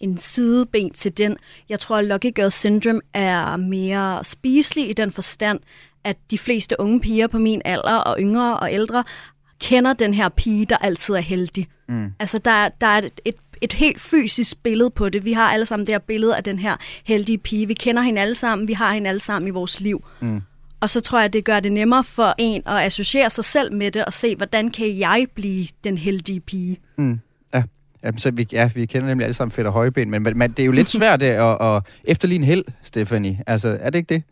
en 0.00 0.18
sideben 0.18 0.90
til 0.90 1.18
den. 1.18 1.36
Jeg 1.68 1.80
tror, 1.80 1.96
at 1.96 2.04
Lucky 2.04 2.34
Girl 2.34 2.50
Syndrome 2.50 3.00
er 3.14 3.56
mere 3.56 4.24
spiselig 4.24 4.90
i 4.90 4.92
den 4.92 5.12
forstand, 5.12 5.60
at 6.04 6.16
de 6.30 6.38
fleste 6.38 6.80
unge 6.80 7.00
piger 7.00 7.26
på 7.26 7.38
min 7.38 7.62
alder 7.64 7.94
og 7.96 8.16
yngre 8.20 8.56
og 8.56 8.72
ældre 8.72 9.04
kender 9.60 9.92
den 9.92 10.14
her 10.14 10.28
pige, 10.28 10.66
der 10.66 10.76
altid 10.76 11.14
er 11.14 11.20
heldig. 11.20 11.68
Mm. 11.88 12.12
Altså, 12.18 12.38
der, 12.38 12.68
der 12.68 12.86
er 12.86 12.98
et, 12.98 13.20
et 13.24 13.36
et 13.60 13.72
helt 13.72 14.00
fysisk 14.00 14.62
billede 14.62 14.90
på 14.90 15.08
det. 15.08 15.24
Vi 15.24 15.32
har 15.32 15.50
alle 15.50 15.66
sammen 15.66 15.86
det 15.86 15.92
her 15.92 15.98
billede 15.98 16.36
af 16.36 16.44
den 16.44 16.58
her 16.58 16.76
heldige 17.04 17.38
pige. 17.38 17.66
Vi 17.66 17.74
kender 17.74 18.02
hende 18.02 18.20
alle 18.20 18.34
sammen. 18.34 18.68
Vi 18.68 18.72
har 18.72 18.94
hende 18.94 19.08
alle 19.08 19.20
sammen 19.20 19.48
i 19.48 19.50
vores 19.50 19.80
liv. 19.80 20.04
Mm. 20.20 20.42
Og 20.80 20.90
så 20.90 21.00
tror 21.00 21.20
jeg, 21.20 21.32
det 21.32 21.44
gør 21.44 21.60
det 21.60 21.72
nemmere 21.72 22.04
for 22.04 22.34
en 22.38 22.62
at 22.66 22.76
associere 22.76 23.30
sig 23.30 23.44
selv 23.44 23.72
med 23.72 23.90
det 23.90 24.04
og 24.04 24.12
se, 24.12 24.36
hvordan 24.36 24.70
kan 24.70 24.98
jeg 24.98 25.26
blive 25.34 25.66
den 25.84 25.98
heldige 25.98 26.40
pige. 26.40 26.78
Mm. 26.98 27.20
Ja. 27.54 27.62
Jamen, 28.04 28.18
så 28.18 28.30
vi, 28.30 28.48
ja, 28.52 28.70
vi 28.74 28.86
kender 28.86 29.08
nemlig 29.08 29.24
alle 29.24 29.34
sammen 29.34 29.52
fedt 29.52 29.66
og 29.66 29.72
højben, 29.72 30.10
men, 30.10 30.22
men 30.22 30.50
det 30.50 30.58
er 30.58 30.66
jo 30.66 30.72
lidt 30.72 30.88
svært 30.88 31.22
at, 31.22 31.56
at 31.60 31.82
efterligne 32.04 32.46
held, 32.46 32.64
Stephanie. 32.82 33.42
Altså, 33.46 33.78
er 33.80 33.90
det 33.90 33.98
ikke 33.98 34.14
det? 34.14 34.22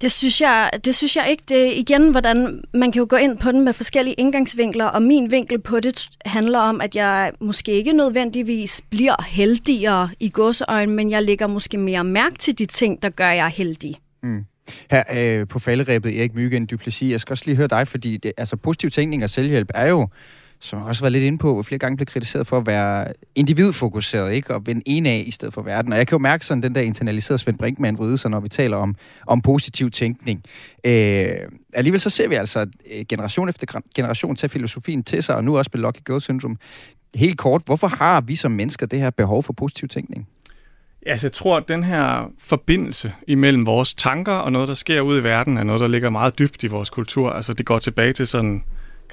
Det 0.00 0.12
synes 0.12 0.40
jeg, 0.40 0.70
det 0.84 0.94
synes 0.94 1.16
jeg 1.16 1.26
ikke. 1.30 1.42
Det 1.48 1.72
igen, 1.72 2.10
hvordan 2.10 2.62
man 2.74 2.92
kan 2.92 3.00
jo 3.00 3.06
gå 3.10 3.16
ind 3.16 3.38
på 3.38 3.52
den 3.52 3.64
med 3.64 3.72
forskellige 3.72 4.14
indgangsvinkler, 4.14 4.84
og 4.84 5.02
min 5.02 5.30
vinkel 5.30 5.60
på 5.60 5.80
det 5.80 6.08
handler 6.24 6.58
om, 6.58 6.80
at 6.80 6.96
jeg 6.96 7.32
måske 7.40 7.72
ikke 7.72 7.92
nødvendigvis 7.92 8.82
bliver 8.90 9.22
heldigere 9.28 10.10
i 10.20 10.30
godseøjen, 10.30 10.90
men 10.90 11.10
jeg 11.10 11.22
lægger 11.22 11.46
måske 11.46 11.78
mere 11.78 12.04
mærke 12.04 12.38
til 12.38 12.58
de 12.58 12.66
ting, 12.66 13.02
der 13.02 13.10
gør 13.10 13.30
jeg 13.30 13.48
heldig. 13.48 13.96
Mm. 14.22 14.44
Her 14.90 15.02
øh, 15.40 15.48
på 15.48 15.58
falderæbet, 15.58 16.18
Erik 16.18 16.34
Mygen 16.34 16.66
Duplessis, 16.66 17.10
jeg 17.10 17.20
skal 17.20 17.32
også 17.32 17.44
lige 17.46 17.56
høre 17.56 17.68
dig, 17.68 17.88
fordi 17.88 18.16
det, 18.16 18.32
altså, 18.36 18.56
positiv 18.56 18.90
tænkning 18.90 19.24
og 19.24 19.30
selvhjælp 19.30 19.70
er 19.74 19.88
jo 19.88 20.08
som 20.64 20.78
jeg 20.78 20.88
også 20.88 21.04
var 21.04 21.08
lidt 21.08 21.24
inde 21.24 21.38
på, 21.38 21.62
flere 21.62 21.78
gange 21.78 21.96
blev 21.96 22.06
kritiseret 22.06 22.46
for 22.46 22.58
at 22.58 22.66
være 22.66 23.12
individfokuseret, 23.34 24.32
ikke? 24.32 24.54
Og 24.54 24.66
vende 24.66 24.82
en 24.86 25.06
af 25.06 25.24
i 25.26 25.30
stedet 25.30 25.54
for 25.54 25.62
verden. 25.62 25.92
Og 25.92 25.98
jeg 25.98 26.06
kan 26.06 26.16
jo 26.16 26.22
mærke 26.22 26.46
sådan 26.46 26.62
den 26.62 26.74
der 26.74 26.80
internaliserede 26.80 27.38
Svend 27.38 27.58
Brinkmann 27.58 27.98
vride 27.98 28.18
sig, 28.18 28.30
når 28.30 28.40
vi 28.40 28.48
taler 28.48 28.76
om, 28.76 28.94
om 29.26 29.40
positiv 29.40 29.90
tænkning. 29.90 30.42
Øh, 30.86 31.26
alligevel 31.74 32.00
så 32.00 32.10
ser 32.10 32.28
vi 32.28 32.34
altså 32.34 32.66
øh, 32.94 33.04
generation 33.08 33.48
efter 33.48 33.80
generation 33.94 34.36
tage 34.36 34.48
filosofien 34.48 35.02
til 35.02 35.22
sig, 35.22 35.36
og 35.36 35.44
nu 35.44 35.58
også 35.58 35.70
med 35.74 35.82
Lucky 35.82 36.00
Girl 36.06 36.20
Syndrome. 36.20 36.56
Helt 37.14 37.38
kort, 37.38 37.62
hvorfor 37.64 37.86
har 37.86 38.20
vi 38.20 38.36
som 38.36 38.52
mennesker 38.52 38.86
det 38.86 39.00
her 39.00 39.10
behov 39.10 39.42
for 39.42 39.52
positiv 39.52 39.88
tænkning? 39.88 40.28
Altså, 41.06 41.26
jeg 41.26 41.32
tror, 41.32 41.56
at 41.56 41.68
den 41.68 41.84
her 41.84 42.30
forbindelse 42.38 43.12
imellem 43.28 43.66
vores 43.66 43.94
tanker 43.94 44.32
og 44.32 44.52
noget, 44.52 44.68
der 44.68 44.74
sker 44.74 45.00
ude 45.00 45.20
i 45.20 45.24
verden, 45.24 45.58
er 45.58 45.62
noget, 45.62 45.80
der 45.80 45.88
ligger 45.88 46.10
meget 46.10 46.38
dybt 46.38 46.62
i 46.62 46.66
vores 46.66 46.90
kultur. 46.90 47.30
Altså, 47.30 47.52
det 47.52 47.66
går 47.66 47.78
tilbage 47.78 48.12
til 48.12 48.26
sådan 48.26 48.62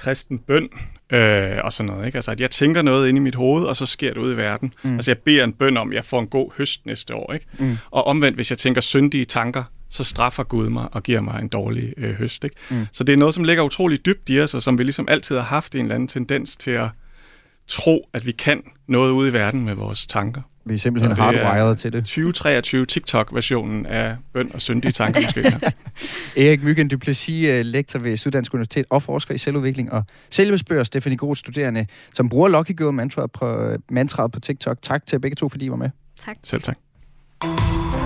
kristen 0.02 0.38
bøn 0.38 0.68
øh, 1.12 1.58
og 1.64 1.72
sådan 1.72 1.92
noget. 1.92 2.06
Ikke? 2.06 2.18
Altså, 2.18 2.30
at 2.30 2.40
jeg 2.40 2.50
tænker 2.50 2.82
noget 2.82 3.08
ind 3.08 3.18
i 3.18 3.20
mit 3.20 3.34
hoved, 3.34 3.64
og 3.64 3.76
så 3.76 3.86
sker 3.86 4.14
det 4.14 4.20
ud 4.20 4.32
i 4.32 4.36
verden. 4.36 4.74
Mm. 4.82 4.94
Altså, 4.94 5.10
jeg 5.10 5.18
beder 5.18 5.44
en 5.44 5.52
bøn 5.52 5.76
om, 5.76 5.90
at 5.90 5.94
jeg 5.94 6.04
får 6.04 6.20
en 6.20 6.26
god 6.26 6.50
høst 6.56 6.86
næste 6.86 7.14
år. 7.14 7.32
Ikke? 7.32 7.46
Mm. 7.58 7.76
Og 7.90 8.06
omvendt, 8.06 8.36
hvis 8.36 8.50
jeg 8.50 8.58
tænker 8.58 8.80
syndige 8.80 9.24
tanker, 9.24 9.64
så 9.90 10.04
straffer 10.04 10.42
Gud 10.42 10.68
mig 10.68 10.88
og 10.92 11.02
giver 11.02 11.20
mig 11.20 11.40
en 11.42 11.48
dårlig 11.48 11.94
øh, 11.96 12.14
høst. 12.14 12.44
Ikke? 12.44 12.56
Mm. 12.70 12.86
Så 12.92 13.04
det 13.04 13.12
er 13.12 13.16
noget, 13.16 13.34
som 13.34 13.44
ligger 13.44 13.62
utrolig 13.62 14.06
dybt 14.06 14.30
i 14.30 14.40
os, 14.40 14.54
og 14.54 14.62
som 14.62 14.78
vi 14.78 14.82
ligesom 14.82 15.08
altid 15.08 15.36
har 15.36 15.42
haft 15.42 15.74
en 15.74 15.80
eller 15.80 15.94
anden 15.94 16.08
tendens 16.08 16.56
til 16.56 16.70
at 16.70 16.88
tro, 17.68 18.08
at 18.12 18.26
vi 18.26 18.32
kan 18.32 18.62
noget 18.88 19.10
ude 19.10 19.28
i 19.28 19.32
verden 19.32 19.64
med 19.64 19.74
vores 19.74 20.06
tanker. 20.06 20.42
Vi 20.64 20.74
er 20.74 20.78
simpelthen 20.78 21.16
hardwired 21.16 21.76
til 21.76 21.92
det. 21.92 22.04
2023 22.04 22.86
TikTok-versionen 22.86 23.86
af 23.86 24.16
bøn 24.32 24.50
og 24.54 24.60
syndige 24.60 24.92
tanker, 24.92 25.22
måske. 25.22 25.40
Erik 26.46 26.62
Myggen 26.64 26.88
Duplessis, 26.88 27.46
øh, 27.48 27.64
lektor 27.64 27.98
ved 27.98 28.16
Syddansk 28.16 28.54
Universitet 28.54 28.84
og 28.90 29.02
forsker 29.02 29.34
i 29.34 29.38
selvudvikling 29.38 29.92
og 29.92 30.04
selvbesbør 30.30 30.84
Stefanie 30.84 31.16
Gros 31.16 31.38
studerende, 31.38 31.86
som 32.12 32.28
bruger 32.28 32.48
Lucky 32.48 32.76
Girl 32.78 32.92
mantraet 32.92 33.32
på, 33.32 33.76
mantraet 33.90 34.32
på 34.32 34.40
TikTok. 34.40 34.78
Tak 34.82 35.06
til 35.06 35.20
begge 35.20 35.34
to, 35.34 35.48
fordi 35.48 35.64
I 35.64 35.70
var 35.70 35.76
med. 35.76 35.90
Tak. 36.24 36.36
Selv 36.42 36.62
tak. 36.62 36.76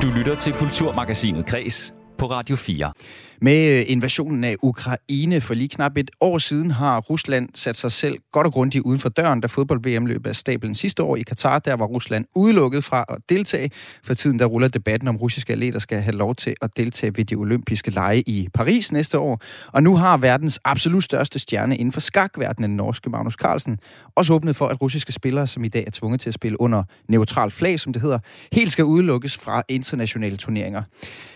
Du 0.03 0.11
lytter 0.17 0.35
til 0.35 0.53
Kulturmagasinet 0.53 1.47
Kres 1.47 1.95
på 2.19 2.27
Radio 2.27 2.57
4. 2.57 2.93
Med 3.41 3.79
øh, 3.79 3.85
invasionen 3.87 4.45
af 4.45 4.57
Ukraine 4.63 5.41
for 5.41 5.55
lige 5.55 5.69
knap 5.69 5.97
et 5.97 6.11
år 6.21 6.39
siden 6.39 6.71
har 6.71 7.01
Rusland 7.01 7.49
sat 7.55 7.77
sig 7.77 7.93
selv 7.93 8.19
godt 8.33 8.47
og 8.47 8.53
grundigt 8.53 8.83
uden 8.85 9.01
for 9.01 9.09
døren, 9.09 9.41
da 9.41 9.47
fodbold-VM 9.47 10.07
løb 10.07 10.27
af 10.27 10.37
stablen 10.37 10.75
sidste 10.75 11.03
år 11.03 11.17
i 11.17 11.23
Katar. 11.23 11.59
Der 11.59 11.75
var 11.75 11.87
Rusland 11.87 12.25
udelukket 12.35 12.85
fra 12.85 13.05
at 13.09 13.17
deltage. 13.29 13.71
For 14.05 14.15
tiden 14.15 14.39
der 14.39 14.47
ruller 14.47 14.69
debatten 14.69 15.09
om 15.09 15.17
russiske 15.17 15.53
atleter 15.53 15.79
skal 15.79 16.01
have 16.01 16.17
lov 16.17 16.35
til 16.35 16.55
at 16.63 16.77
deltage 16.77 17.17
ved 17.17 17.25
de 17.25 17.35
olympiske 17.35 17.91
lege 17.91 18.21
i 18.27 18.49
Paris 18.55 18.93
næste 18.93 19.19
år. 19.19 19.41
Og 19.73 19.83
nu 19.83 19.97
har 19.97 20.17
verdens 20.17 20.61
absolut 20.65 21.05
største 21.05 21.39
stjerne 21.39 21.77
inden 21.77 21.93
for 21.93 22.01
skakverdenen, 22.01 22.77
norske 22.77 23.11
Magnus 23.11 23.35
Carlsen, 23.35 23.79
også 24.15 24.35
åbnet 24.35 24.57
for, 24.57 24.67
at 24.67 24.83
russiske 24.83 25.13
spillere, 25.13 25.47
som 25.47 25.65
i 25.65 25.69
dag 25.69 25.85
er 25.87 25.91
tvunget 25.91 26.21
til 26.21 26.31
at 26.31 26.35
spille 26.35 26.61
under 26.61 26.83
neutral 27.09 27.51
flag, 27.51 27.81
som 27.81 27.93
det 27.93 28.03
hedder, 28.03 28.19
helt 28.53 28.73
skal 28.73 28.85
udelukkes 28.85 29.37
fra 29.37 29.63
internationale 29.69 30.37
turneringer. 30.37 30.83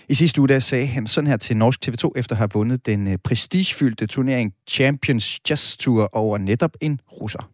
I 0.09 0.15
sidste 0.15 0.41
uge 0.41 0.49
der 0.49 0.59
sagde 0.59 0.87
han 0.87 1.07
sådan 1.07 1.29
her 1.29 1.37
til 1.37 1.57
Norsk 1.57 1.81
TV2 1.91 2.11
efter 2.17 2.35
at 2.35 2.39
have 2.39 2.51
vundet 2.55 2.87
den 2.87 3.07
øh, 3.07 3.19
prestigefyldte 3.25 4.07
turnering 4.07 4.55
Champions 4.69 5.41
Chess 5.47 5.77
Tour 5.77 6.09
over 6.13 6.39
netop 6.39 6.77
en 6.81 7.01
russer. 7.21 7.51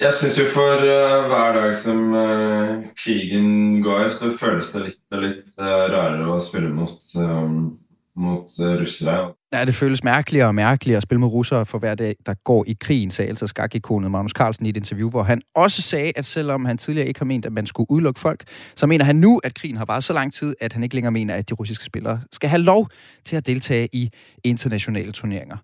Jeg 0.00 0.14
syns 0.14 0.38
jo 0.38 0.44
for 0.54 0.74
uh, 0.74 1.26
hver 1.30 1.52
dag 1.54 1.76
som 1.76 2.14
uh, 2.14 2.84
krigen 2.98 3.82
går, 3.82 4.08
så 4.08 4.32
føles 4.38 4.72
det 4.72 4.82
litt 4.82 5.14
og 5.14 5.22
litt 5.22 5.58
uh, 5.60 5.86
rarere 5.92 6.32
å 6.34 6.40
spille 6.42 6.72
mot, 6.74 6.98
um, 7.14 7.78
mot 8.18 8.58
russere. 8.58 9.30
Ja, 9.54 9.64
det 9.64 9.74
føles 9.74 10.04
mærkeligere 10.04 10.46
og 10.46 10.54
mærkeligere 10.54 10.96
at 10.96 11.02
spille 11.02 11.20
med 11.20 11.28
russere 11.28 11.66
for 11.66 11.78
hver 11.78 11.94
dag, 11.94 12.16
der 12.26 12.34
går 12.34 12.64
i 12.66 12.76
krigen, 12.80 13.10
sagde 13.10 13.28
altså 13.28 13.46
skakikonet 13.46 14.10
Magnus 14.10 14.32
Carlsen 14.32 14.66
i 14.66 14.68
et 14.68 14.76
interview, 14.76 15.10
hvor 15.10 15.22
han 15.22 15.42
også 15.54 15.82
sagde, 15.82 16.12
at 16.16 16.24
selvom 16.24 16.64
han 16.64 16.78
tidligere 16.78 17.08
ikke 17.08 17.20
har 17.20 17.24
ment, 17.24 17.46
at 17.46 17.52
man 17.52 17.66
skulle 17.66 17.90
udelukke 17.90 18.20
folk, 18.20 18.44
så 18.74 18.86
mener 18.86 19.04
han 19.04 19.16
nu, 19.16 19.40
at 19.44 19.54
krigen 19.54 19.76
har 19.76 19.84
varet 19.84 20.04
så 20.04 20.12
lang 20.12 20.32
tid, 20.32 20.54
at 20.60 20.72
han 20.72 20.82
ikke 20.82 20.94
længere 20.94 21.12
mener, 21.12 21.34
at 21.34 21.48
de 21.48 21.54
russiske 21.54 21.84
spillere 21.84 22.20
skal 22.32 22.50
have 22.50 22.62
lov 22.62 22.88
til 23.24 23.36
at 23.36 23.46
deltage 23.46 23.88
i 23.92 24.10
internationale 24.44 25.12
turneringer. 25.12 25.56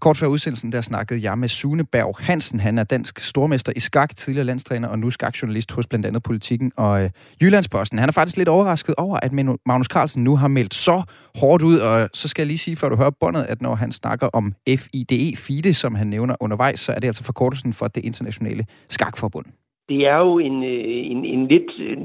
Kort 0.00 0.16
før 0.16 0.26
udsendelsen, 0.26 0.72
der 0.72 0.80
snakkede 0.80 1.22
jeg 1.22 1.38
med 1.38 1.48
Sune 1.48 1.84
Berg 1.84 2.16
Hansen. 2.20 2.60
Han 2.60 2.78
er 2.78 2.84
dansk 2.84 3.20
stormester 3.20 3.72
i 3.76 3.80
skak, 3.80 4.16
tidligere 4.16 4.44
landstræner 4.44 4.88
og 4.88 4.98
nu 4.98 5.10
skakjournalist 5.10 5.72
hos 5.72 5.86
blandt 5.86 6.06
andet 6.06 6.22
Politiken 6.22 6.72
og 6.76 7.02
øh, 7.02 7.10
Jyllandsposten. 7.42 7.98
Han 7.98 8.08
er 8.08 8.12
faktisk 8.12 8.36
lidt 8.36 8.48
overrasket 8.48 8.94
over, 8.94 9.18
at 9.22 9.32
Magnus 9.66 9.86
Carlsen 9.86 10.24
nu 10.24 10.36
har 10.36 10.48
meldt 10.48 10.74
så 10.74 11.02
hårdt 11.34 11.62
ud, 11.62 11.78
og 11.78 12.08
så 12.14 12.28
skal 12.28 12.42
jeg 12.42 12.46
lige 12.46 12.58
sige, 12.58 12.76
før 12.76 12.88
du 12.88 12.96
hører 12.96 13.10
båndet, 13.20 13.42
at 13.42 13.62
når 13.62 13.74
han 13.74 13.92
snakker 13.92 14.26
om 14.26 14.54
FIDE, 14.68 15.36
FIDE, 15.36 15.74
som 15.74 15.94
han 15.94 16.06
nævner 16.06 16.34
undervejs, 16.40 16.80
så 16.80 16.92
er 16.92 16.98
det 16.98 17.06
altså 17.06 17.24
forkortelsen 17.24 17.72
for 17.72 17.88
det 17.88 18.04
internationale 18.04 18.66
skakforbund 18.88 19.46
det 19.90 20.06
er 20.06 20.16
jo 20.16 20.38
en, 20.38 20.64
øh, 20.64 21.10
en, 21.12 21.24
en 21.24 21.48
lidt 21.48 21.70
øh, 21.78 21.98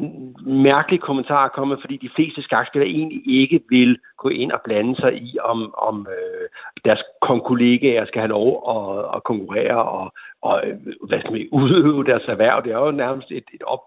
mærkelig 0.69 0.99
kommentar 1.01 1.45
at 1.45 1.51
komme, 1.51 1.77
fordi 1.81 1.97
de 1.97 2.09
fleste 2.15 2.41
skakspillere 2.41 2.89
egentlig 2.89 3.21
ikke 3.41 3.59
vil 3.69 3.99
gå 4.17 4.29
ind 4.29 4.51
og 4.51 4.61
blande 4.63 4.95
sig 4.95 5.13
i, 5.13 5.37
om, 5.43 5.73
om 5.77 6.07
øh, 6.17 6.47
deres 6.85 7.03
kollegaer 7.21 8.05
skal 8.05 8.21
have 8.21 8.35
lov 8.39 8.49
at, 8.75 9.15
at 9.15 9.23
konkurrere 9.23 9.83
og, 9.83 10.13
og 10.41 10.63
øh, 10.67 10.77
hvad 11.07 11.19
skal 11.19 11.31
man, 11.31 11.47
udøve 11.51 12.03
deres 12.03 12.25
erhverv. 12.27 12.63
Det 12.63 12.71
er 12.71 12.85
jo 12.85 12.91
nærmest 12.91 13.31
et, 13.31 13.47
et 13.53 13.63
op, 13.63 13.85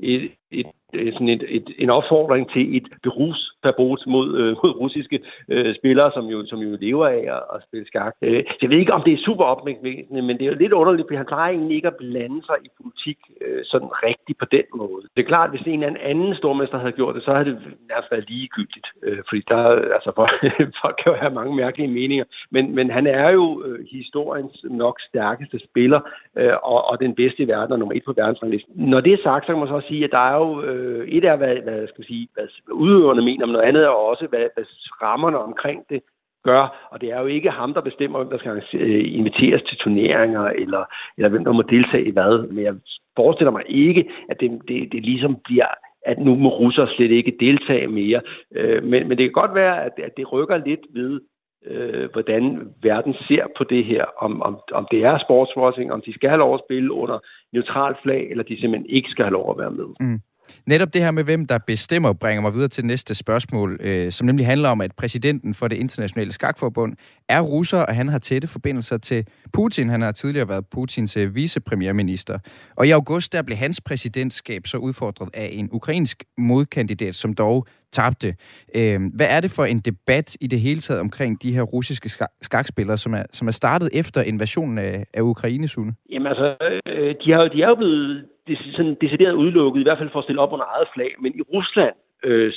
et, 0.00 0.30
et, 0.50 0.66
Øh, 0.94 1.12
sådan 1.12 1.28
et, 1.28 1.44
et, 1.48 1.68
en 1.78 1.90
opfordring 1.90 2.50
til 2.50 2.76
et 2.76 2.86
berusverbot 3.02 4.06
mod, 4.06 4.28
øh, 4.40 4.56
mod 4.62 4.70
russiske 4.80 5.20
øh, 5.48 5.74
spillere, 5.74 6.10
som 6.14 6.24
jo, 6.26 6.46
som 6.46 6.58
jo 6.58 6.76
lever 6.80 7.06
af 7.06 7.22
at, 7.36 7.42
at 7.54 7.62
spille 7.66 7.86
skak. 7.86 8.14
Øh, 8.22 8.44
jeg 8.62 8.70
ved 8.70 8.78
ikke, 8.78 8.92
om 8.92 9.02
det 9.02 9.12
er 9.12 9.24
super 9.28 9.44
opmægtende, 9.44 10.22
men 10.22 10.38
det 10.38 10.42
er 10.42 10.50
jo 10.52 10.62
lidt 10.62 10.72
underligt, 10.72 11.06
fordi 11.06 11.16
han 11.16 11.32
plejer 11.32 11.52
egentlig 11.52 11.76
ikke 11.76 11.92
at 11.92 12.00
blande 12.04 12.40
sig 12.46 12.56
i 12.64 12.68
politik 12.80 13.18
øh, 13.40 13.60
sådan 13.64 13.90
rigtigt 14.06 14.38
på 14.38 14.46
den 14.56 14.66
måde. 14.74 15.02
Det 15.14 15.20
er 15.22 15.32
klart, 15.32 15.48
at 15.48 15.54
hvis 15.54 15.66
en 15.66 15.82
eller 15.82 16.00
anden 16.10 16.34
stormester 16.34 16.78
havde 16.78 16.98
gjort 17.00 17.14
det, 17.14 17.22
så 17.24 17.32
havde 17.32 17.48
det 17.50 17.58
nærmest 17.90 18.10
været 18.10 18.30
ligegyldigt, 18.30 18.86
øh, 19.02 19.18
fordi 19.28 19.42
der, 19.48 19.62
altså, 19.96 20.10
folk, 20.20 20.34
folk 20.82 20.96
kan 21.00 21.12
jo 21.12 21.18
have 21.22 21.34
mange 21.34 21.56
mærkelige 21.56 21.94
meninger, 21.98 22.24
men, 22.50 22.74
men 22.74 22.90
han 22.90 23.06
er 23.06 23.30
jo 23.30 23.62
øh, 23.66 23.86
historiens 23.90 24.56
nok 24.64 24.96
stærkeste 25.08 25.58
spiller, 25.68 26.00
øh, 26.36 26.56
og, 26.62 26.80
og 26.90 27.00
den 27.00 27.14
bedste 27.14 27.42
i 27.42 27.48
verden, 27.48 27.72
og 27.72 27.78
nummer 27.78 27.94
et 27.94 28.04
på 28.04 28.12
verdensranglisten. 28.16 28.74
Når 28.92 29.00
det 29.00 29.12
er 29.12 29.22
sagt, 29.22 29.44
så 29.44 29.52
kan 29.52 29.58
man 29.58 29.68
så 29.68 29.74
også 29.74 29.88
sige, 29.88 30.04
at 30.04 30.16
der 30.18 30.24
er 30.30 30.36
jo 30.36 30.62
øh, 30.62 30.79
Øh, 30.80 31.08
et 31.08 31.24
er, 31.24 31.36
hvad, 31.36 31.56
hvad, 31.56 31.88
skal 31.88 32.04
sige, 32.04 32.28
hvad 32.34 32.46
udøverne 32.72 33.22
mener, 33.22 33.46
men 33.46 33.52
noget 33.52 33.68
andet 33.68 33.82
er 33.84 33.88
også, 34.10 34.26
hvad, 34.26 34.46
hvad 34.54 34.64
rammerne 35.02 35.38
omkring 35.38 35.84
det 35.90 36.00
gør, 36.44 36.88
og 36.92 37.00
det 37.00 37.12
er 37.12 37.20
jo 37.20 37.26
ikke 37.26 37.50
ham, 37.50 37.74
der 37.74 37.80
bestemmer, 37.80 38.18
hvem 38.18 38.30
der 38.30 38.38
skal 38.38 38.80
øh, 38.80 39.14
inviteres 39.18 39.62
til 39.62 39.78
turneringer, 39.78 40.44
eller, 40.44 40.84
eller 41.16 41.28
hvem 41.28 41.44
der 41.44 41.52
må 41.52 41.62
deltage 41.62 42.04
i 42.04 42.10
hvad. 42.10 42.48
Men 42.48 42.64
jeg 42.64 42.74
forestiller 43.16 43.50
mig 43.50 43.64
ikke, 43.68 44.10
at 44.30 44.40
det, 44.40 44.50
det, 44.68 44.92
det 44.92 45.02
ligesom 45.02 45.36
bliver 45.44 45.74
at 46.06 46.18
nu 46.18 46.34
må 46.34 46.48
russere 46.48 46.88
slet 46.88 47.10
ikke 47.10 47.36
deltage 47.40 47.86
mere. 47.86 48.20
Øh, 48.54 48.84
men, 48.84 49.08
men 49.08 49.18
det 49.18 49.24
kan 49.26 49.42
godt 49.42 49.54
være, 49.54 49.84
at, 49.84 49.92
at 50.02 50.16
det 50.16 50.32
rykker 50.32 50.56
lidt 50.56 50.80
ved, 50.90 51.20
øh, 51.66 52.10
hvordan 52.12 52.72
verden 52.82 53.14
ser 53.28 53.44
på 53.56 53.64
det 53.64 53.84
her. 53.84 54.04
Om, 54.18 54.42
om, 54.42 54.58
om 54.72 54.86
det 54.90 55.04
er 55.04 55.18
sportswashing, 55.18 55.92
om 55.92 56.00
de 56.00 56.14
skal 56.14 56.28
have 56.28 56.38
lov 56.38 56.54
at 56.54 56.62
spille 56.66 56.92
under 56.92 57.18
neutral 57.52 57.94
flag, 58.02 58.30
eller 58.30 58.44
de 58.44 58.60
simpelthen 58.60 58.90
ikke 58.90 59.10
skal 59.10 59.24
have 59.24 59.32
lov 59.32 59.50
at 59.50 59.58
være 59.58 59.70
med. 59.70 59.86
Mm. 60.00 60.20
Netop 60.66 60.94
det 60.94 61.02
her 61.02 61.10
med, 61.10 61.24
hvem 61.24 61.46
der 61.46 61.58
bestemmer, 61.66 62.12
bringer 62.12 62.42
mig 62.42 62.54
videre 62.54 62.68
til 62.68 62.84
næste 62.84 63.14
spørgsmål, 63.14 63.78
øh, 63.80 64.12
som 64.12 64.26
nemlig 64.26 64.46
handler 64.46 64.68
om, 64.68 64.80
at 64.80 64.92
præsidenten 64.96 65.54
for 65.54 65.68
det 65.68 65.76
internationale 65.76 66.32
skakforbund 66.32 66.96
er 67.28 67.40
russer, 67.40 67.78
og 67.78 67.94
han 67.94 68.08
har 68.08 68.18
tætte 68.18 68.48
forbindelser 68.48 68.98
til 68.98 69.26
Putin. 69.52 69.88
Han 69.88 70.02
har 70.02 70.12
tidligere 70.12 70.48
været 70.48 70.64
Putins 70.66 71.16
øh, 71.16 71.34
vicepremierminister. 71.34 72.38
Og 72.76 72.86
i 72.86 72.90
august, 72.90 73.32
der 73.32 73.42
blev 73.42 73.56
hans 73.56 73.80
præsidentskab 73.80 74.66
så 74.66 74.76
udfordret 74.76 75.28
af 75.34 75.50
en 75.52 75.68
ukrainsk 75.72 76.24
modkandidat, 76.38 77.14
som 77.14 77.34
dog 77.34 77.66
tabte. 77.92 78.34
Øh, 78.76 79.00
hvad 79.16 79.26
er 79.30 79.40
det 79.40 79.50
for 79.50 79.64
en 79.64 79.78
debat 79.78 80.36
i 80.40 80.46
det 80.46 80.60
hele 80.60 80.80
taget 80.80 81.00
omkring 81.00 81.42
de 81.42 81.52
her 81.52 81.62
russiske 81.62 82.10
skakspillere, 82.42 82.98
som 82.98 83.14
er, 83.14 83.22
som 83.32 83.48
er 83.48 83.52
startet 83.52 83.88
efter 83.92 84.22
invasionen 84.22 84.78
af, 84.78 85.04
af 85.14 85.20
Ukraine, 85.20 85.68
Sune? 85.68 85.92
Jamen 86.10 86.26
altså, 86.26 86.56
øh, 86.88 87.14
de, 87.24 87.32
har, 87.32 87.48
de 87.48 87.62
er 87.62 87.68
jo 87.68 87.74
blevet 87.74 88.24
sådan 88.56 88.96
decideret 89.00 89.32
udelukket, 89.32 89.80
i 89.80 89.82
hvert 89.82 89.98
fald 89.98 90.10
for 90.10 90.18
at 90.18 90.24
stille 90.24 90.42
op 90.42 90.52
under 90.52 90.66
eget 90.74 90.88
flag. 90.94 91.10
Men 91.18 91.32
i 91.34 91.42
Rusland 91.54 91.94
øh, 92.24 92.52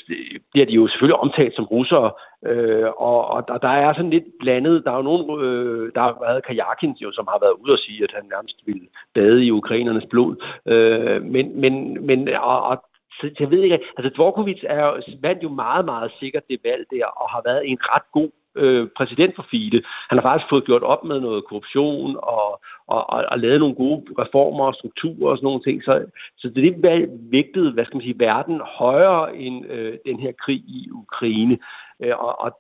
bliver 0.51 0.65
de 0.65 0.73
jo 0.73 0.87
selvfølgelig 0.87 1.19
omtalt 1.19 1.55
som 1.55 1.65
russere, 1.65 2.11
øh, 2.45 2.89
og, 2.97 3.27
og 3.27 3.47
der, 3.47 3.57
der 3.57 3.67
er 3.67 3.93
sådan 3.93 4.09
lidt 4.09 4.29
blandet. 4.39 4.83
Der 4.85 4.91
er 4.91 4.95
jo 4.95 5.01
nogen, 5.01 5.43
øh, 5.45 5.91
der 5.95 6.01
har 6.01 6.17
været 6.21 6.45
Kajakin, 6.45 6.95
jo, 7.01 7.11
som 7.11 7.27
har 7.29 7.39
været 7.41 7.55
ude 7.61 7.73
og 7.73 7.79
sige, 7.79 8.03
at 8.03 8.13
han 8.15 8.25
nærmest 8.33 8.57
ville 8.65 8.87
bade 9.13 9.45
i 9.45 9.51
ukrainernes 9.51 10.05
blod. 10.09 10.35
Øh, 10.65 11.21
men, 11.23 11.61
men, 11.61 12.05
men 12.05 12.27
og, 12.27 12.63
og 12.63 12.83
så 13.19 13.31
jeg 13.39 13.51
ved 13.51 13.61
ikke, 13.63 13.79
altså 13.97 14.09
Dvorkovic 14.15 14.59
er, 14.63 15.15
vandt 15.21 15.43
jo 15.43 15.49
meget, 15.49 15.85
meget 15.85 16.11
sikkert 16.19 16.43
det 16.49 16.59
valg 16.63 16.85
der, 16.91 17.05
og 17.05 17.29
har 17.29 17.41
været 17.45 17.69
en 17.69 17.77
ret 17.81 18.11
god 18.11 18.29
øh, 18.55 18.87
præsident 18.97 19.35
for 19.35 19.45
FIDE. 19.51 19.83
Han 20.09 20.17
har 20.17 20.25
faktisk 20.27 20.49
fået 20.49 20.65
gjort 20.65 20.83
op 20.83 21.03
med 21.03 21.19
noget 21.19 21.45
korruption 21.45 22.15
og, 22.17 22.61
og, 22.87 23.09
og, 23.09 23.25
og 23.31 23.39
lavet 23.39 23.59
nogle 23.59 23.75
gode 23.75 24.05
reformer 24.19 24.65
og 24.65 24.73
strukturer 24.73 25.31
og 25.31 25.37
sådan 25.37 25.45
nogle 25.45 25.63
ting. 25.63 25.83
Så, 25.83 26.05
så 26.37 26.49
det 26.49 26.67
er 26.67 27.07
vægtede, 27.31 27.71
hvad 27.71 27.85
skal 27.85 27.95
man 27.95 28.03
sige, 28.03 28.19
verden 28.19 28.61
højere 28.65 29.35
end 29.35 29.65
øh, 29.71 29.97
den 30.05 30.19
her 30.19 30.31
krig 30.31 30.57
i 30.57 30.89
Ukraine. 30.91 31.57
Øh, 32.03 32.17
og, 32.17 32.41
og, 32.41 32.51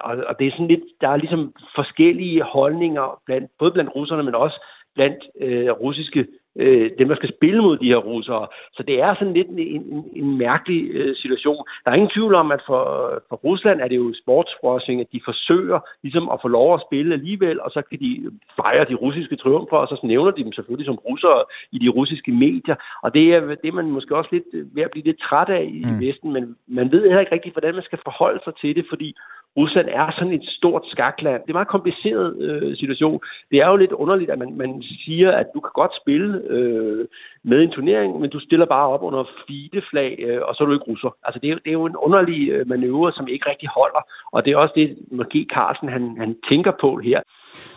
og, 0.00 0.16
og 0.28 0.38
det 0.38 0.46
er 0.46 0.50
sådan 0.50 0.68
lidt, 0.68 0.84
der 1.00 1.08
er 1.08 1.16
ligesom 1.16 1.52
forskellige 1.74 2.42
holdninger, 2.42 3.20
blandt, 3.26 3.50
både 3.58 3.72
blandt 3.72 3.94
russerne, 3.96 4.22
men 4.22 4.34
også 4.34 4.66
blandt 4.94 5.24
øh, 5.40 5.70
russiske 5.70 6.26
øh, 6.56 6.90
dem, 6.98 7.08
der 7.08 7.16
skal 7.16 7.34
spille 7.36 7.62
mod 7.62 7.76
de 7.78 7.92
her 7.92 7.96
russere. 7.96 8.46
Så 8.72 8.82
det 8.82 9.00
er 9.00 9.14
sådan 9.14 9.34
lidt 9.34 9.48
en, 9.48 9.58
en, 9.58 10.04
en 10.16 10.38
mærkelig 10.38 10.90
øh, 10.90 11.16
situation. 11.16 11.64
Der 11.84 11.90
er 11.90 11.94
ingen 11.94 12.14
tvivl 12.16 12.34
om, 12.34 12.52
at 12.52 12.62
for, 12.66 12.82
for 13.28 13.36
Rusland 13.36 13.80
er 13.80 13.88
det 13.88 13.96
jo 13.96 14.14
sportswashing, 14.22 15.00
at 15.00 15.12
de 15.12 15.20
forsøger 15.24 15.78
ligesom 16.02 16.28
at 16.28 16.38
få 16.42 16.48
lov 16.48 16.74
at 16.74 16.84
spille 16.86 17.14
alligevel, 17.14 17.60
og 17.60 17.70
så 17.70 17.82
kan 17.90 17.98
de 18.00 18.30
fejre 18.56 18.84
de 18.90 18.94
russiske 18.94 19.36
triumfer, 19.36 19.76
og 19.76 19.88
så 19.88 20.00
nævner 20.02 20.30
de 20.30 20.44
dem 20.44 20.52
selvfølgelig 20.52 20.86
som 20.86 21.02
russere 21.08 21.44
i 21.72 21.78
de 21.78 21.88
russiske 21.88 22.32
medier. 22.32 22.76
Og 23.02 23.14
det 23.14 23.34
er 23.34 23.40
det, 23.40 23.68
er 23.68 23.72
man 23.72 23.90
måske 23.90 24.16
også 24.16 24.30
lidt 24.32 24.48
ved 24.74 24.82
at 24.82 24.90
blive 24.90 25.04
lidt 25.04 25.20
træt 25.20 25.48
af 25.48 25.64
i 25.72 25.82
mm. 25.84 26.00
Vesten, 26.00 26.32
men 26.32 26.56
man 26.66 26.92
ved 26.92 27.02
heller 27.02 27.20
ikke 27.20 27.34
rigtig, 27.34 27.52
hvordan 27.52 27.74
man 27.74 27.82
skal 27.82 27.98
forholde 28.04 28.40
sig 28.44 28.54
til 28.60 28.76
det, 28.76 28.86
fordi 28.88 29.16
Rusland 29.56 29.88
er 30.00 30.06
sådan 30.18 30.32
et 30.32 30.46
stort 30.58 30.84
skakland. 30.92 31.40
Det 31.42 31.48
er 31.48 31.54
en 31.54 31.60
meget 31.60 31.74
kompliceret 31.76 32.28
øh, 32.46 32.76
situation. 32.76 33.20
Det 33.50 33.58
er 33.58 33.68
jo 33.68 33.76
lidt 33.76 33.92
underligt, 33.92 34.30
at 34.30 34.38
man, 34.38 34.50
man 34.56 34.82
siger, 35.04 35.30
at 35.40 35.46
du 35.54 35.60
kan 35.60 35.74
godt 35.74 35.94
spille 36.02 36.28
øh, 36.54 37.04
med 37.50 37.58
en 37.62 37.70
turnering, 37.70 38.20
men 38.20 38.30
du 38.30 38.40
stiller 38.40 38.66
bare 38.66 38.88
op 38.94 39.02
under 39.02 39.24
fide-flag, 39.46 40.12
øh, 40.26 40.40
og 40.48 40.54
så 40.54 40.58
er 40.62 40.66
du 40.66 40.72
ikke 40.72 40.90
russer. 40.92 41.16
Altså, 41.26 41.38
det 41.42 41.50
er, 41.50 41.54
det 41.64 41.70
er 41.70 41.78
jo 41.82 41.86
en 41.86 41.96
underlig 41.96 42.48
øh, 42.50 42.68
manøvre, 42.68 43.12
som 43.12 43.28
ikke 43.28 43.50
rigtig 43.50 43.68
holder. 43.78 44.02
Og 44.32 44.44
det 44.44 44.50
er 44.52 44.56
også 44.56 44.74
det, 44.76 44.88
måske 45.10 45.46
Carlsen 45.54 45.88
han, 45.88 46.04
han 46.18 46.36
tænker 46.50 46.72
på 46.80 46.90
her. 46.96 47.20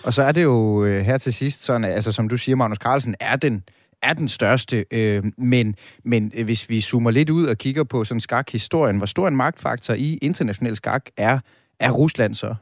Og 0.03 0.13
så 0.13 0.21
er 0.21 0.31
det 0.31 0.43
jo 0.43 0.83
øh, 0.85 0.99
her 1.09 1.17
til 1.17 1.33
sidst 1.33 1.59
sådan, 1.65 1.83
altså 1.83 2.11
som 2.11 2.29
du 2.29 2.37
siger, 2.37 2.55
Magnus 2.55 2.77
Carlsen 2.77 3.15
er 3.19 3.35
den 3.35 3.63
er 4.01 4.13
den 4.13 4.27
største, 4.27 4.85
øh, 4.93 5.23
men, 5.37 5.75
men 6.03 6.31
øh, 6.37 6.45
hvis 6.45 6.69
vi 6.69 6.81
zoomer 6.81 7.11
lidt 7.11 7.29
ud 7.29 7.45
og 7.47 7.57
kigger 7.57 7.83
på 7.83 8.03
sådan 8.03 8.21
skakhistorien, 8.21 8.97
hvor 8.97 9.05
stor 9.05 9.27
en 9.27 9.35
magtfaktor 9.35 9.93
i 9.93 10.17
international 10.21 10.75
skak 10.75 11.05
er 11.17 11.39
er 11.79 11.91
Rusland 11.91 12.33
så? 12.33 12.55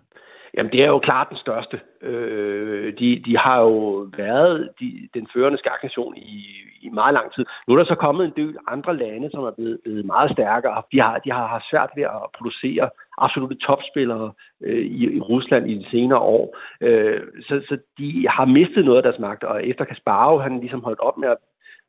Jamen, 0.58 0.71
det 0.71 0.82
er 0.82 0.88
jo 0.88 0.99
klart 0.99 1.28
den 1.30 1.38
største. 1.38 1.80
Øh, 2.01 2.93
de, 2.99 3.23
de 3.25 3.38
har 3.38 3.62
jo 3.62 4.08
været 4.17 4.69
de, 4.80 5.10
den 5.13 5.28
førende 5.34 5.58
skaknation 5.58 6.17
i, 6.17 6.56
i 6.82 6.89
meget 6.89 7.13
lang 7.13 7.34
tid. 7.34 7.45
Nu 7.67 7.73
er 7.73 7.78
der 7.78 7.86
så 7.86 7.95
kommet 7.95 8.25
en 8.25 8.34
del 8.36 8.58
andre 8.67 8.97
lande, 8.97 9.30
som 9.32 9.43
er 9.43 9.51
blevet, 9.51 9.80
blevet 9.84 10.06
meget 10.06 10.32
stærkere. 10.32 10.84
De 10.91 11.01
har, 11.01 11.17
de 11.19 11.32
har 11.32 11.47
haft 11.47 11.69
svært 11.71 11.89
ved 11.95 12.04
at 12.04 12.21
producere 12.38 12.90
absolutte 13.17 13.56
topspillere 13.56 14.31
øh, 14.63 14.85
i, 14.85 15.15
i 15.17 15.19
Rusland 15.19 15.69
i 15.69 15.73
de 15.73 15.90
senere 15.90 16.19
år. 16.19 16.58
Øh, 16.81 17.21
så, 17.48 17.62
så 17.69 17.77
de 17.98 18.27
har 18.29 18.46
mistet 18.46 18.85
noget 18.85 18.98
af 18.98 19.04
deres 19.04 19.19
magt, 19.19 19.44
og 19.44 19.67
efter 19.67 19.85
Kasparov, 19.85 20.42
han 20.42 20.60
ligesom 20.60 20.83
holdt 20.83 21.00
op 21.00 21.17
med 21.17 21.29
at 21.29 21.37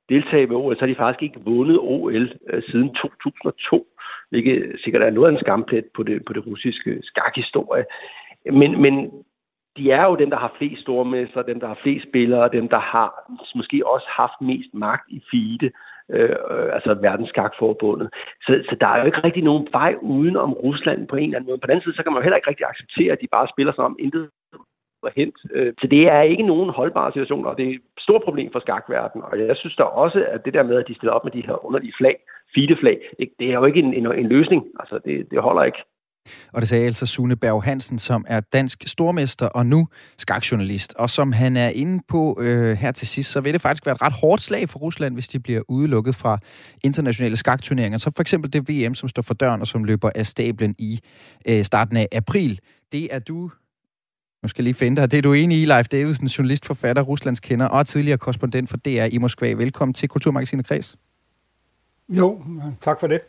deltage 0.08 0.48
ved 0.48 0.56
OL, 0.56 0.74
så 0.74 0.80
har 0.80 0.86
de 0.86 1.02
faktisk 1.02 1.22
ikke 1.22 1.40
vundet 1.44 1.78
OL 1.78 2.28
øh, 2.50 2.62
siden 2.62 2.94
2002 2.94 3.86
hvilket 4.30 4.76
sikkert 4.84 5.02
er 5.02 5.10
noget 5.10 5.28
af 5.28 5.32
en 5.32 5.44
skamplet 5.44 5.84
på 5.96 6.02
det, 6.02 6.24
på 6.24 6.32
det 6.32 6.46
russiske 6.46 7.00
skakhistorie. 7.02 7.84
Men, 8.52 8.82
men 8.82 8.94
de 9.76 9.90
er 9.90 10.04
jo 10.08 10.16
dem, 10.16 10.30
der 10.30 10.36
har 10.36 10.54
flest 10.58 10.82
stormester, 10.82 11.42
dem, 11.42 11.60
der 11.60 11.66
har 11.66 11.78
flest 11.82 12.06
spillere, 12.08 12.48
dem, 12.52 12.68
der 12.68 12.80
har 12.80 13.08
måske 13.54 13.86
også 13.86 14.06
haft 14.10 14.40
mest 14.40 14.74
magt 14.74 15.06
i 15.08 15.22
FIDE, 15.30 15.70
øh, 16.10 16.36
øh 16.50 16.74
altså 16.76 16.94
verdensskakforbundet. 16.94 18.08
Så, 18.46 18.52
så 18.68 18.76
der 18.80 18.86
er 18.86 18.98
jo 18.98 19.06
ikke 19.06 19.24
rigtig 19.24 19.44
nogen 19.44 19.68
vej 19.72 19.94
uden 20.02 20.36
om 20.36 20.52
Rusland 20.52 21.08
på 21.08 21.16
en 21.16 21.24
eller 21.24 21.36
anden 21.36 21.48
måde. 21.48 21.58
På 21.58 21.66
den 21.66 21.70
anden 21.70 21.84
side, 21.84 21.96
så 21.96 22.02
kan 22.02 22.12
man 22.12 22.20
jo 22.20 22.24
heller 22.24 22.36
ikke 22.36 22.50
rigtig 22.50 22.66
acceptere, 22.66 23.12
at 23.12 23.20
de 23.20 23.34
bare 23.36 23.48
spiller 23.54 23.72
sig 23.72 23.84
om 23.84 23.96
intet 23.98 24.28
og 25.02 25.12
hent. 25.16 25.38
Øh, 25.52 25.72
så 25.80 25.86
det 25.86 26.02
er 26.16 26.22
ikke 26.22 26.46
nogen 26.52 26.70
holdbare 26.70 27.12
situation, 27.12 27.46
og 27.46 27.56
det 27.58 27.66
er 27.66 27.74
et 27.74 27.80
stort 27.98 28.22
problem 28.24 28.52
for 28.52 28.60
skakverdenen. 28.60 29.24
Og 29.30 29.38
jeg 29.38 29.56
synes 29.56 29.76
da 29.76 29.82
også, 29.82 30.26
at 30.34 30.44
det 30.44 30.54
der 30.54 30.62
med, 30.62 30.76
at 30.76 30.88
de 30.88 30.94
stiller 30.94 31.12
op 31.12 31.24
med 31.24 31.32
de 31.32 31.46
her 31.46 31.66
underlige 31.66 31.98
flag, 31.98 32.16
fideflag, 32.54 32.98
det, 33.18 33.28
det 33.38 33.46
er 33.50 33.54
jo 33.60 33.64
ikke 33.64 33.80
en, 33.80 33.94
en, 33.94 34.06
en 34.22 34.26
løsning. 34.26 34.62
Altså, 34.80 35.00
det, 35.04 35.30
det 35.30 35.42
holder 35.42 35.64
ikke. 35.64 35.78
Og 36.52 36.60
det 36.60 36.68
sagde 36.68 36.86
altså 36.86 37.06
Sune 37.06 37.36
Berg 37.36 37.62
Hansen, 37.62 37.98
som 37.98 38.24
er 38.28 38.40
dansk 38.40 38.82
stormester 38.86 39.46
og 39.46 39.66
nu 39.66 39.88
skakjournalist. 40.18 40.94
Og 40.94 41.10
som 41.10 41.32
han 41.32 41.56
er 41.56 41.68
inde 41.68 42.02
på 42.08 42.38
øh, 42.40 42.76
her 42.76 42.92
til 42.92 43.08
sidst, 43.08 43.32
så 43.32 43.40
vil 43.40 43.52
det 43.52 43.60
faktisk 43.60 43.86
være 43.86 43.94
et 43.94 44.02
ret 44.02 44.12
hårdt 44.12 44.42
slag 44.42 44.68
for 44.68 44.78
Rusland, 44.78 45.14
hvis 45.14 45.28
de 45.28 45.40
bliver 45.40 45.62
udelukket 45.68 46.14
fra 46.14 46.38
internationale 46.84 47.36
skakturneringer. 47.36 47.98
Så 47.98 48.12
for 48.16 48.20
eksempel 48.20 48.52
det 48.52 48.68
VM, 48.68 48.94
som 48.94 49.08
står 49.08 49.22
for 49.22 49.34
døren 49.34 49.60
og 49.60 49.66
som 49.66 49.84
løber 49.84 50.10
af 50.14 50.26
stablen 50.26 50.74
i 50.78 51.00
øh, 51.48 51.62
starten 51.64 51.96
af 51.96 52.08
april. 52.12 52.60
Det 52.92 53.14
er 53.14 53.18
du 53.18 53.50
nu 54.42 54.48
skal 54.48 54.62
jeg 54.62 54.64
lige 54.64 54.74
finde 54.74 55.00
dig. 55.00 55.10
Det 55.10 55.18
er 55.18 55.22
du 55.22 55.32
enig 55.32 55.62
i, 55.62 55.64
Leif 55.64 55.86
Davidsen, 55.88 56.26
journalist, 56.26 56.66
forfatter, 56.66 57.02
Ruslands 57.02 57.40
kender 57.40 57.66
og 57.66 57.86
tidligere 57.86 58.18
korrespondent 58.18 58.70
for 58.70 58.76
DR 58.76 59.06
i 59.12 59.18
Moskva. 59.18 59.52
Velkommen 59.52 59.94
til 59.94 60.08
Kulturmagasinet 60.08 60.66
Kreds. 60.66 60.96
Jo, 62.08 62.42
tak 62.84 63.00
for 63.00 63.06
det. 63.06 63.20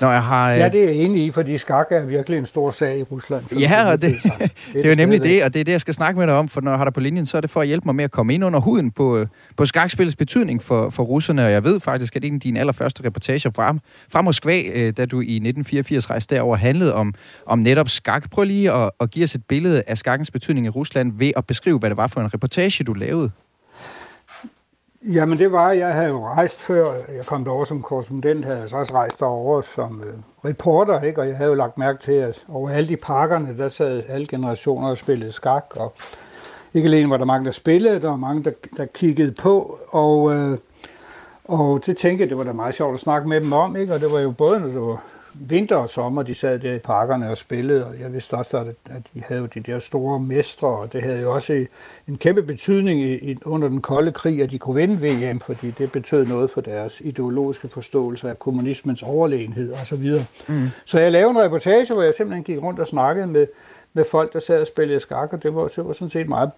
Når 0.00 0.10
jeg 0.10 0.22
har, 0.22 0.50
ja, 0.50 0.68
det 0.68 0.80
er 0.80 0.84
jeg 0.84 0.94
enig 0.94 1.24
i, 1.24 1.30
fordi 1.30 1.58
skak 1.58 1.86
er 1.90 2.04
virkelig 2.04 2.38
en 2.38 2.46
stor 2.46 2.72
sag 2.72 2.98
i 2.98 3.02
Rusland. 3.02 3.58
Ja, 3.58 3.90
og 3.90 4.02
det, 4.02 4.22
det, 4.22 4.52
det 4.72 4.84
er 4.84 4.88
jo 4.88 4.94
nemlig 4.94 5.22
det, 5.22 5.44
og 5.44 5.54
det 5.54 5.60
er 5.60 5.64
det, 5.64 5.72
jeg 5.72 5.80
skal 5.80 5.94
snakke 5.94 6.18
med 6.18 6.26
dig 6.26 6.34
om, 6.34 6.48
for 6.48 6.60
når 6.60 6.70
jeg 6.70 6.78
har 6.78 6.84
dig 6.84 6.94
på 6.94 7.00
linjen, 7.00 7.26
så 7.26 7.36
er 7.36 7.40
det 7.40 7.50
for 7.50 7.60
at 7.60 7.66
hjælpe 7.66 7.88
mig 7.88 7.94
med 7.94 8.04
at 8.04 8.10
komme 8.10 8.34
ind 8.34 8.44
under 8.44 8.60
huden 8.60 8.90
på, 8.90 9.26
på 9.56 9.66
skakspillets 9.66 10.16
betydning 10.16 10.62
for, 10.62 10.90
for 10.90 11.02
russerne, 11.02 11.44
og 11.44 11.52
jeg 11.52 11.64
ved 11.64 11.80
faktisk, 11.80 12.16
at 12.16 12.24
en 12.24 12.34
af 12.34 12.40
dine 12.40 12.60
allerførste 12.60 13.04
reportager 13.04 13.50
fra, 13.56 13.76
fra 14.12 14.22
Moskva, 14.22 14.62
øh, 14.74 14.92
da 14.96 15.06
du 15.06 15.20
i 15.20 15.34
1984 15.34 16.10
rejste 16.10 16.34
derover, 16.34 16.56
handlede 16.56 16.94
om, 16.94 17.14
om 17.46 17.58
netop 17.58 17.88
skak. 17.88 18.30
Prøv 18.30 18.44
lige 18.44 18.72
at, 18.72 18.90
at 19.00 19.10
give 19.10 19.24
os 19.24 19.34
et 19.34 19.44
billede 19.48 19.82
af 19.86 19.98
skakkens 19.98 20.30
betydning 20.30 20.66
i 20.66 20.68
Rusland 20.68 21.12
ved 21.18 21.32
at 21.36 21.46
beskrive, 21.46 21.78
hvad 21.78 21.90
det 21.90 21.96
var 21.96 22.06
for 22.06 22.20
en 22.20 22.34
reportage, 22.34 22.84
du 22.84 22.92
lavede. 22.92 23.30
Jamen 25.06 25.38
det 25.38 25.52
var, 25.52 25.72
jeg 25.72 25.94
havde 25.94 26.08
jo 26.08 26.26
rejst 26.26 26.60
før, 26.60 26.92
jeg 27.16 27.26
kom 27.26 27.44
derover 27.44 27.64
som 27.64 27.82
korrespondent, 27.82 28.44
havde 28.44 28.60
jeg 28.60 28.68
så 28.68 28.76
også 28.76 28.94
rejst 28.94 29.20
derover 29.20 29.60
som 29.60 30.02
øh, 30.06 30.14
reporter, 30.50 31.00
ikke? 31.00 31.20
og 31.20 31.28
jeg 31.28 31.36
havde 31.36 31.50
jo 31.50 31.54
lagt 31.54 31.78
mærke 31.78 32.02
til, 32.02 32.12
at 32.12 32.44
over 32.48 32.70
alle 32.70 32.88
de 32.88 32.96
parkerne, 32.96 33.58
der 33.58 33.68
sad 33.68 34.02
alle 34.08 34.26
generationer 34.26 34.88
og 34.88 34.98
spillede 34.98 35.32
skak, 35.32 35.64
og 35.76 35.92
ikke 36.74 36.86
alene 36.86 37.10
var 37.10 37.16
der 37.16 37.24
mange, 37.24 37.44
der 37.44 37.50
spillede, 37.50 38.00
der 38.00 38.08
var 38.08 38.16
mange, 38.16 38.44
der, 38.44 38.50
der 38.76 38.86
kiggede 38.86 39.32
på, 39.32 39.78
og, 39.88 40.34
øh, 40.34 40.58
og 41.44 41.86
det 41.86 41.96
tænkte 41.96 42.22
jeg, 42.22 42.30
det 42.30 42.38
var 42.38 42.44
da 42.44 42.52
meget 42.52 42.74
sjovt 42.74 42.94
at 42.94 43.00
snakke 43.00 43.28
med 43.28 43.40
dem 43.40 43.52
om, 43.52 43.76
ikke? 43.76 43.94
og 43.94 44.00
det 44.00 44.12
var 44.12 44.20
jo 44.20 44.30
både, 44.30 44.60
når 44.60 44.68
det 44.68 44.80
var 44.80 45.02
vinter 45.34 45.76
og 45.76 45.90
sommer, 45.90 46.22
de 46.22 46.34
sad 46.34 46.58
der 46.58 46.74
i 46.74 46.78
parkerne 46.78 47.30
og 47.30 47.36
spillede, 47.36 47.86
og 47.86 48.00
jeg 48.00 48.12
vidste 48.12 48.34
også, 48.34 48.56
at, 48.58 48.66
at 48.66 49.02
de 49.14 49.22
havde 49.22 49.40
jo 49.40 49.46
de 49.46 49.60
der 49.60 49.78
store 49.78 50.20
mestre, 50.20 50.68
og 50.68 50.92
det 50.92 51.02
havde 51.02 51.20
jo 51.20 51.34
også 51.34 51.66
en 52.08 52.16
kæmpe 52.18 52.42
betydning 52.42 53.00
i, 53.00 53.30
i, 53.30 53.36
under 53.44 53.68
den 53.68 53.80
kolde 53.80 54.12
krig, 54.12 54.42
at 54.42 54.50
de 54.50 54.58
kunne 54.58 54.74
vinde 54.74 55.30
VM, 55.30 55.40
fordi 55.40 55.70
det 55.70 55.92
betød 55.92 56.26
noget 56.26 56.50
for 56.50 56.60
deres 56.60 57.00
ideologiske 57.00 57.68
forståelse 57.68 58.28
af 58.30 58.38
kommunismens 58.38 59.02
overlegenhed 59.02 59.72
osv. 59.72 60.14
Mm. 60.48 60.68
Så 60.84 61.00
jeg 61.00 61.12
lavede 61.12 61.30
en 61.30 61.42
reportage, 61.42 61.92
hvor 61.92 62.02
jeg 62.02 62.14
simpelthen 62.16 62.44
gik 62.44 62.62
rundt 62.62 62.80
og 62.80 62.86
snakkede 62.86 63.26
med, 63.26 63.46
med 63.92 64.04
folk, 64.10 64.32
der 64.32 64.40
sad 64.40 64.60
og 64.60 64.66
spillede 64.66 65.00
skak, 65.00 65.32
og 65.32 65.42
det 65.42 65.54
var, 65.54 65.68
det 65.68 65.86
var 65.86 65.92
sådan 65.92 66.10
set 66.10 66.28
meget, 66.28 66.50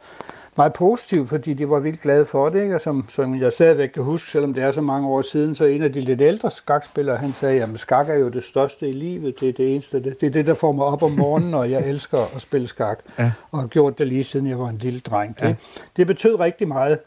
meget 0.57 0.73
positivt, 0.73 1.29
fordi 1.29 1.55
de 1.55 1.71
var 1.71 1.79
vildt 1.79 2.01
glade 2.01 2.27
for 2.27 2.49
det, 2.49 2.63
ikke? 2.63 2.75
og 2.75 2.81
som, 2.81 3.05
som 3.09 3.41
jeg 3.41 3.53
stadigvæk 3.53 3.89
kan 3.89 4.03
huske, 4.03 4.31
selvom 4.31 4.55
det 4.55 4.65
er 4.65 4.71
så 4.71 4.81
mange 4.81 5.09
år 5.09 5.23
siden, 5.23 5.55
så 5.55 5.65
en 5.65 5.83
af 5.83 5.93
de 5.93 6.01
lidt 6.01 6.21
ældre 6.21 6.51
skakspillere, 6.51 7.17
han 7.17 7.33
sagde, 7.33 7.63
at 7.63 7.69
skak 7.77 8.09
er 8.09 8.15
jo 8.15 8.29
det 8.29 8.45
største 8.45 8.89
i 8.89 8.93
livet, 8.93 9.41
det 9.41 9.49
er 9.49 9.53
det 9.53 9.73
eneste, 9.73 10.03
det, 10.03 10.21
det 10.21 10.27
er 10.27 10.31
det, 10.31 10.47
der 10.47 10.55
får 10.55 10.73
mig 10.73 10.85
op 10.85 11.03
om 11.03 11.11
morgenen, 11.11 11.55
og 11.55 11.71
jeg 11.71 11.89
elsker 11.89 12.19
at 12.35 12.41
spille 12.41 12.67
skak, 12.67 12.99
ja. 13.19 13.33
og 13.51 13.61
har 13.61 13.67
gjort 13.67 13.99
det 13.99 14.07
lige 14.07 14.25
siden 14.25 14.47
jeg 14.47 14.59
var 14.59 14.69
en 14.69 14.79
lille 14.79 15.01
dreng. 15.01 15.37
Det, 15.37 15.43
ja. 15.43 15.55
det 15.97 16.07
betød 16.07 16.41
rigtig 16.41 16.69
meget. 16.69 16.99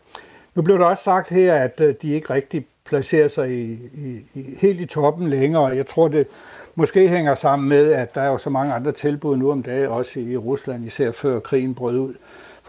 Nu 0.55 0.61
blev 0.61 0.79
der 0.79 0.85
også 0.85 1.03
sagt 1.03 1.29
her, 1.29 1.55
at 1.55 1.81
øh, 1.81 1.95
de 2.01 2.09
ikke 2.09 2.33
rigtig 2.33 2.65
placerer 2.85 3.27
sig 3.27 3.51
i, 3.51 3.71
i, 3.93 4.21
i, 4.33 4.55
helt 4.57 4.79
i 4.79 4.85
toppen 4.85 5.29
længere, 5.29 5.65
jeg 5.65 5.87
tror, 5.87 6.07
det 6.07 6.27
måske 6.75 7.07
hænger 7.07 7.35
sammen 7.35 7.69
med, 7.69 7.91
at 7.91 8.15
der 8.15 8.21
er 8.21 8.27
jo 8.27 8.37
så 8.37 8.49
mange 8.49 8.73
andre 8.73 8.91
tilbud 8.91 9.37
nu 9.37 9.51
om 9.51 9.63
dagen, 9.63 9.87
også 9.87 10.19
i 10.19 10.37
Rusland, 10.37 10.85
især 10.85 11.11
før 11.11 11.39
krigen 11.39 11.75
brød 11.75 11.97
ud 11.97 12.13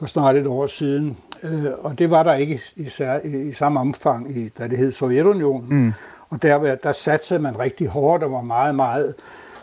for 0.00 0.06
snart 0.06 0.36
et 0.36 0.46
år 0.46 0.66
siden. 0.66 1.16
Øh, 1.42 1.66
og 1.78 1.98
det 1.98 2.10
var 2.10 2.22
der 2.22 2.34
ikke 2.34 2.60
i, 2.76 2.88
i, 3.24 3.54
samme 3.54 3.80
omfang, 3.80 4.36
i, 4.36 4.48
da 4.48 4.68
det 4.68 4.78
hed 4.78 4.92
Sovjetunionen. 4.92 5.84
Mm. 5.84 5.92
Og 6.30 6.42
der, 6.42 6.74
der 6.74 6.92
satte 6.92 7.38
man 7.38 7.58
rigtig 7.58 7.88
hårdt 7.88 8.22
og 8.22 8.32
var 8.32 8.42
meget, 8.42 8.74
meget 8.74 9.14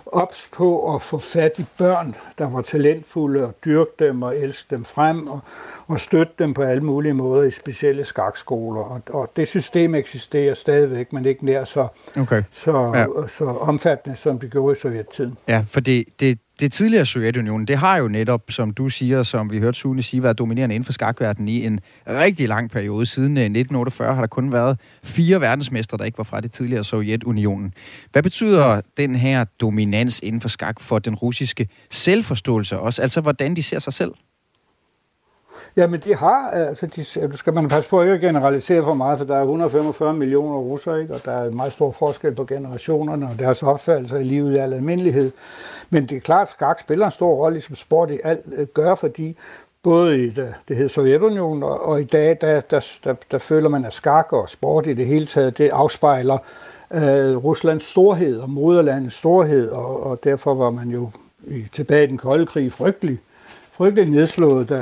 ops 0.05 0.49
på 0.53 0.95
at 0.95 1.01
få 1.01 1.17
fat 1.17 1.51
i 1.57 1.65
børn, 1.77 2.15
der 2.38 2.49
var 2.49 2.61
talentfulde, 2.61 3.43
og 3.43 3.53
dyrke 3.65 3.91
dem 3.99 4.21
og 4.21 4.38
elske 4.38 4.75
dem 4.75 4.85
frem, 4.85 5.27
og, 5.27 5.39
og 5.88 5.99
støtte 5.99 6.33
dem 6.39 6.53
på 6.53 6.61
alle 6.61 6.83
mulige 6.83 7.13
måder 7.13 7.43
i 7.43 7.51
specielle 7.51 8.03
skakskoler. 8.03 8.81
Og, 8.81 9.01
og 9.09 9.31
det 9.35 9.47
system 9.47 9.95
eksisterer 9.95 10.53
stadigvæk, 10.53 11.13
men 11.13 11.25
ikke 11.25 11.45
nær 11.45 11.63
så, 11.63 11.88
okay. 12.17 12.43
så, 12.51 12.91
ja. 12.95 13.27
så 13.27 13.45
omfattende, 13.45 14.17
som 14.17 14.39
det 14.39 14.51
gjorde 14.51 14.71
i 14.71 14.75
sovjettiden. 14.75 15.38
Ja, 15.47 15.65
for 15.67 15.79
det, 15.79 16.05
det, 16.19 16.39
det 16.59 16.71
tidligere 16.71 17.05
Sovjetunionen, 17.05 17.67
det 17.67 17.77
har 17.77 17.97
jo 17.97 18.07
netop, 18.07 18.41
som 18.49 18.73
du 18.73 18.89
siger, 18.89 19.23
som 19.23 19.51
vi 19.51 19.59
hørte 19.59 19.79
Sune 19.79 20.03
sige, 20.03 20.23
været 20.23 20.39
dominerende 20.39 20.75
inden 20.75 20.85
for 20.85 20.93
skakverdenen 20.93 21.47
i 21.47 21.65
en 21.65 21.79
rigtig 22.07 22.47
lang 22.47 22.69
periode. 22.69 23.05
Siden 23.05 23.38
1948 23.38 24.09
øh, 24.09 24.15
har 24.15 24.21
der 24.21 24.27
kun 24.27 24.51
været 24.51 24.79
fire 25.03 25.41
verdensmestre, 25.41 25.97
der 25.97 26.03
ikke 26.03 26.17
var 26.17 26.23
fra 26.23 26.41
det 26.41 26.51
tidligere 26.51 26.83
Sovjetunionen. 26.83 27.73
Hvad 28.11 28.23
betyder 28.23 28.81
den 28.97 29.15
her 29.15 29.45
dominans 29.61 30.19
inden 30.19 30.41
for 30.41 30.49
skak 30.49 30.79
for 30.79 30.99
den 30.99 31.15
russiske 31.15 31.69
selvforståelse 31.91 32.79
også? 32.79 33.01
Altså, 33.01 33.21
hvordan 33.21 33.55
de 33.55 33.63
ser 33.63 33.79
sig 33.79 33.93
selv? 33.93 34.11
Jamen, 35.76 35.99
de 35.99 36.16
har, 36.16 36.49
altså, 36.49 36.86
de, 36.86 37.28
du 37.28 37.38
skal 37.38 37.53
man 37.53 37.68
passe 37.68 37.89
på 37.89 38.01
ikke 38.01 38.14
at 38.14 38.22
generalisere 38.22 38.84
for 38.84 38.93
meget, 38.93 39.18
for 39.18 39.26
der 39.26 39.36
er 39.36 39.41
145 39.41 40.14
millioner 40.14 40.58
russer, 40.58 40.95
ikke? 40.95 41.14
og 41.14 41.26
der 41.26 41.32
er 41.32 41.47
en 41.47 41.55
meget 41.55 41.74
stor 41.74 41.91
forskel 41.91 42.36
på 42.36 42.45
generationerne 42.45 43.28
og 43.28 43.39
deres 43.39 43.64
opfattelser 43.64 44.18
i 44.18 44.24
livet 44.24 44.53
i 44.53 44.58
al 44.58 44.74
almindelighed. 44.74 45.32
Men 45.89 46.05
det 46.05 46.16
er 46.16 46.20
klart, 46.20 46.41
at 46.41 46.49
skak 46.49 46.80
spiller 46.80 47.05
en 47.05 47.12
stor 47.12 47.36
rolle, 47.36 47.62
som 47.62 47.76
sport 47.76 48.12
i 48.12 48.20
alt 48.24 48.45
øh, 48.51 48.68
gør, 48.68 48.95
fordi 48.95 49.38
både 49.84 50.24
i 50.26 50.30
det, 50.30 50.53
det 50.68 50.78
hed 50.78 50.89
Sovjetunionen, 50.89 51.64
og, 51.64 51.86
og 51.86 52.01
i 52.01 52.03
dag, 52.03 52.38
der, 52.41 52.60
der, 52.60 52.88
der, 53.03 53.16
der 53.32 53.38
føler 53.38 53.70
man, 53.70 53.86
at 53.86 53.93
skak 53.93 54.34
og 54.34 54.49
sport 54.49 54.88
i 54.88 54.93
det 54.93 55.08
hele 55.08 55.26
taget, 55.26 55.58
det 55.58 55.70
afspejler 55.74 56.38
øh, 56.91 57.38
Ruslands 57.38 57.84
storhed 57.84 58.39
og 58.39 58.49
moderlandets 58.49 59.16
storhed, 59.16 59.70
og, 59.70 60.03
og 60.03 60.24
derfor 60.24 60.53
var 60.53 60.70
man 60.70 60.89
jo 60.89 61.10
i, 61.47 61.66
tilbage 61.74 62.03
i 62.03 62.08
den 62.08 62.18
kolde 62.18 62.45
krig 62.45 62.74
frygtelig 62.74 63.20
frygtelig 63.78 64.09
nedslået, 64.09 64.69
da 64.69 64.78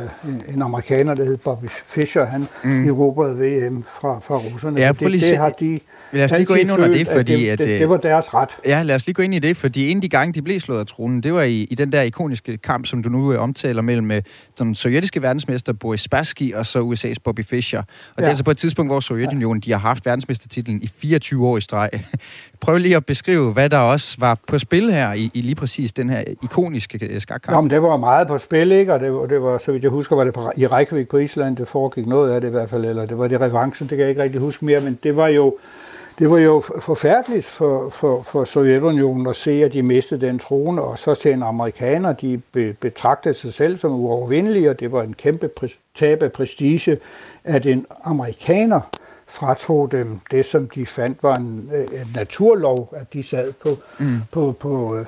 en 0.54 0.62
amerikaner, 0.62 1.14
der 1.14 1.26
hed 1.26 1.38
Bobby 1.38 1.66
Fischer, 1.70 2.26
han 2.26 2.48
mm. 2.64 2.88
erobrede 2.88 3.34
VM 3.36 3.84
fra, 3.84 4.20
fra 4.20 4.38
russerne. 4.38 4.82
Ja, 4.82 4.92
det, 4.92 5.12
det 5.12 5.38
har 5.38 5.50
de 5.50 5.80
lad 6.12 6.26
os 6.26 6.32
lige 6.32 6.46
gå 6.46 6.54
ind 6.54 6.72
under 6.72 6.92
det, 6.92 7.08
fordi... 7.08 7.48
At 7.48 7.60
det, 7.60 7.68
det, 7.68 7.80
det 7.80 7.90
var 7.90 7.98
deres 7.98 8.34
ret. 8.34 8.50
Ja, 8.66 8.84
lad 8.84 8.96
os 8.96 9.06
lige 9.06 9.14
gå 9.14 9.22
ind 9.22 9.34
i 9.34 9.40
det, 9.40 9.58
fordi 9.58 9.92
en 9.92 9.98
af 9.98 10.02
de 10.02 10.10
gange, 10.10 10.34
de 10.34 10.42
blev 10.42 10.60
slået 10.60 10.80
af 10.80 10.86
tronen, 10.86 11.24
det 11.24 11.34
var 11.34 11.42
i, 11.42 11.62
i 11.62 11.76
den 11.76 11.92
der 11.92 12.02
ikoniske 12.02 12.58
kamp, 12.58 12.86
som 12.86 13.04
du 13.04 13.10
nu 13.10 13.34
øh, 13.34 13.42
omtaler 13.42 13.82
mellem 13.82 14.12
øh, 14.12 14.22
den 14.60 14.76
sovjetiske 14.76 15.22
verdensmester 15.22 15.74
Boris 15.74 16.02
Spassky 16.02 16.54
og 16.54 16.66
så 16.66 16.80
USA's 16.80 17.16
Bobby 17.24 17.46
Fischer. 17.46 17.80
Og 17.80 17.86
ja. 17.88 18.22
det 18.22 18.26
er 18.26 18.30
altså 18.30 18.44
på 18.44 18.52
et 18.52 18.58
tidspunkt, 18.58 18.92
hvor 18.92 19.00
Sovjetunionen 19.00 19.62
de 19.62 19.72
har 19.72 19.80
haft 19.80 20.06
verdensmestertitlen 20.06 20.82
i 20.82 20.88
24 20.88 21.48
år 21.48 21.58
i 21.58 21.62
streg. 21.62 21.90
Prøv 22.62 22.78
lige 22.78 22.96
at 22.96 23.06
beskrive, 23.06 23.54
hvad 23.54 23.70
der 23.70 23.78
også 23.78 24.16
var 24.20 24.38
på 24.48 24.60
spil 24.60 24.92
her 24.92 25.14
i, 25.14 25.32
i 25.34 25.42
lige 25.42 25.56
præcis 25.56 25.94
den 25.94 26.10
her 26.10 26.24
ikoniske 26.44 27.06
øh, 27.06 27.22
skakkamp. 27.22 27.56
Jamen, 27.56 27.70
det 27.70 27.84
var 27.84 27.98
meget 27.98 28.28
på 28.28 28.38
spil, 28.38 28.72
ikke? 28.72 28.94
Og 28.94 29.00
det, 29.00 29.14
var, 29.14 29.26
det 29.26 29.42
var, 29.42 29.58
så 29.58 29.72
vidt 29.72 29.84
jeg 29.84 29.92
husker, 29.92 30.16
var 30.16 30.24
det 30.24 30.34
på, 30.34 30.52
i 30.56 30.68
Reykjavik 30.68 31.08
på 31.08 31.18
Island, 31.18 31.58
det 31.58 31.68
foregik 31.68 32.06
noget 32.06 32.32
af 32.32 32.42
det 32.42 32.48
i 32.48 32.52
hvert 32.52 32.70
fald, 32.70 32.86
eller 32.86 33.06
det 33.06 33.18
var 33.18 33.28
det 33.28 33.42
revancen, 33.42 33.88
det 33.88 33.98
kan 33.98 34.00
jeg 34.00 34.10
ikke 34.10 34.24
rigtig 34.24 34.42
huske 34.42 34.66
mere, 34.66 34.82
men 34.82 35.00
det 35.04 35.18
var 35.18 35.28
jo 35.28 35.58
det 36.20 36.32
var 36.32 36.38
jo 36.38 36.64
forfærdeligt 36.80 37.46
for, 37.46 37.90
for, 37.90 38.22
for 38.22 38.44
Sovjetunionen 38.44 39.28
at 39.28 39.36
se, 39.36 39.52
at 39.52 39.74
de 39.74 39.84
mistede 39.84 40.28
den 40.28 40.40
trone, 40.40 40.82
og 40.82 41.00
så 41.00 41.16
til 41.16 41.34
en 41.34 41.44
amerikaner, 41.44 42.14
de 42.14 42.42
be, 42.52 42.74
betragtede 42.74 43.34
sig 43.34 43.54
selv 43.54 43.78
som 43.78 43.92
uovervindelige, 43.92 44.70
og 44.70 44.80
det 44.80 44.92
var 44.92 45.04
en 45.04 45.14
kæmpe 45.14 45.50
tab 45.96 46.24
af 46.24 46.32
prestige, 46.32 46.98
at 47.44 47.66
en 47.66 47.86
amerikaner 48.04 48.82
fratog 49.28 49.92
dem 49.92 50.20
det, 50.32 50.46
som 50.46 50.68
de 50.68 50.86
fandt 50.86 51.24
var 51.24 51.36
en, 51.36 51.72
en 51.92 52.08
naturlov, 52.16 52.94
at 52.96 53.14
de 53.14 53.24
sad 53.24 53.54
på, 53.54 53.70
mm. 54.00 54.22
på, 54.34 54.56
på, 54.60 55.06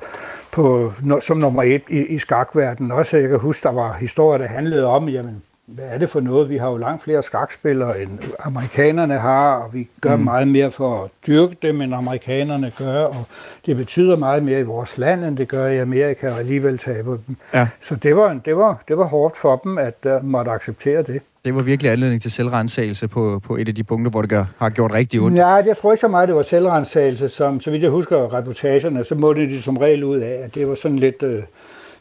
på, 0.51 0.91
på, 1.09 1.19
som 1.19 1.37
nummer 1.37 1.63
et 1.63 1.83
i, 1.89 2.05
i 2.05 2.19
skakverdenen. 2.19 2.91
Også 2.91 3.17
jeg 3.17 3.29
kan 3.29 3.39
huske, 3.39 3.63
der 3.63 3.73
var 3.73 3.93
historier, 3.93 4.37
der 4.37 4.47
handlede 4.47 4.85
om, 4.85 5.09
jamen, 5.09 5.43
hvad 5.67 5.85
er 5.85 5.97
det 5.97 6.09
for 6.09 6.19
noget? 6.19 6.49
Vi 6.49 6.57
har 6.57 6.69
jo 6.69 6.77
langt 6.77 7.03
flere 7.03 7.23
skakspillere, 7.23 8.01
end 8.01 8.19
amerikanerne 8.39 9.19
har, 9.19 9.55
og 9.55 9.73
vi 9.73 9.87
gør 10.01 10.15
mm. 10.15 10.23
meget 10.23 10.47
mere 10.47 10.71
for 10.71 11.03
at 11.03 11.09
dyrke 11.27 11.55
dem, 11.61 11.81
end 11.81 11.95
amerikanerne 11.95 12.71
gør, 12.77 13.03
og 13.03 13.25
det 13.65 13.77
betyder 13.77 14.15
meget 14.15 14.43
mere 14.43 14.59
i 14.59 14.63
vores 14.63 14.97
land, 14.97 15.25
end 15.25 15.37
det 15.37 15.47
gør 15.47 15.67
i 15.67 15.77
Amerika, 15.77 16.31
og 16.31 16.39
alligevel 16.39 16.77
tabe 16.77 17.09
dem. 17.27 17.35
Ja. 17.53 17.67
Så 17.81 17.95
det 17.95 18.15
var, 18.15 18.41
det, 18.45 18.57
var, 18.57 18.83
det 18.87 18.97
var 18.97 19.05
hårdt 19.05 19.37
for 19.37 19.55
dem, 19.55 19.77
at 19.77 20.05
uh, 20.05 20.25
måtte 20.25 20.51
acceptere 20.51 21.01
det. 21.01 21.21
Det 21.45 21.55
var 21.55 21.61
virkelig 21.61 21.91
anledning 21.91 22.21
til 22.21 22.31
selvrensagelse 22.31 23.07
på, 23.07 23.41
på 23.45 23.55
et 23.55 23.67
af 23.67 23.75
de 23.75 23.83
punkter, 23.83 24.11
hvor 24.11 24.21
det 24.21 24.29
gør, 24.29 24.45
har 24.57 24.69
gjort 24.69 24.93
rigtig 24.93 25.21
ondt. 25.21 25.37
Ja, 25.37 25.47
jeg 25.47 25.77
tror 25.77 25.91
ikke 25.91 26.01
så 26.01 26.07
meget, 26.07 26.27
det 26.27 26.35
var 26.35 26.41
selvrensagelse, 26.41 27.29
som, 27.29 27.59
så 27.59 27.71
vidt 27.71 27.83
jeg 27.83 27.91
husker 27.91 28.33
reportagerne, 28.33 29.03
så 29.03 29.15
måtte 29.15 29.41
de 29.41 29.61
som 29.61 29.77
regel 29.77 30.03
ud 30.03 30.17
af, 30.17 30.41
at 30.43 30.55
det 30.55 30.69
var 30.69 30.75
sådan 30.75 30.99
lidt... 30.99 31.23
Uh, 31.23 31.39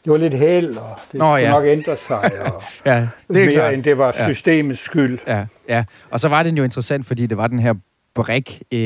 det 0.07 0.13
var 0.13 0.19
lidt 0.19 0.35
held, 0.35 0.77
og 0.77 0.99
det 1.13 1.19
Nå, 1.19 1.37
ja. 1.37 1.51
nok 1.51 1.65
ændre 1.67 1.97
sig, 1.97 2.33
og 2.55 2.63
Ja, 2.87 3.09
det 3.29 3.37
er 3.37 3.45
mere 3.45 3.51
klart. 3.51 3.75
end 3.75 3.83
det 3.85 3.99
var 3.99 4.15
Ja. 4.19 4.27
systemets 4.27 4.81
skyld. 4.81 5.19
Ja, 5.27 5.47
ja. 5.69 5.85
Og 6.11 6.21
så 6.21 6.29
var 6.29 6.43
den 6.43 6.57
jo 6.57 6.65
interessant, 6.65 7.07
fordi 7.07 7.27
det 7.27 7.37
var 7.37 7.47
den 7.47 7.59
her 7.59 7.75
brik 8.15 8.63
øh, 8.73 8.79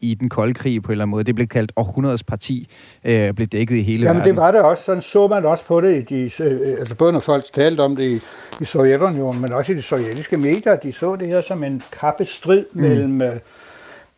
i 0.00 0.16
den 0.20 0.28
kolde 0.28 0.54
krig 0.54 0.82
på 0.82 0.88
en 0.88 0.92
eller 0.92 1.04
anden 1.04 1.10
måde. 1.10 1.24
Det 1.24 1.34
blev 1.34 1.46
kaldt 1.46 1.72
århundredets 1.76 2.22
parti, 2.24 2.68
øh, 3.04 3.32
blev 3.34 3.46
dækket 3.46 3.76
i 3.76 3.82
hele 3.82 4.04
Jamen 4.06 4.16
verden. 4.20 4.34
det 4.34 4.36
var 4.42 4.50
det 4.50 4.60
også. 4.60 4.82
Sådan 4.84 5.02
så 5.02 5.26
man 5.28 5.44
også 5.44 5.64
på 5.64 5.80
det, 5.80 6.10
i 6.10 6.14
de, 6.28 6.42
øh, 6.44 6.76
altså 6.78 6.94
både 6.94 7.12
når 7.12 7.20
folk 7.20 7.44
talte 7.52 7.80
om 7.80 7.96
det 7.96 8.04
i, 8.04 8.20
i 8.60 8.64
Sovjetunionen, 8.64 9.40
men 9.42 9.52
også 9.52 9.72
i 9.72 9.74
de 9.74 9.82
sovjetiske 9.82 10.36
medier. 10.36 10.76
De 10.76 10.92
så 10.92 11.16
det 11.16 11.28
her 11.28 11.40
som 11.40 11.64
en 11.64 11.82
kappestrid 12.00 12.64
Mm. 12.72 12.80
mellem, 12.80 13.22
øh, 13.22 13.36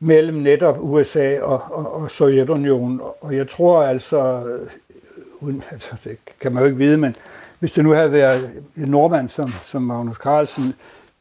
mellem 0.01 0.37
netop 0.37 0.77
USA 0.81 1.41
og, 1.41 1.63
og, 1.71 1.95
og 2.03 2.11
Sovjetunionen. 2.11 3.01
Og 3.21 3.37
jeg 3.37 3.49
tror 3.49 3.83
altså, 3.83 4.43
uden, 5.45 5.63
altså, 5.71 5.97
det 6.05 6.19
kan 6.41 6.53
man 6.53 6.63
jo 6.63 6.67
ikke 6.67 6.79
vide, 6.79 6.97
men 6.97 7.15
hvis 7.59 7.73
det 7.73 7.85
nu 7.85 7.91
havde 7.91 8.13
været 8.13 8.51
en 8.77 8.89
nordmand 8.89 9.29
som, 9.29 9.49
som 9.49 9.83
Magnus 9.83 10.17
Carlsen, 10.17 10.75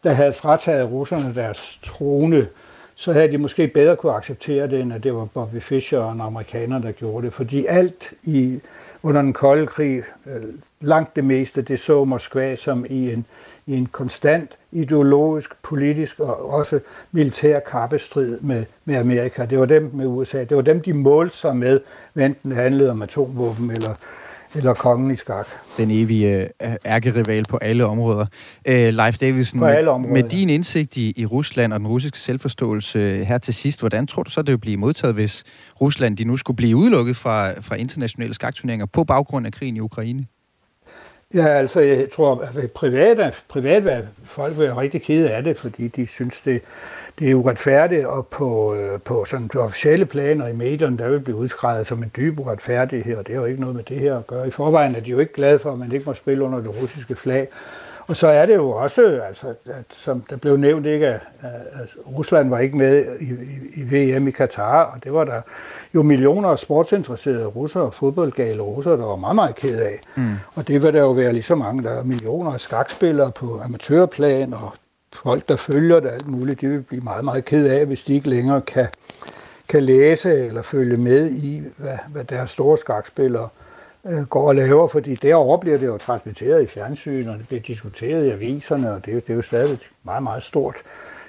der 0.04 0.14
havde 0.14 0.34
frataget 0.34 0.92
russerne 0.92 1.36
deres 1.36 1.80
trone, 1.84 2.48
så 2.96 3.14
havde 3.14 3.32
de 3.32 3.38
måske 3.38 3.68
bedre 3.68 3.96
kunne 3.96 4.14
acceptere 4.14 4.68
det, 4.68 4.82
end 4.82 4.94
at 4.94 5.04
det 5.04 5.16
var 5.16 5.26
Bobby 5.26 5.62
Fischer 5.62 6.00
og 6.00 6.14
en 6.14 6.22
amerikaner, 6.22 6.80
der 6.80 6.92
gjorde 6.92 7.26
det. 7.26 7.34
Fordi 7.34 7.66
alt 7.66 8.14
i, 8.24 8.60
under 9.04 9.22
den 9.22 9.34
kolde 9.34 9.68
krig, 9.68 10.04
øh, 10.26 10.44
langt 10.82 11.16
det 11.16 11.24
meste, 11.24 11.62
det 11.62 11.80
så 11.80 12.04
Moskva 12.04 12.56
som 12.56 12.86
i 12.90 13.14
en, 13.14 13.26
i 13.68 13.76
en 13.76 13.86
konstant 13.86 14.52
ideologisk, 14.72 15.50
politisk 15.64 16.20
og 16.20 16.50
også 16.54 16.80
militær 17.12 17.60
kappestrid 17.60 18.40
med, 18.42 18.66
med 18.86 18.96
Amerika. 18.96 19.46
Det 19.46 19.60
var 19.60 19.66
dem 19.66 19.92
med 19.94 20.06
USA. 20.06 20.44
Det 20.44 20.58
var 20.58 20.64
dem, 20.64 20.82
de 20.82 20.94
målte 20.94 21.38
sig 21.38 21.58
med, 21.58 21.80
enten 22.16 22.52
det 22.52 22.58
handlede 22.58 22.92
om 22.92 23.02
atomvåben 23.02 23.72
eller, 23.72 23.94
eller 24.56 24.74
kongen 24.74 25.12
i 25.12 25.16
skak. 25.16 25.48
Den 25.78 25.92
evige 25.92 26.50
øh, 26.64 26.76
ærkerival 26.86 27.44
på 27.50 27.58
alle 27.58 27.86
områder. 27.86 28.26
Øh, 28.68 28.94
Leif 28.94 29.18
Davidsen, 29.18 29.60
På 29.60 29.66
alle 29.66 29.86
med, 29.86 29.94
områder, 29.94 30.14
med 30.14 30.22
ja. 30.22 30.28
din 30.28 30.50
indsigt 30.50 30.98
i, 30.98 31.14
i 31.18 31.26
Rusland 31.26 31.74
og 31.74 31.80
den 31.80 31.88
russiske 31.88 32.18
selvforståelse 32.18 33.00
øh, 33.00 33.20
her 33.20 33.38
til 33.38 33.54
sidst, 33.54 33.80
hvordan 33.80 34.08
tror 34.08 34.24
du 34.24 34.32
så, 34.32 34.42
det 34.42 34.52
vil 34.52 34.58
blive 34.58 34.78
modtaget, 34.78 35.16
hvis 35.16 35.44
Rusland 35.82 36.18
de 36.18 36.26
nu 36.26 36.38
skulle 36.38 36.58
blive 36.58 36.78
udelukket 36.78 37.18
fra, 37.18 37.62
fra 37.62 37.76
internationale 37.76 38.34
skakturneringer 38.34 38.86
på 38.86 39.04
baggrund 39.04 39.46
af 39.46 39.54
krigen 39.54 39.78
i 39.78 39.80
Ukraine? 39.80 40.26
Ja, 41.34 41.48
altså 41.48 41.80
jeg 41.80 42.12
tror, 42.12 42.42
altså 42.42 42.68
private, 42.76 43.34
private 43.48 44.08
folk 44.26 44.58
vil 44.58 44.66
være 44.66 44.78
rigtig 44.78 45.02
kede 45.02 45.30
af 45.30 45.44
det, 45.44 45.58
fordi 45.58 45.88
de 45.88 46.08
synes, 46.08 46.42
det, 46.42 46.62
det 47.20 47.32
er 47.32 47.36
uretfærdigt, 47.36 48.06
og 48.06 48.28
på, 48.28 48.76
øh, 48.76 49.00
på 49.02 49.26
sådan 49.26 49.50
de 49.54 49.58
officielle 49.58 50.06
planer 50.06 50.48
i 50.48 50.54
medierne, 50.54 50.98
der 50.98 51.10
vil 51.10 51.20
blive 51.20 51.38
udskrevet 51.38 51.88
som 51.88 52.04
en 52.04 52.12
dyb 52.18 52.40
uretfærdighed, 52.40 53.18
og 53.18 53.28
det 53.28 53.36
har 53.36 53.42
jo 53.42 53.48
ikke 53.48 53.62
noget 53.62 53.76
med 53.76 53.84
det 53.84 54.00
her 54.00 54.18
at 54.18 54.28
gøre. 54.28 54.48
I 54.48 54.52
forvejen 54.52 54.96
er 54.96 55.00
de 55.00 55.12
jo 55.12 55.20
ikke 55.20 55.34
glade 55.34 55.60
for, 55.60 55.72
at 55.72 55.80
man 55.80 55.92
ikke 55.92 56.06
må 56.06 56.14
spille 56.14 56.44
under 56.44 56.60
det 56.60 56.82
russiske 56.82 57.16
flag. 57.16 57.48
Og 58.08 58.16
så 58.16 58.28
er 58.28 58.46
det 58.46 58.56
jo 58.56 58.70
også, 58.70 59.22
altså, 59.28 59.48
at, 59.66 59.86
som 59.90 60.22
der 60.30 60.36
blev 60.36 60.58
nævnt, 60.58 60.86
ikke, 60.86 61.08
at, 61.08 61.22
at 61.42 61.90
Rusland 62.18 62.50
var 62.50 62.60
ikke 62.60 62.78
med 62.78 63.06
i, 63.20 63.24
i, 63.24 63.82
i 63.82 64.16
VM 64.16 64.28
i 64.28 64.32
Katar, 64.32 64.84
og 64.84 65.04
det 65.04 65.14
var 65.14 65.24
der 65.24 65.42
jo 65.96 66.04
millioner 66.04 66.50
af 66.50 66.60
sportsinteresserede 66.60 67.46
russere, 67.46 67.92
fodboldgale 67.92 68.62
russere, 68.62 68.98
der 68.98 69.06
var 69.06 69.16
meget, 69.16 69.36
meget 69.36 69.56
ked 69.56 69.78
af. 69.78 70.00
Mm. 70.18 70.36
Og 70.56 70.68
det 70.68 70.84
vil 70.84 70.94
der 70.94 71.00
jo 71.00 71.12
være 71.12 71.34
lige 71.34 71.44
så 71.44 71.56
mange, 71.56 71.84
der 71.84 71.92
er 71.92 72.04
millioner 72.04 72.52
af 72.54 72.60
skakspillere 72.60 73.32
på 73.32 73.62
amatørplan, 73.64 74.54
og 74.54 74.74
folk, 75.14 75.50
der 75.50 75.56
følger 75.56 76.00
det 76.00 76.10
alt 76.10 76.28
muligt, 76.28 76.62
de 76.62 76.68
vil 76.68 76.82
blive 76.82 77.04
meget, 77.04 77.26
meget 77.26 77.46
ked 77.46 77.66
af, 77.68 77.86
hvis 77.86 78.04
de 78.04 78.14
ikke 78.14 78.30
længere 78.30 78.62
kan, 78.62 78.88
kan 79.70 79.84
læse 79.84 80.46
eller 80.46 80.62
følge 80.62 80.98
med 80.98 81.32
i, 81.32 81.62
hvad, 81.78 81.98
hvad 82.08 82.24
deres 82.24 82.50
store 82.50 82.78
skakspillere 82.78 83.44
øh, 83.44 83.63
Øh, 84.08 84.22
går 84.24 84.48
og 84.48 84.56
laver, 84.56 84.88
fordi 84.88 85.16
derovre 85.16 85.60
bliver 85.62 85.78
det 85.78 85.86
jo 85.88 85.98
transmitteret 85.98 86.64
i 86.64 86.68
fjernsyn, 86.68 87.28
og 87.28 87.38
det 87.38 87.48
bliver 87.48 87.62
diskuteret 87.62 88.26
i 88.26 88.30
aviserne, 88.30 88.92
og 88.94 89.06
det 89.06 89.12
er, 89.12 89.16
jo- 89.16 89.20
det 89.20 89.30
er 89.30 89.36
jo 89.36 89.42
stadig 89.42 89.78
meget, 90.04 90.24
meget 90.24 90.44
stort 90.44 90.76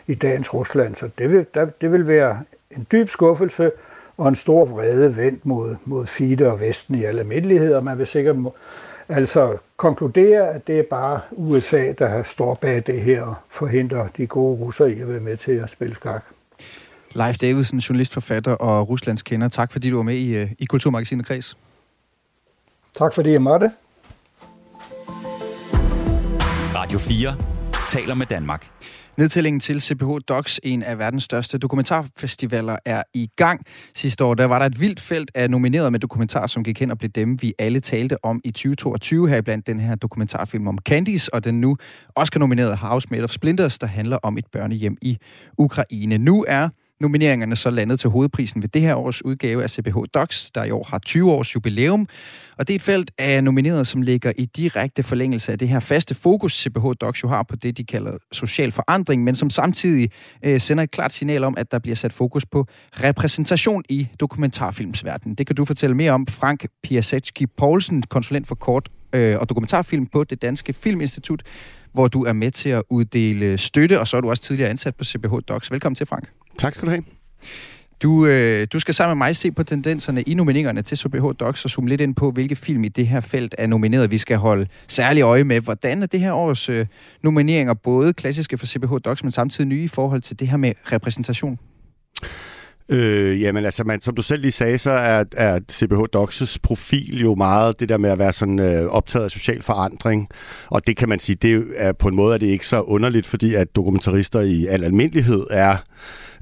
i 0.07 0.15
dagens 0.15 0.55
Rusland. 0.55 0.95
Så 0.95 1.09
det 1.19 1.33
vil, 1.33 1.47
der, 1.55 1.65
det 1.81 1.93
vil 1.93 2.09
være 2.09 2.41
en 2.77 2.87
dyb 2.93 3.09
skuffelse 3.09 3.71
og 4.17 4.29
en 4.29 4.35
stor 4.35 4.65
vrede 4.65 5.17
vendt 5.17 5.47
mod, 5.47 5.77
mod 5.85 6.07
FIDE 6.07 6.51
og 6.53 6.61
Vesten 6.61 6.95
i 6.95 7.05
alle 7.05 7.21
almindelighed, 7.21 7.75
og 7.75 7.85
man 7.85 7.99
vil 7.99 8.07
sikkert 8.07 8.37
må, 8.37 8.55
altså 9.09 9.57
konkludere, 9.77 10.49
at 10.49 10.67
det 10.67 10.79
er 10.79 10.83
bare 10.91 11.21
USA, 11.33 11.93
der 11.99 12.23
står 12.23 12.55
bag 12.55 12.83
det 12.87 13.01
her 13.01 13.23
og 13.23 13.35
forhindrer 13.51 14.07
de 14.17 14.27
gode 14.27 14.59
russere 14.61 14.93
i 14.93 15.01
at 15.01 15.09
være 15.09 15.21
med 15.21 15.37
til 15.37 15.53
at 15.53 15.71
spille 15.71 15.95
skak. 15.95 16.25
Leif 17.15 17.37
Davidsen, 17.39 17.79
journalist, 17.79 18.13
forfatter 18.15 18.53
og 18.53 18.89
Ruslands 18.89 19.23
kender. 19.23 19.49
Tak 19.49 19.73
fordi 19.73 19.91
du 19.91 19.97
var 19.97 20.03
med 20.03 20.15
i, 20.17 20.37
øh, 20.37 20.51
i 20.59 20.65
Kulturmagasinet 20.65 21.27
Kreds. 21.27 21.57
Tak 22.99 23.15
fordi 23.15 23.31
jeg 23.31 23.43
måtte. 23.43 23.71
Radio 26.75 26.99
4 26.99 27.37
taler 27.89 28.15
med 28.15 28.27
Danmark. 28.27 28.71
Nedtællingen 29.17 29.61
til 29.61 29.81
CPH 29.81 30.09
Docs, 30.29 30.61
en 30.63 30.83
af 30.83 30.99
verdens 30.99 31.25
største 31.25 31.59
dokumentarfestivaler, 31.59 32.77
er 32.85 33.03
i 33.15 33.31
gang. 33.37 33.61
Sidste 33.95 34.25
år 34.25 34.35
der 34.35 34.45
var 34.45 34.59
der 34.59 34.67
et 34.67 34.81
vildt 34.81 35.01
felt 35.01 35.31
af 35.35 35.51
nomineret 35.51 35.93
med 35.93 36.01
dokumentarer, 36.01 36.47
som 36.47 36.65
gik 36.65 36.81
hen 36.81 36.91
og 36.91 36.99
blev 36.99 37.11
dem, 37.11 37.43
vi 37.43 37.55
alle 37.59 37.81
talte 37.81 38.25
om 38.25 38.41
i 38.45 38.51
2022, 38.51 39.29
her 39.29 39.41
blandt 39.41 39.67
den 39.67 39.81
her 39.81 39.95
dokumentarfilm 39.95 40.69
om 40.69 40.79
Candice, 40.79 41.35
og 41.35 41.45
den 41.45 41.61
nu 41.61 41.77
Oscar-nominerede 42.15 42.77
House 42.77 43.09
Made 43.11 43.25
of 43.25 43.31
Splinters, 43.31 43.79
der 43.79 43.87
handler 43.87 44.17
om 44.23 44.39
et 44.39 44.47
børnehjem 44.53 44.97
i 45.03 45.19
Ukraine. 45.59 46.19
Nu 46.19 46.45
er 46.49 46.69
nomineringerne 47.01 47.57
så 47.57 47.71
landet 47.71 48.01
til 48.01 48.11
hovedprisen 48.11 48.63
ved 48.63 48.69
det 48.69 48.83
her 48.83 48.95
års 48.95 49.25
udgave 49.25 49.63
af 49.63 49.71
CBH 49.71 49.97
Docs, 50.15 50.51
der 50.51 50.65
i 50.65 50.71
år 50.71 50.87
har 50.91 50.99
20 50.99 51.33
års 51.33 51.55
jubilæum. 51.55 52.09
Og 52.59 52.69
det 52.69 52.75
er 52.75 52.79
et 52.79 52.83
felt 52.83 53.11
af 53.19 53.45
nomineret, 53.45 53.87
som 53.87 54.03
ligger 54.03 54.33
i 54.39 54.45
direkte 54.45 55.03
forlængelse 55.03 55.53
af 55.53 55.59
det 55.59 55.69
her 55.69 55.81
faste 55.81 56.15
fokus, 56.15 56.63
CBH 56.63 56.87
Docs 57.01 57.23
jo 57.23 57.29
har 57.29 57.43
på 57.43 57.57
det, 57.57 57.79
de 57.79 57.85
kalder 57.85 58.17
social 58.33 58.73
forandring, 58.73 59.25
men 59.25 59.35
som 59.35 59.51
samtidig 59.51 60.11
øh, 60.45 60.61
sender 60.61 60.83
et 60.83 60.91
klart 60.91 61.13
signal 61.13 61.45
om, 61.45 61.55
at 61.59 61.71
der 61.71 61.79
bliver 61.79 61.97
sat 61.97 62.13
fokus 62.13 62.47
på 62.47 62.67
repræsentation 62.93 63.83
i 63.89 64.09
dokumentarfilmsverdenen. 64.21 65.35
Det 65.35 65.47
kan 65.47 65.57
du 65.57 65.65
fortælle 65.65 65.97
mere 65.97 66.13
om, 66.13 66.27
Frank 66.27 66.67
Piasecki 66.83 67.47
Poulsen, 67.47 68.03
konsulent 68.03 68.47
for 68.47 68.55
kort 68.55 68.89
øh, 69.15 69.37
og 69.41 69.49
dokumentarfilm 69.49 70.07
på 70.07 70.25
det 70.25 70.43
Danske 70.43 70.73
Filminstitut, 70.73 71.43
hvor 71.93 72.09
du 72.09 72.25
er 72.25 72.33
med 72.33 72.51
til 72.51 72.69
at 72.69 72.83
uddele 72.91 73.59
støtte, 73.59 74.01
og 74.01 74.09
så 74.09 74.17
er 74.17 74.21
du 74.21 74.31
også 74.31 74.43
tidligere 74.43 74.71
ansat 74.71 74.95
på 74.97 75.05
CBH 75.05 75.33
Docs. 75.49 75.71
Velkommen 75.71 75.97
til, 75.97 76.07
Frank. 76.07 76.44
Tak 76.59 76.75
skal 76.75 76.87
du 76.87 76.91
have. 76.91 77.05
Du, 78.03 78.27
øh, 78.27 78.67
du 78.73 78.81
skal 78.81 78.95
sammen 78.95 79.19
med 79.19 79.27
mig 79.27 79.37
se 79.37 79.53
på 79.53 79.63
tendenserne 79.63 80.23
i 80.23 80.35
nomineringerne 80.35 80.83
til 80.83 80.99
CPH 80.99 81.25
Docs 81.41 81.65
og 81.65 81.71
zoome 81.71 81.89
lidt 81.89 82.01
ind 82.01 82.15
på, 82.15 82.31
hvilke 82.31 82.57
film 82.57 82.85
i 82.85 82.89
det 82.89 83.07
her 83.07 83.21
felt 83.21 83.55
er 83.59 83.67
nomineret. 83.67 84.11
Vi 84.11 84.19
skal 84.19 84.37
holde 84.37 84.67
særlig 84.89 85.23
øje 85.23 85.45
med, 85.45 85.61
hvordan 85.61 86.03
er 86.03 86.07
det 86.07 86.21
her 86.21 86.33
års 86.33 86.69
øh, 86.69 86.87
nomineringer 87.23 87.75
både 87.75 88.13
klassiske 88.13 88.59
for 88.59 88.67
CPH 88.67 88.93
Docs, 89.05 89.23
men 89.23 89.31
samtidig 89.31 89.69
nye 89.69 89.85
i 89.85 89.89
forhold 89.89 90.21
til 90.21 90.41
det 90.41 90.49
her 90.49 90.57
med 90.57 90.73
repræsentation. 90.93 91.59
Øh, 92.91 93.43
jamen 93.43 93.65
altså, 93.65 93.85
man, 93.85 94.01
som 94.01 94.15
du 94.15 94.23
selv 94.23 94.41
lige 94.43 94.53
sagde, 94.53 94.79
så 94.79 94.91
er, 94.93 95.25
er 95.37 95.61
CBH 95.73 96.01
Docs' 96.17 96.57
profil 96.63 97.21
jo 97.21 97.35
meget 97.35 97.81
det 97.81 97.89
der 97.89 97.99
med 97.99 98.11
at 98.11 98.19
være 98.19 98.33
sådan 98.33 98.59
øh, 98.59 98.87
optaget 98.87 99.25
af 99.25 99.31
social 99.31 99.63
forandring. 99.63 100.29
Og 100.71 100.87
det 100.87 100.97
kan 100.97 101.09
man 101.09 101.19
sige, 101.19 101.37
det 101.37 101.67
er 101.77 101.93
på 101.93 102.09
en 102.09 102.17
måde 102.17 102.35
er 102.35 102.39
det 102.39 102.47
ikke 102.47 102.67
så 102.67 102.81
underligt, 102.81 103.27
fordi 103.27 103.55
at 103.55 103.77
dokumentarister 103.77 104.41
i 104.41 104.67
al 104.67 104.85
almindelighed 104.85 105.47
er 105.51 105.77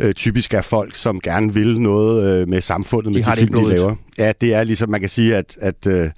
øh, 0.01 0.15
typisk 0.15 0.55
er 0.55 0.61
folk, 0.61 0.97
som 0.97 1.21
gerne 1.21 1.55
vil 1.55 1.81
noget 1.81 2.41
øh, 2.43 2.49
med 2.49 2.61
samfundet, 2.61 3.15
De 3.15 3.19
med 3.19 3.25
de 3.25 3.37
film, 3.37 3.55
de 3.55 3.69
laver. 3.69 3.95
Ja, 4.19 4.33
det 4.41 4.55
er 4.55 4.65
ligesom, 4.65 4.91
man 4.91 5.01
kan 5.01 5.09
sige, 5.09 5.37
at, 5.37 5.59
at 5.61 5.87
øh, 5.87 6.11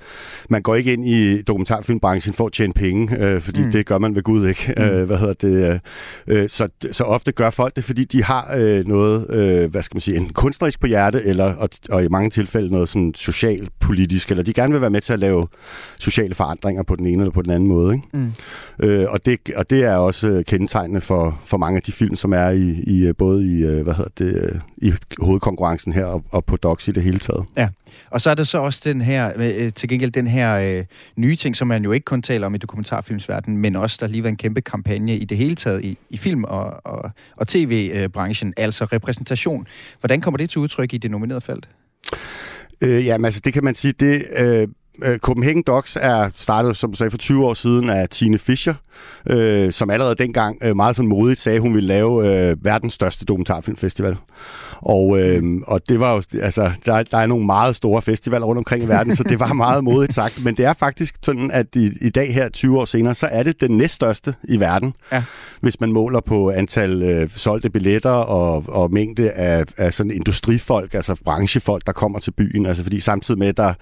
man 0.51 0.63
går 0.63 0.75
ikke 0.75 0.93
ind 0.93 1.07
i 1.09 1.43
dokumentarfilmbranchen 1.43 2.35
for 2.35 2.47
at 2.47 2.53
tjene 2.53 2.73
penge, 2.73 3.17
øh, 3.25 3.41
fordi 3.41 3.61
Mm. 3.63 3.73
det 3.73 3.87
gør 3.87 3.99
man 3.99 4.15
ved 4.15 4.23
Gud 4.23 4.47
ikke. 4.49 4.75
Mm. 4.77 4.83
Øh, 4.83 5.05
hvad 5.07 5.19
hedder 5.19 5.35
det? 5.35 5.81
Øh, 6.27 6.43
øh, 6.43 6.49
så, 6.49 6.69
så 6.93 7.05
ofte 7.05 7.33
gør 7.33 7.51
folk 7.51 7.77
det, 7.77 7.85
fordi 7.85 8.05
de 8.05 8.25
har 8.25 8.55
øh, 8.57 8.87
noget, 8.89 9.31
øh, 9.31 9.71
hvad 9.71 9.83
skal 9.83 9.95
man 9.97 10.01
sige, 10.01 10.17
en 10.17 10.29
kunstnerisk 10.33 10.81
på 10.81 10.87
hjerte, 10.87 11.23
eller, 11.25 11.55
og, 11.55 11.69
og 11.91 12.05
i 12.05 12.09
mange 12.09 12.31
tilfælde 12.31 12.71
noget 12.71 12.89
sådan 12.89 13.13
socialpolitisk, 13.15 14.31
eller 14.31 14.43
de 14.43 14.53
gerne 14.53 14.73
vil 14.73 14.81
være 14.81 14.91
med 14.91 15.01
til 15.01 15.13
at 15.13 15.19
lave 15.19 15.47
sociale 15.99 16.35
forandringer 16.35 16.83
på 16.83 16.97
den 16.97 17.07
ene 17.07 17.23
eller 17.23 17.33
på 17.33 17.43
den 17.43 17.51
anden 17.51 17.69
måde. 17.69 17.95
Ikke? 17.95 18.07
Mm. 18.13 18.33
Øh, 18.81 19.07
og, 19.11 19.27
det, 19.27 19.39
og 19.57 19.71
det 19.71 19.85
er 19.85 19.95
også 19.97 20.29
øh, 20.31 20.45
kendetegnende 20.45 21.01
for, 21.01 21.41
for 21.45 21.57
mange 21.57 21.77
af 21.77 21.83
de 21.83 21.93
film, 21.93 22.17
som 22.17 22.33
er 22.33 22.49
i, 22.49 22.83
i 22.87 23.07
øh, 23.07 23.15
både 23.19 23.45
i, 23.59 23.83
hvad 23.83 23.95
hedder 23.95 24.11
det, 24.19 24.61
i 24.77 24.93
hovedkonkurrencen 25.21 25.93
her 25.93 26.05
og, 26.05 26.25
og 26.31 26.45
på 26.45 26.57
Docs 26.57 26.89
i 26.89 26.93
det 26.93 27.03
hele 27.03 27.19
taget. 27.19 27.45
Ja, 27.57 27.69
og 28.11 28.21
så 28.21 28.31
er 28.31 28.35
der 28.35 28.45
så 28.45 28.59
også 28.59 28.81
den 28.85 29.01
her, 29.01 29.33
øh, 29.37 29.67
øh, 29.67 29.73
til 29.73 29.89
gengæld 29.89 30.11
den 30.11 30.27
her 30.27 30.55
øh, 30.55 30.85
nye 31.17 31.37
ting, 31.37 31.57
som 31.57 31.69
man 31.69 31.85
jo 31.85 31.93
ikke 31.93 32.05
kun 32.05 32.23
taler 32.23 32.47
om 32.47 32.55
i 32.55 32.59
dokumentarfilmsverdenen, 32.59 33.59
men 33.59 33.77
også 33.77 33.99
der 34.01 34.07
lige 34.07 34.23
var 34.23 34.29
en 34.29 34.37
kæmpe 34.37 34.61
kampagne 34.61 35.17
i 35.17 35.25
det 35.25 35.37
hele 35.37 35.55
taget 35.55 35.85
i, 35.85 35.99
i 36.11 36.17
film- 36.17 36.45
og, 36.45 36.87
og, 36.87 37.11
og 37.37 37.49
tv-branchen, 37.49 38.55
altså 38.57 38.85
repræsentation. 38.85 39.67
Hvordan 40.01 40.21
kommer 40.21 40.39
det 40.39 40.51
til 40.51 40.59
udtryk 40.59 40.95
i 40.95 40.99
det 40.99 41.11
nominerede 41.11 41.41
felt? 41.41 41.69
Øh, 42.81 43.07
jamen 43.07 43.25
altså, 43.25 43.41
det 43.45 43.53
kan 43.53 43.65
man 43.65 43.75
sige, 43.75 43.93
det... 43.93 44.27
Øh, 44.37 44.69
øh, 45.03 45.19
Copenhagen 45.19 45.63
Docs 45.63 45.99
er 46.01 46.31
startet, 46.35 46.77
som 46.77 46.93
du 46.93 46.97
sagde, 46.97 47.11
for 47.11 47.19
20 47.19 47.47
år 47.47 47.55
siden 47.55 47.91
af 47.91 48.09
Tine 48.09 48.39
Fischer, 48.39 48.75
øh, 49.31 49.73
som 49.73 49.91
allerede 49.91 50.15
dengang 50.15 50.59
øh, 50.63 50.77
meget 50.77 50.97
sådan 50.97 51.09
modigt 51.09 51.41
sagde, 51.41 51.57
at 51.57 51.63
hun 51.63 51.75
ville 51.75 51.87
lave 51.87 52.49
øh, 52.51 52.65
verdens 52.65 52.93
største 52.93 53.25
dokumentarfilmfestival. 53.25 54.17
Og, 54.79 55.21
øh, 55.21 55.43
og 55.67 55.89
det 55.89 56.01
var 56.01 56.15
jo, 56.15 56.23
altså, 56.41 56.71
der, 56.85 57.03
der 57.03 57.19
er 57.19 57.27
nogle 57.27 57.47
meget 57.47 57.77
store 57.77 58.03
festivaler 58.03 58.47
rundt 58.47 58.59
omkring 58.59 58.83
i 58.83 58.89
verden, 58.89 59.17
så 59.17 59.23
det 59.23 59.41
var 59.41 59.53
meget 59.53 59.85
modigt 59.85 60.15
sagt. 60.15 60.45
Men 60.45 60.57
det 60.57 60.65
er 60.65 60.73
faktisk 60.73 61.15
sådan, 61.23 61.51
at 61.51 61.67
i, 61.77 61.91
i 62.01 62.11
dag 62.11 62.35
her, 62.35 62.49
20 62.49 62.81
år 62.81 62.85
senere, 62.85 63.15
så 63.15 63.27
er 63.27 63.43
det 63.43 63.61
den 63.61 63.77
næststørste 63.77 64.35
i 64.45 64.61
verden, 64.61 64.95
ja. 65.13 65.23
hvis 65.61 65.81
man 65.81 65.93
måler 65.93 66.21
på 66.21 66.51
antal 66.51 67.03
øh, 67.03 67.31
solgte 67.31 67.71
billetter 67.71 68.11
og, 68.11 68.65
og 68.69 68.93
mængde 68.93 69.31
af, 69.31 69.65
af 69.77 69.95
sådan 69.95 70.11
industrifolk, 70.11 70.95
altså 70.95 71.17
branchefolk, 71.25 71.87
der 71.87 71.93
kommer 71.93 72.19
til 72.19 72.31
byen. 72.31 72.67
Altså 72.67 72.83
fordi 72.83 73.01
samtidig 73.01 73.39
med, 73.39 73.53
der 73.53 73.75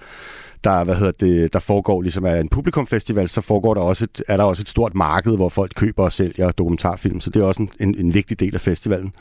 der, 0.63 0.83
hvad 0.83 0.95
hedder 0.95 1.11
det, 1.11 1.53
der 1.53 1.59
foregår 1.59 2.01
ligesom 2.01 2.25
af 2.25 2.39
en 2.39 2.49
publikumfestival, 2.49 3.29
så 3.29 3.41
foregår 3.41 3.73
der 3.73 3.81
også 3.81 4.03
et, 4.03 4.23
er 4.27 4.37
der 4.37 4.43
også 4.43 4.61
et 4.61 4.69
stort 4.69 4.95
marked, 4.95 5.35
hvor 5.35 5.49
folk 5.49 5.71
køber 5.75 6.03
og 6.03 6.13
sælger 6.13 6.51
dokumentarfilm, 6.51 7.19
så 7.19 7.29
det 7.29 7.41
er 7.41 7.45
også 7.45 7.61
en, 7.61 7.69
en, 7.79 7.95
en 8.05 8.13
vigtig 8.13 8.39
del 8.39 8.55
af 8.55 8.61
festivalen. 8.61 9.13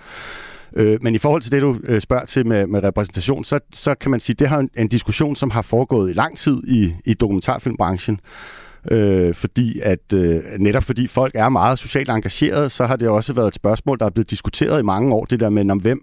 Øh, 0.76 0.99
men 1.03 1.14
i 1.14 1.18
forhold 1.18 1.43
til 1.43 1.53
det, 1.53 1.62
du 1.62 1.80
øh, 1.84 2.01
spørger 2.01 2.24
til 2.24 2.47
med, 2.47 2.66
med 2.66 2.82
repræsentation, 2.82 3.45
så, 3.45 3.61
så 3.72 3.95
kan 3.95 4.11
man 4.11 4.20
sige, 4.20 4.36
det 4.38 4.49
har 4.49 4.59
en, 4.59 4.70
en 4.76 4.88
diskussion, 4.88 5.36
som 5.36 5.51
har 5.51 5.62
foregået 5.62 6.11
i 6.11 6.12
lang 6.12 6.36
tid 6.38 6.62
i, 6.68 6.95
i 7.05 7.14
dokumentarfilmbranchen. 7.14 8.20
Øh, 8.90 9.34
fordi 9.34 9.80
at 9.80 10.12
øh, 10.14 10.40
netop 10.58 10.84
fordi 10.84 11.06
folk 11.06 11.32
er 11.34 11.48
meget 11.48 11.78
socialt 11.78 12.08
engagerede, 12.08 12.70
så 12.70 12.84
har 12.84 12.96
det 12.96 13.08
også 13.08 13.32
været 13.32 13.48
et 13.48 13.54
spørgsmål, 13.54 13.98
der 13.98 14.06
er 14.06 14.10
blevet 14.10 14.30
diskuteret 14.30 14.80
i 14.80 14.82
mange 14.82 15.14
år, 15.14 15.24
det 15.24 15.40
der 15.40 15.48
med, 15.48 15.70
om 15.70 15.78
hvem 15.78 16.00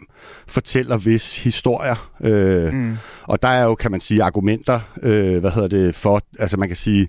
fortæller 0.47 0.97
hvis 0.97 1.43
historier. 1.43 2.09
Øh, 2.21 2.73
mm. 2.73 2.97
Og 3.23 3.41
der 3.41 3.47
er 3.47 3.63
jo, 3.63 3.75
kan 3.75 3.91
man 3.91 3.99
sige, 3.99 4.23
argumenter, 4.23 4.79
øh, 5.03 5.39
hvad 5.39 5.51
hedder 5.51 5.67
det, 5.67 5.95
for, 5.95 6.21
altså 6.39 6.57
man 6.57 6.67
kan 6.67 6.77
sige, 6.77 7.07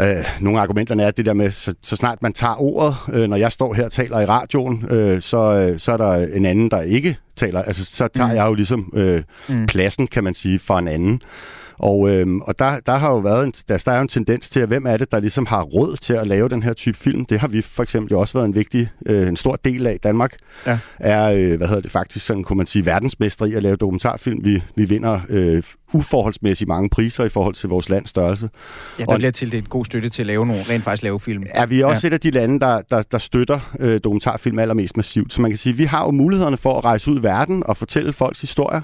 Øh, 0.00 0.24
nogle 0.40 0.58
af 0.58 0.62
argumenterne 0.62 1.02
er 1.02 1.10
det 1.10 1.26
der 1.26 1.32
med, 1.32 1.50
så, 1.50 1.74
så 1.82 1.96
snart 1.96 2.22
man 2.22 2.32
tager 2.32 2.62
ordet, 2.62 2.96
øh, 3.12 3.28
når 3.28 3.36
jeg 3.36 3.52
står 3.52 3.74
her 3.74 3.84
og 3.84 3.92
taler 3.92 4.20
i 4.20 4.24
radioen, 4.24 4.84
øh, 4.90 5.20
så, 5.20 5.38
øh, 5.38 5.78
så 5.78 5.92
er 5.92 5.96
der 5.96 6.26
en 6.36 6.46
anden, 6.46 6.70
der 6.70 6.80
ikke 6.80 7.16
taler. 7.36 7.62
Altså, 7.62 7.84
så 7.84 8.08
tager 8.08 8.30
mm. 8.30 8.36
jeg 8.36 8.46
jo 8.46 8.54
ligesom 8.54 8.92
øh, 8.94 9.22
mm. 9.48 9.66
pladsen, 9.66 10.06
kan 10.06 10.24
man 10.24 10.34
sige, 10.34 10.58
for 10.58 10.78
en 10.78 10.88
anden. 10.88 11.22
Og, 11.82 12.10
øhm, 12.10 12.40
og 12.40 12.58
der, 12.58 12.80
der 12.80 12.96
har 12.96 13.10
jo 13.10 13.18
været 13.18 13.44
en, 13.44 13.52
der, 13.68 13.82
der 13.86 13.92
er 13.92 13.96
jo 13.96 14.02
en 14.02 14.08
tendens 14.08 14.50
til, 14.50 14.60
at 14.60 14.68
hvem 14.68 14.86
er 14.86 14.96
det, 14.96 15.12
der 15.12 15.20
ligesom 15.20 15.46
har 15.46 15.62
råd 15.62 15.96
til 15.96 16.12
at 16.14 16.26
lave 16.26 16.48
den 16.48 16.62
her 16.62 16.72
type 16.72 16.98
film? 16.98 17.24
Det 17.24 17.40
har 17.40 17.48
vi 17.48 17.62
for 17.62 17.82
eksempel 17.82 18.10
jo 18.10 18.20
også 18.20 18.38
været 18.38 18.46
en 18.46 18.54
vigtig, 18.54 18.90
øh, 19.06 19.28
en 19.28 19.36
stor 19.36 19.56
del 19.56 19.86
af. 19.86 19.98
Danmark 20.02 20.36
ja. 20.66 20.78
er, 20.98 21.24
øh, 21.24 21.56
hvad 21.56 21.68
hedder 21.68 21.82
det 21.82 21.90
faktisk, 21.90 22.26
sådan 22.26 22.44
kunne 22.44 22.56
man 22.56 22.66
sige, 22.66 22.86
verdensmester 22.86 23.46
i 23.46 23.54
at 23.54 23.62
lave 23.62 23.76
dokumentarfilm. 23.76 24.44
Vi, 24.44 24.62
vi 24.76 24.84
vinder 24.84 25.20
øh, 25.28 25.62
uforholdsmæssigt 25.92 26.68
mange 26.68 26.88
priser 26.88 27.24
i 27.24 27.28
forhold 27.28 27.54
til 27.54 27.68
vores 27.68 27.88
lands 27.88 28.10
størrelse. 28.10 28.50
Ja, 28.98 29.04
der 29.04 29.16
bliver 29.16 29.30
tildelt 29.30 29.68
god 29.68 29.84
støtte 29.84 30.08
til 30.08 30.22
at 30.22 30.26
lave 30.26 30.46
nogle, 30.46 30.62
rent 30.68 30.84
faktisk 30.84 31.02
lave 31.02 31.20
film. 31.20 31.42
Er 31.54 31.66
vi 31.66 31.82
også 31.82 32.06
ja. 32.06 32.08
et 32.08 32.14
af 32.14 32.20
de 32.20 32.30
lande, 32.30 32.60
der, 32.60 32.80
der, 32.90 33.02
der 33.02 33.18
støtter 33.18 33.72
øh, 33.80 34.00
dokumentarfilm 34.04 34.58
allermest 34.58 34.96
massivt. 34.96 35.32
Så 35.32 35.42
man 35.42 35.50
kan 35.50 35.58
sige, 35.58 35.76
vi 35.76 35.84
har 35.84 36.04
jo 36.04 36.10
mulighederne 36.10 36.56
for 36.56 36.78
at 36.78 36.84
rejse 36.84 37.10
ud 37.10 37.20
i 37.20 37.22
verden 37.22 37.62
og 37.66 37.76
fortælle 37.76 38.12
folks 38.12 38.40
historier. 38.40 38.82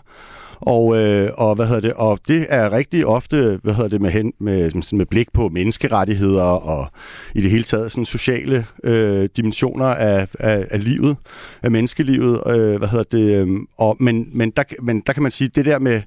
Og, 0.61 0.97
øh, 0.97 1.31
og, 1.35 1.55
hvad 1.55 1.67
hedder 1.67 1.81
det, 1.81 1.93
og 1.93 2.19
det 2.29 2.47
er 2.49 2.73
rigtig 2.73 3.07
ofte 3.07 3.61
hvad 3.63 3.75
hedder 3.75 3.89
det, 3.91 4.01
med, 4.01 4.11
hen, 4.11 4.33
med, 4.39 4.97
med 4.97 5.07
blik 5.07 5.33
på 5.33 5.49
menneskerettigheder 5.49 6.43
og 6.43 6.87
i 7.35 7.41
det 7.41 7.51
hele 7.51 7.65
taget 7.65 7.93
sådan 7.93 8.05
sociale 8.05 8.67
øh, 8.85 9.29
dimensioner 9.37 9.87
af, 9.87 10.29
af, 10.39 10.67
af 10.71 10.85
livet, 10.85 11.17
af 11.63 11.71
menneskelivet. 11.71 12.41
Øh, 12.47 12.77
hvad 12.77 12.89
hedder 12.89 13.05
det, 13.19 13.41
øh, 13.41 13.49
og, 13.79 13.97
men, 14.01 14.29
men, 14.33 14.51
der, 14.51 14.63
men 14.83 15.03
der 15.07 15.13
kan 15.13 15.23
man 15.23 15.33
sige, 15.33 15.51
det 15.55 15.65
der 15.65 15.79
med 15.79 16.03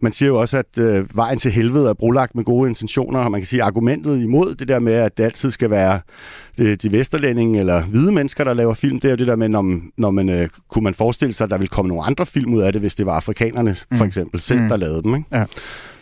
man 0.00 0.12
siger 0.12 0.28
jo 0.28 0.38
også, 0.38 0.58
at 0.58 0.78
øh, 0.78 1.16
vejen 1.16 1.38
til 1.38 1.52
helvede 1.52 1.88
er 1.88 1.92
brolagt 1.94 2.34
med 2.34 2.44
gode 2.44 2.68
intentioner, 2.68 3.20
og 3.20 3.30
man 3.30 3.40
kan 3.40 3.46
sige, 3.46 3.62
at 3.62 3.66
argumentet 3.66 4.22
imod 4.22 4.54
det 4.54 4.68
der 4.68 4.78
med, 4.78 4.92
at 4.92 5.18
det 5.18 5.24
altid 5.24 5.50
skal 5.50 5.70
være 5.70 6.00
de, 6.58 6.76
de 6.76 6.92
vesterlændinge 6.92 7.58
eller 7.58 7.82
hvide 7.82 8.12
mennesker, 8.12 8.44
der 8.44 8.54
laver 8.54 8.74
film, 8.74 9.00
det 9.00 9.08
er 9.08 9.12
jo 9.12 9.16
det 9.16 9.26
der 9.26 9.36
med, 9.36 9.48
når, 9.48 9.80
når 9.96 10.10
man, 10.10 10.28
øh, 10.28 10.48
kunne 10.68 10.84
man 10.84 10.94
forestille 10.94 11.32
sig, 11.32 11.44
at 11.44 11.50
der 11.50 11.58
ville 11.58 11.68
komme 11.68 11.88
nogle 11.88 12.04
andre 12.04 12.26
film 12.26 12.54
ud 12.54 12.62
af 12.62 12.72
det, 12.72 12.80
hvis 12.80 12.94
det 12.94 13.06
var 13.06 13.12
afrikanerne 13.12 13.74
for 13.74 14.04
mm. 14.04 14.08
eksempel 14.08 14.40
selv, 14.40 14.60
mm. 14.60 14.68
der 14.68 14.76
lavede 14.76 15.02
dem. 15.02 15.14
Ikke? 15.14 15.26
Ja. 15.32 15.44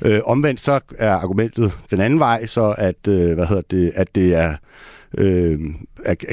Øh, 0.03 0.21
omvendt 0.25 0.61
så 0.61 0.81
er 0.99 1.13
argumentet 1.13 1.73
den 1.91 2.01
anden 2.01 2.19
vej, 2.19 2.47
så 2.47 2.75
at, 2.79 3.09
øh, 3.09 3.35
hvad 3.35 3.47
hedder 3.47 3.63
det, 3.71 3.93
at 3.95 4.15
det 4.15 4.35
er 4.35 4.55
øh, 5.19 5.59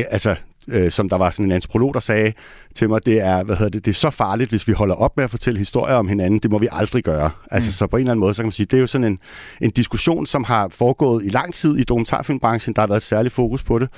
altså 0.09 0.35
øh, 0.67 0.91
som 0.91 1.09
der 1.09 1.17
var 1.17 1.29
sådan 1.29 1.45
en 1.45 1.51
antropolog, 1.51 1.93
der 1.93 1.99
sagde 1.99 2.33
til 2.75 2.89
mig, 2.89 3.05
det 3.05 3.21
er, 3.21 3.43
hvad 3.43 3.55
hedder 3.55 3.69
det, 3.69 3.85
det 3.85 3.91
er 3.91 3.95
så 3.95 4.09
farligt, 4.09 4.49
hvis 4.49 4.67
vi 4.67 4.73
holder 4.73 4.95
op 4.95 5.17
med 5.17 5.23
at 5.23 5.31
fortælle 5.31 5.57
historier 5.57 5.95
om 5.95 6.07
hinanden. 6.07 6.39
Det 6.39 6.51
må 6.51 6.57
vi 6.57 6.67
aldrig 6.71 7.03
gøre. 7.03 7.29
Altså, 7.51 7.67
mm. 7.67 7.71
så 7.71 7.87
på 7.87 7.97
en 7.97 8.01
eller 8.01 8.11
anden 8.11 8.19
måde, 8.19 8.33
så 8.33 8.41
kan 8.41 8.45
man 8.45 8.51
sige, 8.51 8.65
det 8.65 8.77
er 8.77 8.81
jo 8.81 8.87
sådan 8.87 9.07
en, 9.07 9.19
en 9.61 9.71
diskussion, 9.71 10.25
som 10.25 10.43
har 10.43 10.67
foregået 10.67 11.25
i 11.25 11.29
lang 11.29 11.53
tid 11.53 11.77
i 11.77 11.83
dokumentarfilmbranchen. 11.83 12.75
Der 12.75 12.81
har 12.81 12.87
været 12.87 12.97
et 12.97 13.03
særligt 13.03 13.33
fokus 13.33 13.63
på 13.63 13.79
det. 13.79 13.89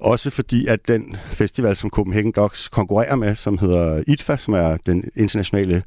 Også 0.00 0.30
fordi, 0.30 0.66
at 0.66 0.88
den 0.88 1.16
festival, 1.30 1.76
som 1.76 1.90
Copenhagen 1.90 2.32
Docs 2.32 2.68
konkurrerer 2.68 3.16
med, 3.16 3.34
som 3.34 3.58
hedder 3.58 4.02
ITFA, 4.06 4.36
som 4.36 4.54
er 4.54 4.76
den 4.86 5.04
internationale 5.16 5.82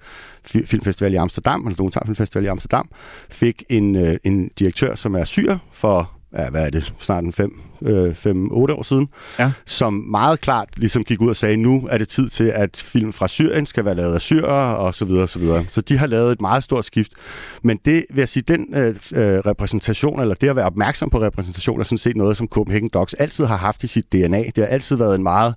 filmfestival 0.46 1.14
i 1.14 1.16
Amsterdam, 1.16 1.62
eller 1.62 1.76
dokumentarfilmfestival 1.76 2.46
i 2.46 2.48
Amsterdam, 2.48 2.90
fik 3.30 3.64
en, 3.70 3.96
øh, 3.96 4.16
en 4.24 4.52
direktør, 4.60 4.96
som 4.96 5.16
er 5.16 5.24
syr 5.24 5.58
for 5.72 6.17
ja, 6.34 6.50
hvad 6.50 6.66
er 6.66 6.70
det, 6.70 6.94
snart 7.00 7.24
en 7.24 7.34
5 7.34 7.62
øh, 7.82 8.12
5-8 8.12 8.28
år 8.52 8.84
siden, 8.84 9.10
ja. 9.40 9.52
som 9.66 9.94
meget 9.94 10.42
klart 10.42 10.70
ligesom 10.78 11.04
gik 11.04 11.22
ud 11.22 11.30
og 11.30 11.36
sagde, 11.36 11.58
nu 11.58 11.88
er 11.92 11.98
det 11.98 12.08
tid 12.08 12.30
til, 12.30 12.44
at 12.44 12.78
film 12.86 13.14
fra 13.14 13.28
Syrien 13.28 13.66
skal 13.66 13.86
være 13.86 13.96
lavet 13.96 14.14
af 14.14 14.22
syrere, 14.22 14.78
og 14.78 14.96
så 14.96 15.06
videre, 15.06 15.24
og 15.24 15.30
så 15.30 15.40
videre. 15.40 15.66
Så 15.68 15.82
de 15.82 15.98
har 15.98 16.08
lavet 16.08 16.32
et 16.32 16.42
meget 16.42 16.64
stort 16.64 16.86
skift. 16.86 17.12
Men 17.64 17.80
det, 17.86 18.06
vil 18.10 18.22
jeg 18.22 18.30
sige, 18.30 18.44
den 18.48 18.76
øh, 18.76 18.90
øh, 18.90 19.40
repræsentation, 19.40 20.20
eller 20.22 20.36
det 20.36 20.50
at 20.50 20.56
være 20.56 20.66
opmærksom 20.66 21.10
på 21.10 21.22
repræsentation, 21.22 21.80
er 21.80 21.84
sådan 21.84 21.98
set 21.98 22.18
noget, 22.18 22.38
som 22.38 22.48
Copenhagen 22.48 22.90
Docs 22.90 23.14
altid 23.14 23.46
har 23.46 23.58
haft 23.58 23.84
i 23.84 23.88
sit 23.88 24.14
DNA. 24.14 24.44
Det 24.44 24.58
har 24.58 24.66
altid 24.66 24.96
været 24.96 25.16
en 25.16 25.24
meget 25.24 25.56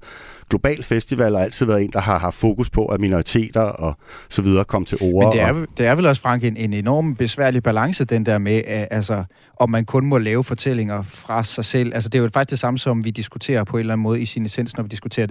global 0.51 0.83
festival, 0.83 1.35
og 1.35 1.43
altid 1.43 1.67
været 1.67 1.83
en, 1.83 1.91
der 1.93 2.01
har 2.01 2.19
haft 2.19 2.37
fokus 2.37 2.71
på, 2.71 2.87
at 2.87 3.01
minoriteter 3.01 3.61
og 3.61 3.95
så 4.29 4.43
videre 4.43 4.65
kom 4.65 4.85
til 4.85 4.99
ord. 5.01 5.25
Men 5.25 5.33
det 5.33 5.41
er, 5.41 5.53
og... 5.53 5.67
det 5.79 5.87
er 5.87 5.95
vel 5.95 6.07
også, 6.07 6.23
Frank, 6.23 6.45
en, 6.45 6.57
en 6.57 6.73
enorm 6.73 7.15
besværlig 7.15 7.63
balance, 7.63 8.05
den 8.05 8.27
der 8.27 8.39
med, 8.39 8.63
at, 8.67 8.89
altså, 8.91 9.25
om 9.57 9.71
man 9.71 9.85
kun 9.85 10.07
må 10.07 10.19
lave 10.19 10.45
fortællinger 10.45 11.03
fra 11.03 11.45
sig 11.45 11.65
selv. 11.65 11.95
Altså, 11.95 12.09
det 12.09 12.19
er 12.19 12.23
jo 12.23 12.31
faktisk 12.35 12.51
det 12.51 12.59
samme, 12.59 12.79
som 12.79 13.05
vi 13.05 13.11
diskuterer 13.11 13.65
på 13.65 13.77
en 13.77 13.81
eller 13.81 13.93
anden 13.93 14.03
måde 14.03 14.21
i 14.21 14.27
sin 14.27 14.45
essens, 14.45 14.77
når 14.77 14.83
vi 14.83 14.89
diskuterer 14.89 15.27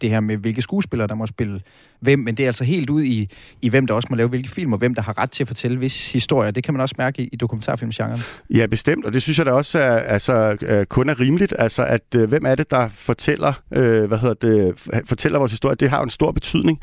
det 0.00 0.10
her 0.10 0.20
med, 0.20 0.36
hvilke 0.36 0.62
skuespillere, 0.62 1.08
der 1.08 1.14
må 1.14 1.26
spille 1.26 1.60
hvem, 2.00 2.18
men 2.18 2.34
det 2.34 2.42
er 2.42 2.46
altså 2.46 2.64
helt 2.64 2.90
ud 2.90 3.02
i, 3.02 3.28
i 3.62 3.68
hvem 3.68 3.86
der 3.86 3.94
også 3.94 4.08
må 4.10 4.16
lave 4.16 4.28
hvilke 4.28 4.48
film, 4.48 4.72
og 4.72 4.78
hvem 4.78 4.94
der 4.94 5.02
har 5.02 5.18
ret 5.18 5.30
til 5.30 5.44
at 5.44 5.48
fortælle 5.48 5.78
hvis 5.78 6.12
historier. 6.12 6.50
Det 6.50 6.64
kan 6.64 6.74
man 6.74 6.80
også 6.80 6.94
mærke 6.98 7.22
i, 7.22 7.28
i 7.32 7.36
dokumentarfilmgenren. 7.36 8.20
Ja, 8.50 8.66
bestemt, 8.66 9.04
og 9.04 9.12
det 9.12 9.22
synes 9.22 9.38
jeg 9.38 9.46
da 9.46 9.50
også 9.52 9.78
er, 9.78 9.96
altså, 9.96 10.56
kun 10.88 11.08
er 11.08 11.20
rimeligt, 11.20 11.54
altså 11.58 11.84
at 11.84 12.02
øh, 12.16 12.28
hvem 12.28 12.46
er 12.46 12.54
det, 12.54 12.70
der 12.70 12.88
fortæller, 12.88 13.52
øh, 13.72 14.04
hvad 14.04 14.18
hedder 14.18 14.34
det, 14.34 14.61
Øh, 14.62 15.02
fortæller 15.06 15.38
vores 15.38 15.52
historie, 15.52 15.74
det 15.74 15.90
har 15.90 15.96
jo 15.96 16.04
en 16.04 16.10
stor 16.10 16.32
betydning 16.32 16.80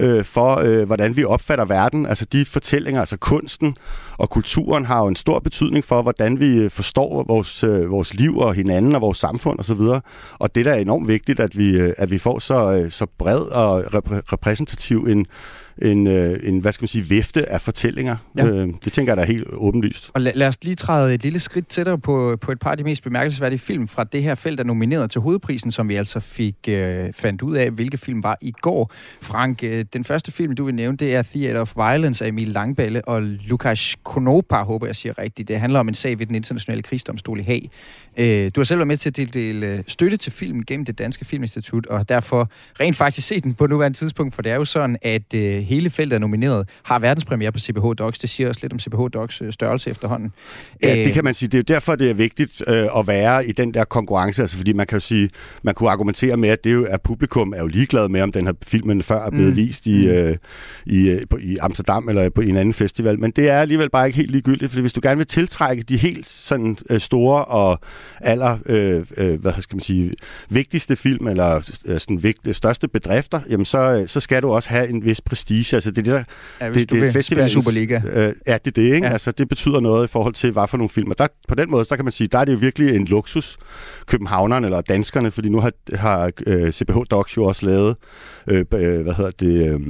øh, 0.00 0.24
for, 0.24 0.56
øh, 0.56 0.86
hvordan 0.86 1.16
vi 1.16 1.24
opfatter 1.24 1.64
verden. 1.64 2.06
Altså 2.06 2.24
de 2.24 2.44
fortællinger, 2.44 3.00
altså 3.00 3.16
kunsten 3.16 3.76
og 4.18 4.30
kulturen 4.30 4.84
har 4.86 4.98
jo 4.98 5.06
en 5.06 5.16
stor 5.16 5.38
betydning 5.38 5.84
for, 5.84 6.02
hvordan 6.02 6.40
vi 6.40 6.56
øh, 6.56 6.70
forstår 6.70 7.24
vores, 7.28 7.64
øh, 7.64 7.90
vores 7.90 8.14
liv 8.14 8.38
og 8.38 8.54
hinanden 8.54 8.94
og 8.94 9.00
vores 9.00 9.18
samfund 9.18 9.58
osv. 9.58 9.80
Og, 9.80 10.02
og 10.38 10.54
det 10.54 10.64
der 10.64 10.72
er 10.72 10.78
enormt 10.78 11.08
vigtigt, 11.08 11.40
at 11.40 11.58
vi, 11.58 11.70
øh, 11.70 11.92
at 11.98 12.10
vi 12.10 12.18
får 12.18 12.38
så, 12.38 12.86
så 12.88 13.06
bred 13.18 13.40
og 13.40 13.80
repr- 13.80 14.20
repræsentativ 14.32 15.06
en, 15.08 15.26
en, 15.82 16.06
en, 16.06 16.58
hvad 16.60 16.72
skal 16.72 16.82
man 16.82 16.88
sige, 16.88 17.04
vifte 17.04 17.50
af 17.50 17.60
fortællinger. 17.60 18.16
Ja. 18.36 18.46
Det 18.84 18.92
tænker 18.92 19.12
jeg, 19.12 19.16
der 19.16 19.22
er 19.22 19.26
helt 19.26 19.46
åbenlyst. 19.52 20.10
Og 20.14 20.20
lad, 20.20 20.32
lad 20.34 20.48
os 20.48 20.58
lige 20.62 20.74
træde 20.74 21.14
et 21.14 21.22
lille 21.22 21.40
skridt 21.40 21.68
tættere 21.68 21.98
på, 21.98 22.38
på 22.40 22.52
et 22.52 22.58
par 22.58 22.70
af 22.70 22.76
de 22.76 22.84
mest 22.84 23.02
bemærkelsesværdige 23.02 23.58
film 23.58 23.88
fra 23.88 24.04
det 24.04 24.22
her 24.22 24.34
felt, 24.34 24.58
der 24.58 24.64
nomineret 24.64 25.10
til 25.10 25.20
hovedprisen, 25.20 25.70
som 25.70 25.88
vi 25.88 25.94
altså 25.94 26.20
fik 26.20 26.56
øh, 26.68 27.12
fandt 27.12 27.42
ud 27.42 27.56
af, 27.56 27.70
hvilke 27.70 27.98
film 27.98 28.22
var 28.22 28.38
i 28.40 28.50
går. 28.50 28.92
Frank, 29.22 29.64
øh, 29.64 29.84
den 29.92 30.04
første 30.04 30.32
film, 30.32 30.54
du 30.54 30.64
vil 30.64 30.74
nævne, 30.74 30.96
det 30.96 31.14
er 31.14 31.22
Theater 31.22 31.60
of 31.60 31.76
Violence 31.76 32.24
af 32.24 32.28
Emil 32.28 32.48
Langballe 32.48 33.08
og 33.08 33.22
Lukas 33.22 33.96
Konopa, 34.02 34.56
håber 34.56 34.86
jeg 34.86 34.96
siger 34.96 35.18
rigtigt. 35.18 35.48
Det 35.48 35.60
handler 35.60 35.80
om 35.80 35.88
en 35.88 35.94
sag 35.94 36.18
ved 36.18 36.26
den 36.26 36.34
internationale 36.34 36.82
krigsdomstol 36.82 37.40
i 37.40 37.42
Haag. 37.42 37.70
Øh, 38.16 38.50
du 38.54 38.60
har 38.60 38.64
selv 38.64 38.78
været 38.78 38.86
med 38.86 38.96
til 38.96 39.10
at 39.10 39.34
dele 39.34 39.66
øh, 39.66 39.78
støtte 39.86 40.16
til 40.16 40.32
filmen 40.32 40.64
gennem 40.64 40.84
det 40.84 40.98
Danske 40.98 41.24
Filminstitut, 41.24 41.86
og 41.86 42.08
derfor 42.08 42.50
rent 42.80 42.96
faktisk 42.96 43.26
set 43.26 43.44
den 43.44 43.54
på 43.54 43.66
nuværende 43.66 43.98
tidspunkt, 43.98 44.34
for 44.34 44.42
det 44.42 44.52
er 44.52 44.56
jo 44.56 44.64
sådan, 44.64 44.96
at 45.02 45.34
øh, 45.34 45.58
hele 45.58 45.90
feltet 45.90 46.16
er 46.16 46.20
nomineret, 46.20 46.68
har 46.82 46.98
verdenspremiere 46.98 47.52
på 47.52 47.58
CBH 47.58 47.84
Docs. 47.98 48.18
Det 48.18 48.30
siger 48.30 48.48
også 48.48 48.60
lidt 48.62 48.72
om 48.72 48.78
CBH 48.78 49.00
Docs 49.14 49.42
øh, 49.42 49.52
størrelse 49.52 49.90
efterhånden. 49.90 50.32
Ja, 50.82 50.94
det 50.94 51.14
kan 51.14 51.24
man 51.24 51.34
sige. 51.34 51.48
Det 51.48 51.54
er 51.54 51.58
jo 51.58 51.74
derfor, 51.74 51.96
det 51.96 52.10
er 52.10 52.14
vigtigt 52.14 52.62
øh, 52.68 52.88
at 52.98 53.06
være 53.06 53.46
i 53.46 53.52
den 53.52 53.74
der 53.74 53.84
konkurrence, 53.84 54.42
altså 54.42 54.56
fordi 54.56 54.72
man 54.72 54.86
kan 54.86 54.96
jo 54.96 55.00
sige, 55.00 55.30
man 55.62 55.74
kunne 55.74 55.90
argumentere 55.90 56.36
med, 56.36 56.48
at 56.48 56.64
det 56.64 56.72
jo 56.72 56.86
er 56.90 56.96
publikum 56.96 57.52
er 57.56 57.60
jo 57.60 57.66
ligeglad 57.66 58.08
med, 58.08 58.22
om 58.22 58.32
den 58.32 58.46
her 58.46 58.52
filmen 58.62 59.02
før 59.02 59.26
er 59.26 59.30
blevet 59.30 59.50
mm. 59.50 59.56
vist 59.56 59.86
i, 59.86 60.06
mm. 60.06 60.12
øh, 60.12 60.36
i, 60.86 61.24
på, 61.30 61.36
i 61.36 61.56
Amsterdam 61.56 62.08
eller 62.08 62.30
på 62.30 62.40
en 62.40 62.56
anden 62.56 62.74
festival, 62.74 63.20
men 63.20 63.30
det 63.30 63.48
er 63.48 63.60
alligevel 63.60 63.90
bare 63.90 64.06
ikke 64.06 64.16
helt 64.16 64.30
ligegyldigt, 64.30 64.70
fordi 64.70 64.80
hvis 64.80 64.92
du 64.92 65.00
gerne 65.02 65.16
vil 65.16 65.26
tiltrække 65.26 65.82
de 65.82 65.96
helt 65.96 66.28
sådan 66.28 66.76
øh, 66.90 67.00
store 67.00 67.44
og 67.44 67.80
aller, 68.20 68.58
øh, 68.66 69.04
øh, 69.16 69.40
hvad 69.40 69.52
skal 69.58 69.76
man 69.76 69.80
sige, 69.80 70.12
vigtigste 70.48 70.96
film, 70.96 71.26
eller 71.26 71.56
øh, 71.84 72.00
sådan 72.00 72.22
vigt, 72.22 72.56
største 72.56 72.88
bedrifter, 72.88 73.40
jamen 73.50 73.64
så, 73.64 73.78
øh, 73.78 74.08
så 74.08 74.20
skal 74.20 74.42
du 74.42 74.52
også 74.52 74.70
have 74.70 74.88
en 74.88 75.04
vis 75.04 75.20
prestige. 75.20 75.76
Altså, 75.76 75.90
det 75.90 75.98
er 75.98 76.02
det, 76.02 76.12
der, 76.12 76.24
ja, 76.60 76.70
hvis 76.70 76.82
det, 76.82 76.90
du 76.90 76.94
det 76.94 77.14
vil 77.14 77.22
spille 77.22 77.48
Superliga. 77.48 78.00
Øh, 78.12 78.34
ja, 78.46 78.58
det 78.58 78.66
er 78.66 78.70
det, 78.70 78.82
ikke? 78.82 79.06
Ja. 79.06 79.12
Altså, 79.12 79.32
det 79.32 79.48
betyder 79.48 79.80
noget 79.80 80.08
i 80.08 80.10
forhold 80.10 80.34
til, 80.34 80.50
hvad 80.50 80.68
for 80.68 80.76
nogle 80.76 80.88
film. 80.88 81.10
Og 81.10 81.18
der, 81.18 81.26
på 81.48 81.54
den 81.54 81.70
måde, 81.70 81.84
der 81.84 81.96
kan 81.96 82.04
man 82.04 82.12
sige, 82.12 82.28
der 82.28 82.38
er 82.38 82.44
det 82.44 82.52
jo 82.52 82.58
virkelig 82.58 82.96
en 82.96 83.04
luksus, 83.04 83.56
københavnerne 84.06 84.66
eller 84.66 84.80
danskerne, 84.80 85.30
fordi 85.30 85.48
nu 85.48 85.60
har, 85.60 85.72
har 85.94 86.30
øh, 86.46 86.72
CBH 86.72 86.98
Docs 87.10 87.36
jo 87.36 87.44
også 87.44 87.66
lavet, 87.66 87.96
øh, 88.46 88.64
hvad 88.70 89.14
hedder 89.14 89.30
det, 89.30 89.72
øh, 89.72 89.80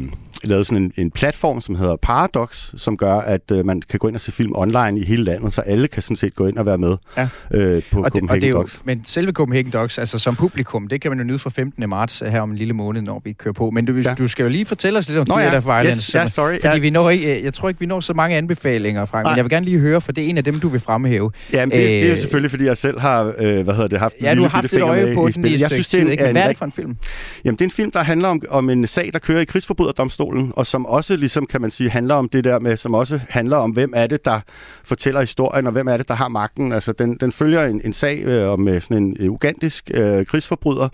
lavet 0.44 0.66
sådan 0.66 0.82
en, 0.82 0.92
en 0.96 1.10
platform, 1.10 1.60
som 1.60 1.74
hedder 1.74 1.96
Paradox, 1.96 2.70
som 2.76 2.96
gør, 2.96 3.14
at 3.14 3.50
øh, 3.52 3.66
man 3.66 3.82
kan 3.82 3.98
gå 3.98 4.08
ind 4.08 4.16
og 4.16 4.20
se 4.20 4.32
film 4.32 4.52
online 4.54 5.00
i 5.00 5.04
hele 5.04 5.24
landet, 5.24 5.52
så 5.52 5.60
alle 5.60 5.88
kan 5.88 6.02
sådan 6.02 6.16
set 6.16 6.34
gå 6.34 6.46
ind 6.46 6.58
og 6.58 6.66
være 6.66 6.78
med 6.78 6.96
ja. 7.16 7.28
øh, 7.50 7.82
på 7.92 8.01
og 8.04 8.10
Copenhagen 8.10 8.42
det, 8.42 8.54
og 8.54 8.64
det 8.64 8.74
er 8.74 8.78
jo. 8.78 8.80
Men 8.84 9.04
selve 9.04 9.32
Copenhagen 9.32 9.70
Docs, 9.72 9.98
altså 9.98 10.18
som 10.18 10.36
publikum, 10.36 10.88
det 10.88 11.00
kan 11.00 11.10
man 11.10 11.18
jo 11.18 11.24
nyde 11.24 11.38
fra 11.38 11.50
15. 11.50 11.88
marts 11.88 12.18
her 12.18 12.40
om 12.40 12.50
en 12.50 12.56
lille 12.56 12.74
måned, 12.74 13.02
når 13.02 13.22
vi 13.24 13.32
kører 13.32 13.52
på. 13.52 13.70
Men 13.70 13.84
du, 13.84 13.92
ja. 13.92 14.14
du 14.14 14.28
skal 14.28 14.42
jo 14.42 14.48
lige 14.48 14.66
fortælle 14.66 14.98
os 14.98 15.08
lidt 15.08 15.18
om 15.18 15.26
Nå, 15.28 15.34
Theater 15.34 15.72
ja. 15.74 15.84
Yes, 15.86 16.14
ja, 16.14 16.28
sorry. 16.28 16.52
Fordi 16.60 16.74
Ja. 16.74 16.78
vi 16.78 16.90
når 16.90 17.10
ikke, 17.10 17.44
jeg 17.44 17.52
tror 17.54 17.68
ikke, 17.68 17.80
vi 17.80 17.86
når 17.86 18.00
så 18.00 18.14
mange 18.14 18.36
anbefalinger, 18.36 19.04
Frank, 19.06 19.26
men 19.26 19.36
jeg 19.36 19.44
vil 19.44 19.50
gerne 19.50 19.64
lige 19.64 19.78
høre, 19.78 20.00
for 20.00 20.12
det 20.12 20.24
er 20.24 20.28
en 20.28 20.38
af 20.38 20.44
dem, 20.44 20.60
du 20.60 20.68
vil 20.68 20.80
fremhæve. 20.80 21.30
Jamen, 21.52 21.70
det, 21.70 21.78
det 21.78 22.04
er 22.04 22.08
jo 22.08 22.16
selvfølgelig, 22.16 22.50
fordi 22.50 22.64
jeg 22.64 22.76
selv 22.76 23.00
har, 23.00 23.34
øh, 23.38 23.62
hvad 23.62 23.74
hedder 23.74 23.88
det, 23.88 23.98
haft 23.98 24.14
Ja, 24.22 24.34
du 24.34 24.42
har 24.42 24.48
haft 24.48 24.72
et 24.72 24.82
øje 24.82 25.14
på 25.14 25.28
i 25.28 25.30
den 25.30 25.46
i 25.46 25.60
Jeg 25.60 25.70
synes, 25.70 25.88
det 25.88 25.98
er 26.00 26.04
en, 26.04 26.10
ikke? 26.10 26.24
Men 26.24 26.32
hvad 26.32 26.42
er 26.42 26.48
det 26.48 26.58
for 26.58 26.64
en 26.64 26.72
film? 26.72 26.96
Jamen, 27.44 27.56
det 27.56 27.60
er 27.60 27.66
en 27.66 27.70
film, 27.70 27.90
der 27.90 28.02
handler 28.02 28.28
om, 28.28 28.42
om 28.50 28.70
en 28.70 28.86
sag, 28.86 29.10
der 29.12 29.18
kører 29.18 29.40
i 29.40 29.44
krigsforbryderdomstolen, 29.44 30.52
og 30.56 30.66
som 30.66 30.86
også, 30.86 31.16
ligesom 31.16 31.46
kan 31.46 31.60
man 31.60 31.70
sige, 31.70 31.90
handler 31.90 32.14
om 32.14 32.28
det 32.28 32.44
der 32.44 32.58
med, 32.58 32.76
som 32.76 32.94
også 32.94 33.20
handler 33.28 33.56
om, 33.56 33.70
hvem 33.70 33.92
er 33.96 34.06
det, 34.06 34.24
der 34.24 34.40
fortæller 34.84 35.20
historien, 35.20 35.66
og 35.66 35.72
hvem 35.72 35.88
er 35.88 35.96
det, 35.96 36.08
der 36.08 36.14
har 36.14 36.28
magten. 36.28 36.72
Altså, 36.72 36.92
den, 36.92 37.16
den 37.20 37.32
følger 37.32 37.64
en, 37.66 37.80
en 37.92 37.94
sag 37.94 38.24
øh, 38.24 38.48
om 38.48 38.68
øh, 38.68 38.80
sådan 38.80 38.96
en 38.96 39.16
øh, 39.20 39.30
ugandisk 39.32 39.90
øh, 39.94 40.26
krigsforbryder. 40.26 40.88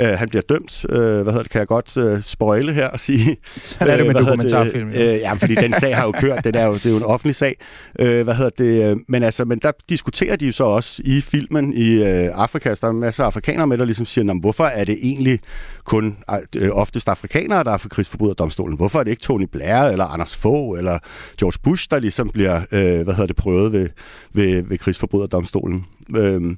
Øh, 0.00 0.06
han 0.06 0.28
bliver 0.28 0.42
dømt, 0.48 0.86
øh, 0.88 0.98
hvad 0.98 1.24
hedder 1.24 1.42
det, 1.42 1.50
kan 1.50 1.58
jeg 1.58 1.66
godt 1.66 1.96
øh, 1.96 2.20
spoile 2.22 2.72
her 2.72 2.88
og 2.88 3.00
sige. 3.00 3.36
Sådan 3.64 3.88
er 3.88 3.96
det 3.96 4.06
med 4.06 4.14
hvad 4.14 4.22
hedder 4.22 4.36
dokumentarfilm, 4.36 4.90
Det, 4.90 5.14
øh, 5.14 5.18
ja, 5.20 5.32
fordi 5.32 5.54
den 5.54 5.74
sag 5.80 5.96
har 5.96 6.04
jo 6.04 6.12
kørt, 6.12 6.44
det 6.44 6.56
er 6.56 6.64
jo, 6.64 6.74
det 6.74 6.86
er 6.86 6.90
jo 6.90 6.96
en 6.96 7.02
offentlig 7.02 7.34
sag. 7.34 7.56
Øh, 7.98 8.24
hvad 8.24 8.34
hedder 8.34 8.50
det, 8.58 8.90
øh, 8.90 8.96
men 9.08 9.22
altså, 9.22 9.44
men 9.44 9.58
der 9.58 9.72
diskuterer 9.88 10.36
de 10.36 10.46
jo 10.46 10.52
så 10.52 10.64
også 10.64 11.02
i 11.04 11.20
filmen 11.20 11.72
i 11.74 11.90
øh, 12.02 12.30
Afrika, 12.34 12.74
så 12.74 12.78
der 12.82 12.88
er 12.88 12.92
masser 12.92 13.24
af 13.24 13.26
afrikanere 13.26 13.66
med, 13.66 13.78
der 13.78 13.84
ligesom 13.84 14.06
siger, 14.06 14.24
"Nå, 14.24 14.32
men 14.32 14.40
hvorfor 14.40 14.64
er 14.64 14.84
det 14.84 14.98
egentlig 15.02 15.40
kun 15.84 16.16
øh, 16.56 16.70
oftest 16.72 17.08
afrikanere, 17.08 17.64
der 17.64 17.70
er 17.70 17.76
for 17.76 17.88
krigsforbryderdomstolen? 17.88 18.76
Hvorfor 18.76 18.98
er 19.00 19.04
det 19.04 19.10
ikke 19.10 19.22
Tony 19.22 19.46
Blair, 19.52 19.82
eller 19.82 20.04
Anders 20.04 20.36
Fogh, 20.36 20.78
eller 20.78 20.98
George 21.40 21.58
Bush, 21.62 21.88
der 21.90 21.98
ligesom 21.98 22.30
bliver, 22.30 22.56
øh, 22.72 23.02
hvad 23.02 23.14
hedder 23.14 23.26
det, 23.26 23.36
prøvet 23.36 23.72
ved, 23.72 23.88
ved, 24.32 24.62
ved 24.62 24.78
krigsforbryderdomstolen? 24.78 25.86
Øh, 26.16 26.56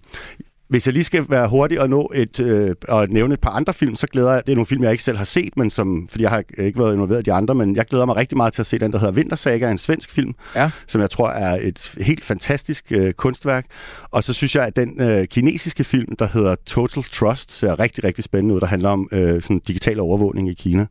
hvis 0.69 0.87
jeg 0.87 0.93
lige 0.93 1.05
skal 1.05 1.25
være 1.29 1.49
hurtig 1.49 1.81
og 1.81 1.91
nå 1.91 2.13
et, 2.15 2.41
øh, 2.41 2.75
og 2.89 3.09
nævne 3.09 3.35
et 3.35 3.41
par 3.41 3.51
andre 3.51 3.75
film, 3.75 3.97
så 3.97 4.07
glæder 4.07 4.33
jeg, 4.33 4.43
det 4.47 4.53
er 4.53 4.57
nogle 4.57 4.67
film, 4.67 4.83
jeg 4.83 4.93
ikke 4.93 5.05
selv 5.05 5.17
har 5.17 5.25
set, 5.25 5.57
men 5.57 5.71
som, 5.71 6.09
fordi 6.09 6.23
jeg 6.23 6.31
har 6.31 6.43
ikke 6.59 6.79
været 6.79 6.95
involveret 6.95 7.21
i 7.21 7.23
de 7.23 7.33
andre, 7.33 7.55
men 7.55 7.77
jeg 7.77 7.85
glæder 7.85 8.05
mig 8.05 8.17
rigtig 8.17 8.37
meget 8.37 8.53
til 8.53 8.63
at 8.63 8.67
se 8.67 8.79
den, 8.79 8.93
der 8.93 8.99
hedder 8.99 9.13
Vintersaga, 9.13 9.71
en 9.71 9.79
svensk 9.79 10.11
film, 10.11 10.35
ja. 10.55 10.71
som 10.87 11.01
jeg 11.01 11.11
tror 11.11 11.29
er 11.29 11.59
et 11.63 11.95
helt 12.01 12.25
fantastisk 12.25 12.93
øh, 12.93 13.13
kunstværk. 13.13 13.67
Og 14.11 14.25
så 14.25 14.33
synes 14.33 14.57
jeg, 14.57 14.65
at 14.65 14.77
den 14.77 15.01
øh, 15.01 15.27
kinesiske 15.27 15.85
film, 15.85 16.17
der 16.17 16.29
hedder 16.33 16.55
Total 16.67 17.03
Trust, 17.03 17.53
ser 17.53 17.81
rigtig, 17.81 18.05
rigtig 18.05 18.25
spændende 18.25 18.55
ud, 18.55 18.61
der 18.61 18.67
handler 18.67 18.89
om 18.89 19.09
øh, 19.13 19.43
sådan 19.43 19.59
digital 19.59 20.01
overvågning 20.01 20.51
i 20.51 20.55
Kina. 20.55 20.87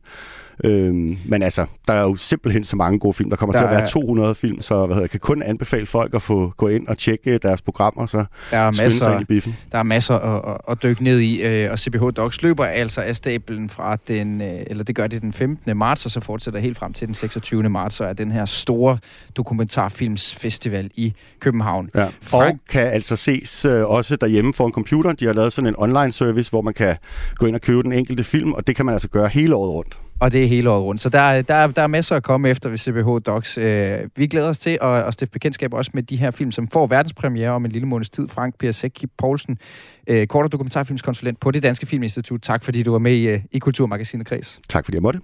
Øhm, 0.64 1.18
men 1.26 1.42
altså, 1.42 1.66
der 1.88 1.94
er 1.94 2.02
jo 2.02 2.16
simpelthen 2.16 2.64
så 2.64 2.76
mange 2.76 2.98
gode 2.98 3.14
film. 3.14 3.30
Der 3.30 3.36
kommer 3.36 3.52
Der 3.52 3.60
til 3.60 3.64
at 3.64 3.70
være 3.70 3.82
er- 3.82 3.86
200 3.88 4.34
film, 4.34 4.60
så 4.60 4.76
hvad 4.76 4.86
hedder, 4.94 5.00
jeg 5.00 5.10
kan 5.10 5.20
kun 5.20 5.42
anbefale 5.42 5.86
folk 5.86 6.14
at 6.14 6.22
få 6.22 6.52
gå 6.56 6.68
ind 6.68 6.86
og 6.88 6.98
tjekke 6.98 7.38
deres 7.38 7.62
programmer, 7.62 8.06
så 8.06 8.24
Der 8.50 8.56
er 8.56 8.66
masser, 8.82 9.20
i 9.20 9.24
biffen. 9.24 9.56
der 9.72 9.78
er 9.78 9.82
masser 9.82 10.14
at, 10.14 10.54
at, 10.54 10.56
at 10.68 10.82
dykke 10.82 11.04
ned 11.04 11.20
i, 11.20 11.42
øh, 11.42 11.70
og 11.72 11.78
CBH 11.78 12.02
Docs 12.16 12.42
løber 12.42 12.64
altså 12.64 13.00
af 13.00 13.16
stablen 13.16 13.70
fra 13.70 13.96
den, 14.08 14.40
øh, 14.42 14.48
eller 14.66 14.84
det 14.84 14.94
gør 14.96 15.06
det 15.06 15.22
den 15.22 15.32
15. 15.32 15.76
marts, 15.76 16.04
og 16.04 16.10
så 16.10 16.20
fortsætter 16.20 16.60
helt 16.60 16.76
frem 16.76 16.92
til 16.92 17.06
den 17.06 17.14
26. 17.14 17.68
marts, 17.68 17.94
så 17.96 18.04
er 18.04 18.12
den 18.12 18.30
her 18.32 18.44
store 18.44 18.98
dokumentarfilmsfestival 19.36 20.90
i 20.94 21.14
København. 21.40 21.90
Ja. 21.94 22.06
Og 22.32 22.52
kan 22.68 22.86
altså 22.86 23.16
ses 23.16 23.64
øh, 23.64 23.84
også 23.90 24.16
derhjemme 24.16 24.54
foran 24.54 24.72
computeren. 24.72 25.16
De 25.20 25.26
har 25.26 25.32
lavet 25.32 25.52
sådan 25.52 25.68
en 25.68 25.74
online 25.78 26.12
service, 26.12 26.50
hvor 26.50 26.60
man 26.62 26.74
kan 26.74 26.96
gå 27.36 27.46
ind 27.46 27.54
og 27.54 27.60
købe 27.60 27.82
den 27.82 27.92
enkelte 27.92 28.24
film, 28.24 28.52
og 28.52 28.66
det 28.66 28.76
kan 28.76 28.86
man 28.86 28.92
altså 28.92 29.08
gøre 29.08 29.28
hele 29.28 29.54
året 29.54 29.70
rundt. 29.72 29.98
Og 30.20 30.32
det 30.32 30.44
er 30.44 30.48
hele 30.48 30.70
året 30.70 30.82
rundt. 30.84 31.00
Så 31.00 31.08
der, 31.08 31.20
er- 31.20 31.42
der, 31.42 31.54
er- 31.54 31.66
der 31.66 31.82
er 31.82 31.86
masser 31.86 32.16
at 32.16 32.22
komme 32.22 32.48
efter 32.48 32.68
ved 32.68 32.78
CBH 32.78 33.26
Docs. 33.26 33.58
Øh, 33.58 33.98
vi 34.16 34.26
glæder 34.26 34.48
os 34.48 34.58
til 34.58 34.78
at, 34.82 34.90
at 35.02 35.12
stifte 35.14 35.32
bekendtskab 35.32 35.72
også 35.74 35.90
med 35.94 36.02
de 36.02 36.16
her 36.16 36.30
film, 36.30 36.50
som 36.50 36.68
får 36.68 36.86
verdenspremiere 36.86 37.50
om 37.50 37.64
en 37.64 37.72
lille 37.72 37.88
måneds 37.88 38.10
tid. 38.10 38.28
Frank 38.28 38.58
Piersek 38.58 39.04
Poulsen, 39.18 39.58
øh, 40.06 40.26
kort- 40.26 40.44
og 40.44 40.52
dokumentarfilmskonsulent 40.52 41.40
på 41.40 41.50
det 41.50 41.62
Danske 41.62 41.86
Filminstitut. 41.86 42.40
Tak 42.42 42.64
fordi 42.64 42.82
du 42.82 42.92
var 42.92 42.98
med 42.98 43.12
i, 43.12 43.28
øh, 43.28 43.40
i 43.52 43.58
Kulturmagasinet 43.58 44.26
Kreds. 44.26 44.60
Tak 44.68 44.84
fordi 44.84 44.94
jeg 44.96 45.02
måtte. 45.02 45.20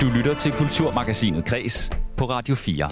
Du 0.00 0.06
lytter 0.16 0.34
til 0.34 0.52
Kulturmagasinet 0.52 1.44
Kres 1.44 1.90
på 2.16 2.24
Radio 2.24 2.54
4. 2.54 2.88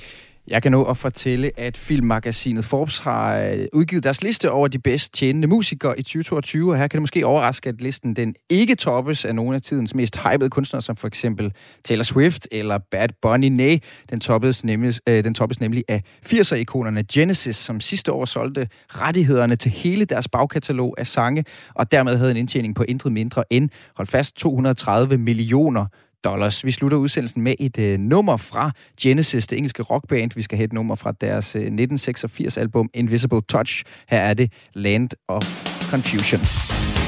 Jeg 0.46 0.62
kan 0.62 0.72
nå 0.72 0.84
at 0.84 0.96
fortælle, 0.96 1.50
at 1.56 1.76
filmmagasinet 1.76 2.64
Forbes 2.64 2.98
har 2.98 3.38
øh, 3.38 3.66
udgivet 3.72 4.04
deres 4.04 4.22
liste 4.22 4.50
over 4.50 4.68
de 4.68 4.78
bedst 4.78 5.14
tjenende 5.14 5.48
musikere 5.48 5.98
i 5.98 6.02
2022, 6.02 6.70
og 6.72 6.78
her 6.78 6.88
kan 6.88 6.98
det 6.98 7.02
måske 7.02 7.26
overraske, 7.26 7.68
at 7.68 7.80
listen 7.80 8.16
den 8.16 8.34
ikke 8.50 8.74
toppes 8.74 9.24
af 9.24 9.34
nogle 9.34 9.54
af 9.54 9.62
tidens 9.62 9.94
mest 9.94 10.16
hypede 10.16 10.50
kunstnere, 10.50 10.82
som 10.82 10.96
for 10.96 11.08
eksempel 11.08 11.52
Taylor 11.84 12.02
Swift 12.02 12.48
eller 12.52 12.78
Bad 12.90 13.08
Bunny. 13.22 13.48
Nej, 13.48 13.78
den 14.10 14.20
toppes 14.20 14.64
nemlig, 14.64 14.94
øh, 15.08 15.24
den 15.24 15.34
toppes 15.34 15.60
nemlig 15.60 15.84
af 15.88 16.02
80'er-ikonerne 16.26 17.02
Genesis, 17.12 17.56
som 17.56 17.80
sidste 17.80 18.12
år 18.12 18.24
solgte 18.24 18.68
rettighederne 18.88 19.56
til 19.56 19.70
hele 19.70 20.04
deres 20.04 20.28
bagkatalog 20.28 20.94
af 20.98 21.06
sange, 21.06 21.44
og 21.74 21.92
dermed 21.92 22.16
havde 22.16 22.30
en 22.30 22.36
indtjening 22.36 22.74
på 22.74 22.82
intet 22.82 23.12
mindre 23.12 23.44
end, 23.50 23.70
hold 23.96 24.08
fast, 24.08 24.36
230 24.36 25.18
millioner 25.18 25.86
dollars. 26.24 26.64
Vi 26.64 26.70
slutter 26.70 26.98
udsendelsen 26.98 27.42
med 27.42 27.54
et 27.58 27.78
øh, 27.78 27.98
nummer 27.98 28.36
fra 28.36 28.70
Genesis, 29.00 29.46
det 29.46 29.56
engelske 29.56 29.82
rockband. 29.82 30.30
Vi 30.34 30.42
skal 30.42 30.56
have 30.58 30.64
et 30.64 30.72
nummer 30.72 30.94
fra 30.94 31.12
deres 31.20 31.56
øh, 31.56 31.66
1986-album 31.66 32.90
Invisible 32.94 33.42
Touch. 33.48 33.84
Her 34.08 34.18
er 34.18 34.34
det 34.34 34.52
Land 34.74 35.10
of 35.28 35.42
Confusion. 35.90 37.01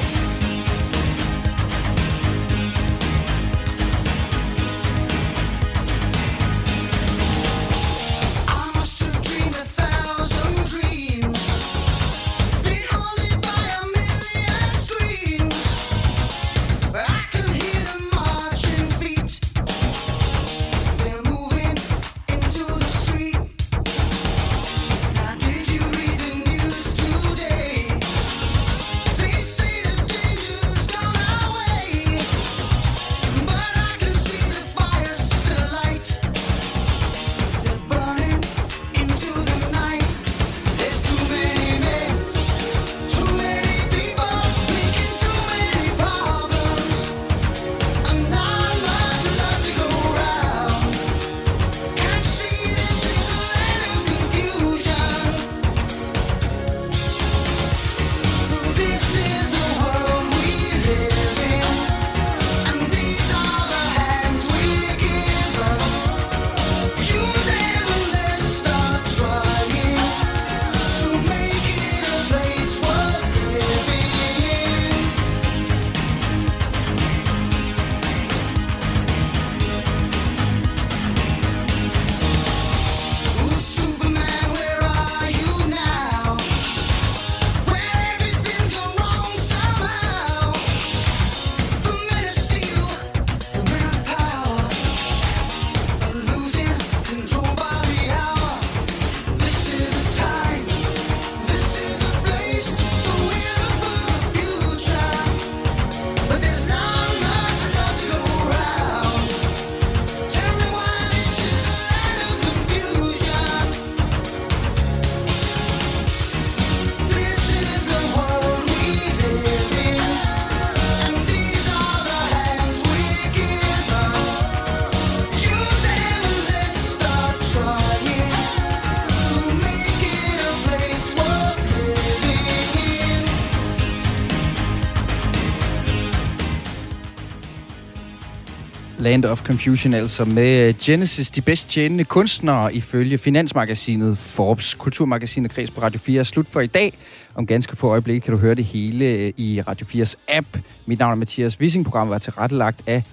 Land 139.25 139.31
of 139.31 139.43
Confusion, 139.43 139.93
altså 139.93 140.25
med 140.25 140.67
øh, 140.67 140.73
Genesis, 140.81 141.31
de 141.31 141.41
bedst 141.41 141.69
tjenende 141.69 142.03
kunstnere 142.03 142.75
ifølge 142.75 143.17
Finansmagasinet 143.17 144.17
Forbes. 144.17 144.73
Kulturmagasinet 144.73 145.51
Kreds 145.51 145.71
på 145.71 145.81
Radio 145.81 145.99
4 145.99 146.19
er 146.19 146.23
slut 146.23 146.47
for 146.47 146.59
i 146.59 146.67
dag. 146.67 146.97
Om 147.35 147.47
ganske 147.47 147.75
få 147.75 147.87
øjeblikke 147.87 148.21
kan 148.21 148.33
du 148.33 148.39
høre 148.39 148.55
det 148.55 148.65
hele 148.65 149.05
øh, 149.05 149.33
i 149.37 149.61
Radio 149.61 149.87
4's 149.87 150.15
app. 150.27 150.47
Mit 150.85 150.99
navn 150.99 151.11
er 151.11 151.15
Mathias 151.15 151.59
Wissing. 151.59 151.85
Programmet 151.85 152.11
var 152.11 152.17
tilrettelagt 152.17 152.81
af 152.87 153.03